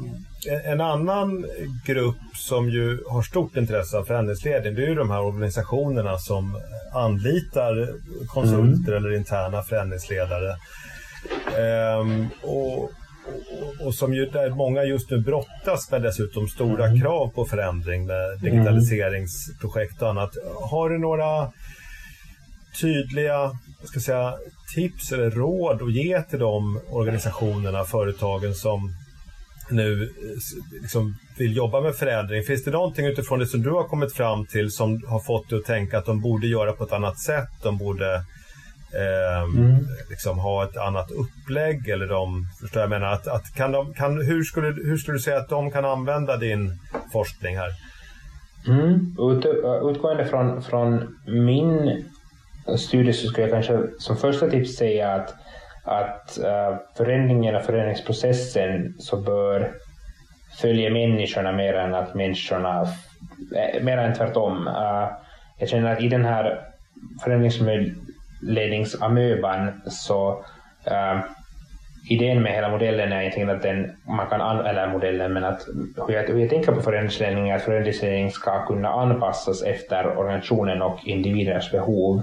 en 0.47 0.81
annan 0.81 1.45
grupp 1.85 2.35
som 2.35 2.69
ju 2.69 3.03
har 3.09 3.21
stort 3.21 3.57
intresse 3.57 3.97
av 3.97 4.03
förändringsledning 4.03 4.75
det 4.75 4.83
är 4.83 4.87
ju 4.87 4.95
de 4.95 5.09
här 5.09 5.21
organisationerna 5.21 6.17
som 6.17 6.61
anlitar 6.93 7.89
konsulter 8.27 8.91
mm. 8.91 9.05
eller 9.05 9.17
interna 9.17 9.63
förändringsledare. 9.63 10.49
Eh, 11.57 12.27
och, 12.41 12.83
och, 12.83 12.89
och, 13.85 13.93
som 13.93 14.13
ju, 14.13 14.25
där 14.25 14.49
många 14.49 14.83
just 14.83 15.09
nu 15.09 15.17
brottas 15.17 15.91
med 15.91 16.01
dessutom 16.01 16.47
stora 16.47 16.87
mm. 16.87 17.01
krav 17.01 17.27
på 17.27 17.45
förändring 17.45 18.05
med 18.05 18.39
digitaliseringsprojekt 18.39 20.01
och 20.01 20.09
annat. 20.09 20.31
Har 20.69 20.89
du 20.89 20.97
några 20.97 21.51
tydliga 22.81 23.51
ska 23.83 23.99
säga, 23.99 24.33
tips 24.75 25.11
eller 25.11 25.31
råd 25.31 25.81
att 25.81 25.93
ge 25.93 26.21
till 26.21 26.39
de 26.39 26.81
organisationerna, 26.89 27.83
företagen 27.83 28.55
som 28.55 28.93
nu 29.72 30.09
liksom 30.82 31.15
vill 31.38 31.55
jobba 31.55 31.82
med 31.82 31.95
förändring. 31.95 32.43
Finns 32.43 32.63
det 32.63 32.72
någonting 32.72 33.05
utifrån 33.05 33.39
det 33.39 33.45
som 33.45 33.61
du 33.61 33.69
har 33.69 33.84
kommit 33.84 34.13
fram 34.13 34.45
till 34.45 34.72
som 34.72 35.01
har 35.07 35.19
fått 35.19 35.49
dig 35.49 35.59
att 35.59 35.65
tänka 35.65 35.97
att 35.97 36.05
de 36.05 36.22
borde 36.22 36.47
göra 36.47 36.74
på 36.74 36.84
ett 36.84 36.93
annat 36.93 37.19
sätt? 37.19 37.49
De 37.63 37.78
borde 37.78 38.15
eh, 38.93 39.41
mm. 39.43 39.88
liksom 40.09 40.39
ha 40.39 40.63
ett 40.63 40.78
annat 40.78 41.11
upplägg 41.11 41.89
eller 41.89 42.07
de, 42.07 42.45
förstår 42.61 42.82
jag 42.82 42.89
menar, 42.89 43.11
att, 43.11 43.28
att 43.28 43.55
kan 43.55 43.72
de, 43.72 43.93
kan, 43.93 44.22
hur, 44.22 44.43
skulle, 44.43 44.67
hur 44.67 44.97
skulle 44.97 45.17
du 45.17 45.22
säga 45.22 45.38
att 45.38 45.49
de 45.49 45.72
kan 45.72 45.86
använda 45.86 46.38
din 46.38 46.80
forskning 47.13 47.57
här? 47.57 47.69
Mm. 48.67 49.15
Ut, 49.19 49.45
utgående 49.91 50.26
från, 50.26 50.61
från 50.63 51.17
min 51.26 52.03
studie 52.78 53.13
så 53.13 53.28
skulle 53.28 53.47
jag 53.47 53.51
kanske 53.51 53.80
som 53.99 54.17
första 54.17 54.49
tips 54.49 54.76
säga 54.76 55.13
att, 55.13 55.36
att 55.84 56.39
uh, 56.39 56.75
förändringen 56.97 57.55
och 57.55 57.63
förändringsprocessen 57.63 58.95
så 58.99 59.17
bör 59.17 59.71
följa 60.61 60.89
människorna 60.89 61.51
mer 61.51 61.73
än 61.73 61.93
att 61.93 62.15
människorna, 62.15 62.88
äh, 63.55 63.84
mer 63.84 63.97
än 63.97 64.13
tvärtom. 64.13 64.67
Uh, 64.67 65.07
jag 65.57 65.69
känner 65.69 65.93
att 65.93 66.01
i 66.01 66.07
den 66.07 66.25
här 66.25 66.61
förändringsledningsamöban 67.23 69.82
så 69.86 70.45
uh, 70.88 71.21
idén 72.09 72.41
med 72.41 72.53
hela 72.53 72.69
modellen 72.69 73.11
är 73.11 73.19
egentligen 73.19 73.49
att 73.49 73.61
den, 73.61 73.91
man 74.07 74.27
kan, 74.27 74.65
eller 74.65 74.88
modellen, 74.88 75.34
men 75.34 75.43
att 75.43 75.67
hur 76.07 76.13
jag, 76.13 76.23
hur 76.23 76.39
jag 76.39 76.49
tänker 76.49 76.71
på 76.71 76.82
förändringsledning 76.82 77.49
är 77.49 77.55
att 77.55 77.61
förändringsledning 77.61 78.32
ska 78.32 78.65
kunna 78.65 78.89
anpassas 78.89 79.63
efter 79.63 80.17
organisationen 80.17 80.82
och 80.82 80.99
individers 81.05 81.71
behov. 81.71 82.21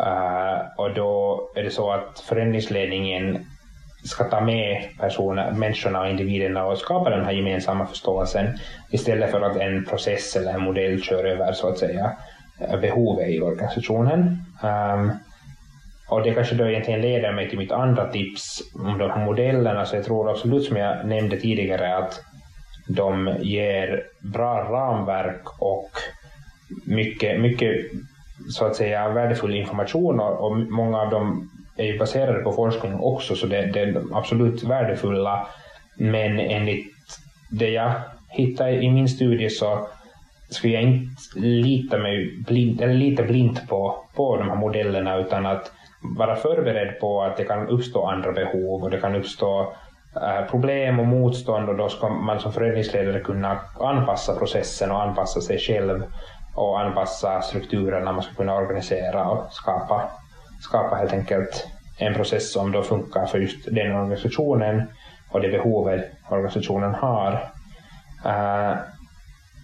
Uh, 0.00 0.58
och 0.76 0.94
då 0.94 1.40
är 1.54 1.62
det 1.62 1.70
så 1.70 1.90
att 1.90 2.20
förändringsledningen 2.20 3.46
ska 4.04 4.24
ta 4.24 4.40
med 4.40 4.88
personer, 4.98 5.52
människorna 5.52 6.00
och 6.00 6.08
individerna 6.08 6.64
och 6.64 6.78
skapa 6.78 7.10
den 7.10 7.24
här 7.24 7.32
gemensamma 7.32 7.86
förståelsen 7.86 8.58
istället 8.90 9.30
för 9.30 9.40
att 9.40 9.56
en 9.56 9.84
process 9.84 10.36
eller 10.36 10.54
en 10.54 10.62
modell 10.62 11.02
kör 11.02 11.24
över 11.24 11.52
så 11.52 11.68
att 11.68 11.78
säga 11.78 12.12
eh, 12.60 12.80
behovet 12.80 13.28
i 13.28 13.40
organisationen. 13.40 14.44
Um, 14.62 15.12
och 16.08 16.22
det 16.22 16.34
kanske 16.34 16.54
då 16.54 16.68
egentligen 16.68 17.00
leder 17.00 17.32
mig 17.32 17.48
till 17.48 17.58
mitt 17.58 17.72
andra 17.72 18.12
tips 18.12 18.62
om 18.74 18.98
de 18.98 19.10
här 19.10 19.24
modellerna, 19.24 19.84
så 19.84 19.96
jag 19.96 20.04
tror 20.04 20.30
absolut 20.30 20.64
som 20.64 20.76
jag 20.76 21.06
nämnde 21.06 21.36
tidigare 21.36 21.96
att 21.96 22.20
de 22.88 23.36
ger 23.40 24.02
bra 24.20 24.58
ramverk 24.58 25.62
och 25.62 25.90
mycket, 26.84 27.40
mycket 27.40 27.76
så 28.50 28.64
att 28.64 28.76
säga 28.76 29.08
värdefull 29.08 29.54
information 29.54 30.20
och, 30.20 30.56
många 30.56 30.98
av 30.98 31.10
dem 31.10 31.50
är 31.76 31.84
ju 31.84 31.98
baserade 31.98 32.38
på 32.38 32.52
forskning 32.52 33.00
också 33.00 33.34
så 33.34 33.46
det, 33.46 33.66
det 33.66 33.80
är 33.80 34.02
absolut 34.12 34.64
värdefulla. 34.64 35.46
Men 35.96 36.40
enligt 36.40 36.86
det 37.50 37.70
jag 37.70 37.92
hittade 38.28 38.72
i 38.72 38.90
min 38.90 39.08
studie 39.08 39.50
så 39.50 39.88
skulle 40.50 40.72
jag 40.72 40.82
inte 40.82 41.10
lita, 41.36 41.98
mig 41.98 42.42
blind, 42.46 42.80
eller 42.80 42.94
lita 42.94 43.22
blint 43.22 43.68
på, 43.68 44.04
på 44.14 44.36
de 44.36 44.48
här 44.48 44.56
modellerna 44.56 45.16
utan 45.16 45.46
att 45.46 45.72
vara 46.16 46.36
förberedd 46.36 47.00
på 47.00 47.22
att 47.22 47.36
det 47.36 47.44
kan 47.44 47.68
uppstå 47.68 48.06
andra 48.06 48.32
behov 48.32 48.82
och 48.82 48.90
det 48.90 49.00
kan 49.00 49.14
uppstå 49.14 49.72
eh, 50.16 50.50
problem 50.50 51.00
och 51.00 51.06
motstånd 51.06 51.68
och 51.68 51.76
då 51.76 51.88
ska 51.88 52.08
man 52.08 52.40
som 52.40 52.52
förändringsledare 52.52 53.20
kunna 53.20 53.60
anpassa 53.80 54.38
processen 54.38 54.90
och 54.90 55.02
anpassa 55.02 55.40
sig 55.40 55.58
själv 55.58 56.02
och 56.56 56.80
anpassa 56.80 57.42
strukturerna 57.42 58.12
man 58.12 58.22
ska 58.22 58.34
kunna 58.34 58.54
organisera 58.54 59.28
och 59.28 59.52
skapa, 59.52 60.10
skapa 60.60 60.96
helt 60.96 61.12
enkelt 61.12 61.66
en 61.98 62.14
process 62.14 62.52
som 62.52 62.72
då 62.72 62.82
funkar 62.82 63.26
för 63.26 63.38
just 63.38 63.74
den 63.74 63.92
organisationen 63.92 64.82
och 65.30 65.40
det 65.40 65.48
behovet 65.48 66.10
organisationen 66.28 66.94
har. 66.94 67.32
Uh, 68.26 68.76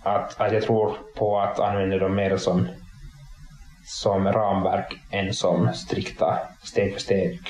att, 0.03 0.41
att 0.41 0.53
jag 0.53 0.63
tror 0.63 0.97
på 1.17 1.41
att 1.41 1.61
använda 1.61 1.99
dem 1.99 2.15
mer 2.15 2.37
som, 2.37 2.69
som 3.85 4.33
ramverk 4.33 4.95
än 5.11 5.35
som 5.35 5.73
strikta 5.73 6.39
steg 6.63 6.93
för 6.93 7.01
steg 7.01 7.41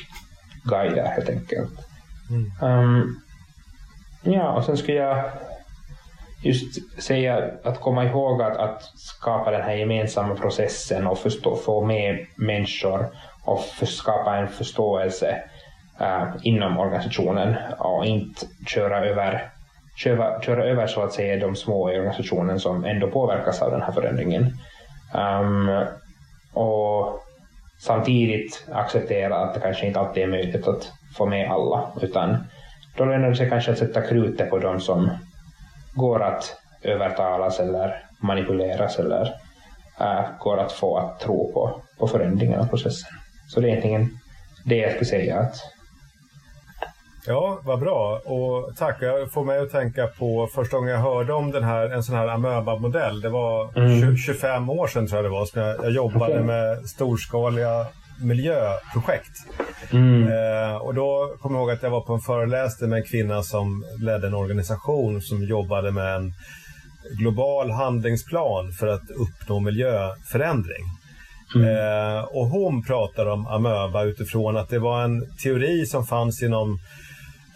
guider 0.65 1.07
helt 1.07 1.29
enkelt. 1.29 1.73
Mm. 2.31 2.81
Um, 2.81 3.21
ja, 4.23 4.53
och 4.53 4.65
sen 4.65 4.77
skulle 4.77 4.99
jag 4.99 5.25
just 6.43 7.03
säga 7.03 7.51
att 7.65 7.81
komma 7.81 8.05
ihåg 8.05 8.43
att, 8.43 8.57
att 8.57 8.83
skapa 8.95 9.51
den 9.51 9.63
här 9.63 9.75
gemensamma 9.75 10.35
processen 10.35 11.07
och 11.07 11.19
förstå, 11.19 11.57
få 11.57 11.85
med 11.85 12.27
människor 12.37 13.07
och 13.45 13.61
för, 13.61 13.87
skapa 13.87 14.37
en 14.37 14.49
förståelse 14.49 15.43
äh, 16.01 16.25
inom 16.43 16.79
organisationen 16.79 17.57
och 17.79 18.07
inte 18.07 18.47
köra 18.67 19.07
över, 19.07 19.51
köra, 19.97 20.43
köra 20.43 20.65
över 20.65 20.87
så 20.87 21.03
att 21.03 21.13
säga 21.13 21.47
de 21.47 21.57
små 21.57 21.91
i 21.91 21.99
organisationen 21.99 22.61
som 22.61 22.85
ändå 22.85 23.11
påverkas 23.11 23.63
av 23.63 23.71
den 23.71 23.83
här 23.83 23.93
förändringen. 23.93 24.53
Um, 25.15 25.85
och 26.53 27.21
samtidigt 27.81 28.67
acceptera 28.73 29.37
att 29.37 29.55
det 29.55 29.61
kanske 29.61 29.87
inte 29.87 30.01
alltid 30.01 30.23
är 30.23 30.27
möjligt 30.27 30.69
att 30.69 30.93
få 31.17 31.27
med 31.27 31.51
alla 31.51 31.93
utan 32.03 32.37
då 32.97 33.05
lönar 33.05 33.31
det 33.31 33.37
sig 33.37 33.49
kanske 33.49 33.73
att 33.73 33.79
sätta 33.79 34.03
krutet 34.03 34.51
på 34.51 34.59
de 34.59 34.81
som 34.81 35.11
går 35.95 36.23
att 36.23 36.57
övertalas 36.83 37.61
eller 37.61 38.05
manipuleras 38.21 38.99
eller 38.99 39.35
äh, 40.01 40.25
går 40.39 40.59
att 40.59 40.73
få 40.73 40.97
att 40.97 41.21
tro 41.21 41.53
på, 41.53 41.81
på 41.99 42.09
förändringen 42.09 42.61
av 42.61 42.67
processen. 42.67 43.11
Så 43.49 43.61
det 43.61 43.67
är 43.67 43.69
egentligen 43.69 44.19
det 44.65 44.77
jag 44.77 44.91
skulle 44.91 45.05
säga. 45.05 45.39
Att... 45.39 45.57
Ja, 47.27 47.59
vad 47.63 47.81
bra. 47.81 48.21
Och 48.25 48.77
tack. 48.77 48.97
Jag 49.01 49.33
får 49.33 49.45
mig 49.45 49.59
att 49.59 49.71
tänka 49.71 50.07
på 50.07 50.49
första 50.55 50.77
gången 50.77 50.91
jag 50.91 50.99
hörde 50.99 51.33
om 51.33 51.51
den 51.51 51.65
här, 51.65 51.91
en 51.91 52.03
sån 52.03 52.17
här 52.17 52.29
amöba-modell. 52.29 53.21
Det 53.21 53.29
var 53.29 53.79
mm. 53.79 54.17
25 54.17 54.71
år 54.71 54.87
sedan 54.87 55.07
tror 55.07 55.19
jag 55.19 55.25
det 55.25 55.39
var 55.39 55.45
som 55.45 55.63
jag, 55.63 55.85
jag 55.85 55.91
jobbade 55.93 56.33
okay. 56.33 56.45
med 56.45 56.89
storskaliga 56.89 57.87
miljöprojekt. 58.21 59.37
Mm. 59.93 60.23
Eh, 60.23 60.77
och 60.77 60.95
då 60.95 61.37
kommer 61.41 61.57
jag 61.57 61.63
ihåg 61.63 61.71
att 61.71 61.83
jag 61.83 61.91
var 61.91 62.01
på 62.01 62.15
en 62.15 62.21
föreläsning 62.21 62.91
med 62.91 62.97
en 62.97 63.05
kvinna 63.05 63.43
som 63.43 63.85
ledde 64.01 64.27
en 64.27 64.35
organisation 64.35 65.23
som 65.23 65.45
jobbade 65.45 65.93
med 65.93 66.17
en 66.17 66.33
global 67.19 67.71
handlingsplan 67.71 68.73
för 68.73 68.87
att 68.87 69.11
uppnå 69.11 69.61
miljöförändring. 69.61 70.85
Mm. 71.55 71.69
Eh, 71.69 72.25
och 72.25 72.47
hon 72.47 72.83
pratar 72.85 73.27
om 73.27 73.47
amöba 73.47 74.05
utifrån 74.05 74.57
att 74.57 74.69
det 74.69 74.79
var 74.79 75.03
en 75.05 75.37
teori 75.43 75.87
som 75.87 76.07
fanns 76.07 76.43
inom 76.43 76.79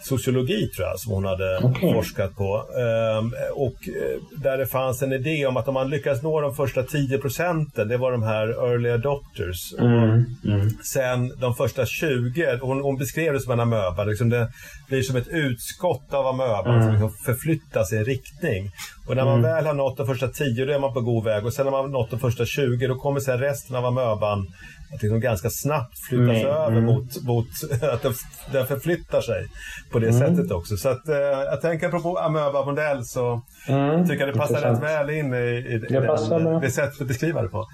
sociologi 0.03 0.67
tror 0.67 0.87
jag 0.87 0.99
som 0.99 1.13
hon 1.13 1.25
hade 1.25 1.59
okay. 1.63 1.93
forskat 1.93 2.35
på. 2.35 2.55
Ehm, 2.57 3.33
och 3.53 3.87
eh, 3.87 4.41
där 4.43 4.57
det 4.57 4.67
fanns 4.67 5.01
en 5.01 5.13
idé 5.13 5.45
om 5.45 5.57
att 5.57 5.67
om 5.67 5.73
man 5.73 5.89
lyckas 5.89 6.23
nå 6.23 6.41
de 6.41 6.55
första 6.55 6.83
10 6.83 7.17
procenten, 7.17 7.87
det 7.87 7.97
var 7.97 8.11
de 8.11 8.23
här 8.23 8.47
early 8.47 8.89
adopters. 8.89 9.73
Mm. 9.79 10.25
Mm. 10.45 10.69
Sen 10.83 11.31
de 11.39 11.55
första 11.55 11.85
20, 11.85 12.59
hon, 12.61 12.81
hon 12.81 12.97
beskrev 12.97 13.33
det 13.33 13.39
som 13.39 13.53
en 13.53 13.59
amöba, 13.59 14.03
liksom 14.03 14.29
det 14.29 14.49
blir 14.87 15.01
som 15.01 15.15
ett 15.15 15.27
utskott 15.27 16.13
av 16.13 16.27
amöban 16.27 16.73
mm. 16.73 16.83
som 16.83 16.91
liksom 16.91 17.11
förflyttas 17.25 17.93
i 17.93 17.97
en 17.97 18.05
riktning. 18.05 18.71
Och 19.07 19.15
när 19.15 19.25
man 19.25 19.39
mm. 19.39 19.51
väl 19.51 19.65
har 19.65 19.73
nått 19.73 19.97
de 19.97 20.07
första 20.07 20.27
10 20.27 20.65
då 20.65 20.73
är 20.73 20.79
man 20.79 20.93
på 20.93 21.01
god 21.01 21.23
väg 21.23 21.45
och 21.45 21.53
sen 21.53 21.65
när 21.65 21.71
man 21.71 21.81
har 21.81 21.87
nått 21.87 22.11
de 22.11 22.19
första 22.19 22.45
20 22.45 22.87
då 22.87 22.95
kommer 22.95 23.19
sen 23.19 23.39
resten 23.39 23.75
av 23.75 23.85
amöban 23.85 24.47
att 24.93 25.01
liksom 25.01 25.19
ganska 25.19 25.49
snabbt 25.49 25.99
flyttas 25.99 26.37
mm, 26.37 26.47
över 26.47 26.71
mm. 26.71 26.83
Mot, 26.83 27.23
mot 27.23 27.47
att 27.93 28.01
den, 28.01 28.13
den 28.51 28.67
förflyttar 28.67 29.21
sig 29.21 29.47
på 29.91 29.99
det 29.99 30.09
mm. 30.09 30.19
sättet 30.19 30.51
också. 30.51 30.77
Så 30.77 30.89
att, 30.89 31.09
eh, 31.09 31.15
jag 31.51 31.61
tänker 31.61 31.87
apropå 31.87 32.17
amöba-modell 32.17 33.05
så 33.05 33.41
mm, 33.67 34.07
tycker 34.07 34.25
jag 34.25 34.35
det 34.35 34.39
passar 34.39 34.61
rätt 34.61 34.83
väl 34.83 35.09
in 35.09 35.33
i, 35.33 35.37
i 35.37 35.77
det, 35.77 36.17
den, 36.29 36.61
det 36.61 36.71
sättet 36.71 37.01
att 37.01 37.07
beskriva 37.07 37.41
det 37.41 37.49
på. 37.49 37.65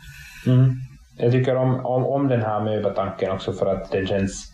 Mm. 0.48 0.76
Jag 1.18 1.32
tycker 1.32 1.56
om, 1.56 1.86
om, 1.86 2.06
om 2.06 2.28
den 2.28 2.42
här 2.42 2.56
amöba-tanken 2.56 3.32
också 3.32 3.54
för 3.54 3.66
att 3.66 3.92
den 3.92 4.08
känns 4.08 4.54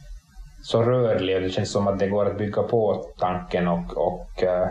så 0.64 0.84
rörlig 0.84 1.36
och 1.36 1.42
det 1.42 1.50
känns 1.50 1.72
som 1.72 1.88
att 1.88 2.00
det 2.00 2.08
går 2.08 2.26
att 2.26 2.38
bygga 2.38 2.64
på 2.64 3.06
tanken 3.20 3.68
och, 3.68 3.98
och 3.98 4.44
uh, 4.44 4.68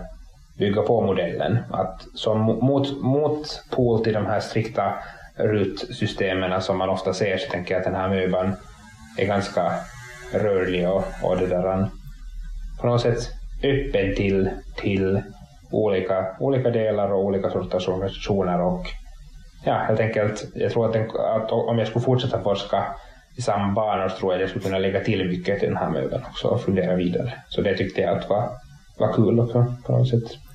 bygga 0.58 0.82
på 0.82 1.00
modellen. 1.00 1.58
Att 1.70 2.06
som 2.14 2.40
mot, 2.40 3.02
mot 3.02 3.62
pol 3.70 4.04
till 4.04 4.12
de 4.12 4.26
här 4.26 4.40
strikta 4.40 4.94
rutsystemen 5.38 6.62
som 6.62 6.78
man 6.78 6.88
ofta 6.88 7.14
ser 7.14 7.36
så 7.36 7.50
tänker 7.50 7.74
jag 7.74 7.78
att 7.78 7.84
den 7.84 7.94
här 7.94 8.08
möban 8.08 8.52
är 9.18 9.26
ganska 9.26 9.72
rörlig 10.32 10.88
och, 10.88 11.04
och 11.22 11.36
det 11.36 11.46
där, 11.46 11.88
på 12.80 12.86
något 12.86 13.00
sätt 13.00 13.18
öppen 13.62 14.14
till, 14.14 14.50
till 14.76 15.22
olika, 15.70 16.36
olika 16.40 16.70
delar 16.70 17.12
och 17.12 17.24
olika 17.24 17.50
sorters 17.50 17.88
organisationer 17.88 18.60
och 18.60 18.86
ja, 19.64 19.74
helt 19.74 20.00
enkelt, 20.00 20.44
jag 20.54 20.72
tror 20.72 20.86
att, 20.86 20.92
den, 20.92 21.10
att 21.10 21.52
om 21.52 21.78
jag 21.78 21.88
skulle 21.88 22.04
fortsätta 22.04 22.42
forska 22.42 22.84
i 23.36 23.42
samma 23.42 23.72
banor 23.72 24.08
så 24.08 24.16
tror 24.16 24.32
jag 24.32 24.36
att 24.36 24.40
jag 24.40 24.50
skulle 24.50 24.64
kunna 24.64 24.78
lägga 24.78 25.04
till 25.04 25.28
mycket 25.28 25.60
till 25.60 25.68
den 25.68 25.76
här 25.76 25.90
möbeln 25.90 26.24
också 26.30 26.48
och 26.48 26.60
fundera 26.60 26.94
vidare. 26.94 27.32
Så 27.48 27.60
det 27.62 27.76
tyckte 27.76 28.00
jag 28.00 28.18
att 28.18 28.28
var, 28.28 28.50
var 28.98 29.12
kul 29.12 29.40
också 29.40 29.74
på 29.86 29.92
något 29.92 30.08
sätt. 30.08 30.47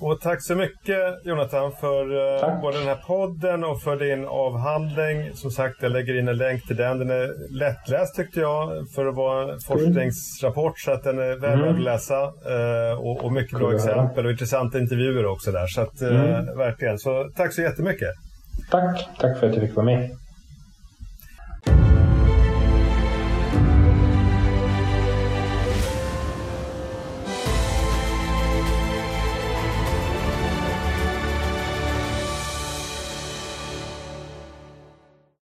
Och 0.00 0.20
tack 0.20 0.42
så 0.42 0.54
mycket 0.54 1.24
Jonathan 1.24 1.72
för 1.80 2.34
eh, 2.34 2.40
tack. 2.40 2.62
både 2.62 2.78
den 2.78 2.86
här 2.86 3.02
podden 3.06 3.64
och 3.64 3.82
för 3.82 3.96
din 3.96 4.24
avhandling. 4.26 5.34
Som 5.34 5.50
sagt, 5.50 5.82
jag 5.82 5.92
lägger 5.92 6.18
in 6.18 6.28
en 6.28 6.36
länk 6.36 6.66
till 6.66 6.76
den. 6.76 6.98
Den 6.98 7.10
är 7.10 7.54
lättläst 7.58 8.16
tyckte 8.16 8.40
jag 8.40 8.90
för 8.94 9.06
att 9.06 9.14
vara 9.14 9.52
en 9.52 9.60
forskningsrapport 9.60 10.78
så 10.78 10.90
att 10.90 11.04
den 11.04 11.18
är 11.18 11.36
väl 11.36 11.60
mm. 11.60 11.74
att 11.74 11.80
läsa. 11.80 12.22
Eh, 12.24 13.00
och, 13.00 13.24
och 13.24 13.32
mycket 13.32 13.58
bra 13.58 13.74
exempel 13.74 14.26
och 14.26 14.32
intressanta 14.32 14.78
intervjuer 14.78 15.26
också 15.26 15.52
där. 15.52 15.66
Så 15.66 15.80
att, 15.80 16.02
eh, 16.02 16.08
mm. 16.08 16.56
verkligen. 16.58 16.98
Så 16.98 17.30
tack 17.36 17.52
så 17.52 17.62
jättemycket. 17.62 18.14
Tack, 18.70 19.08
tack 19.20 19.38
för 19.38 19.46
att 19.46 19.54
du 19.54 19.60
fick 19.60 19.76
vara 19.76 19.86
med. 19.86 20.10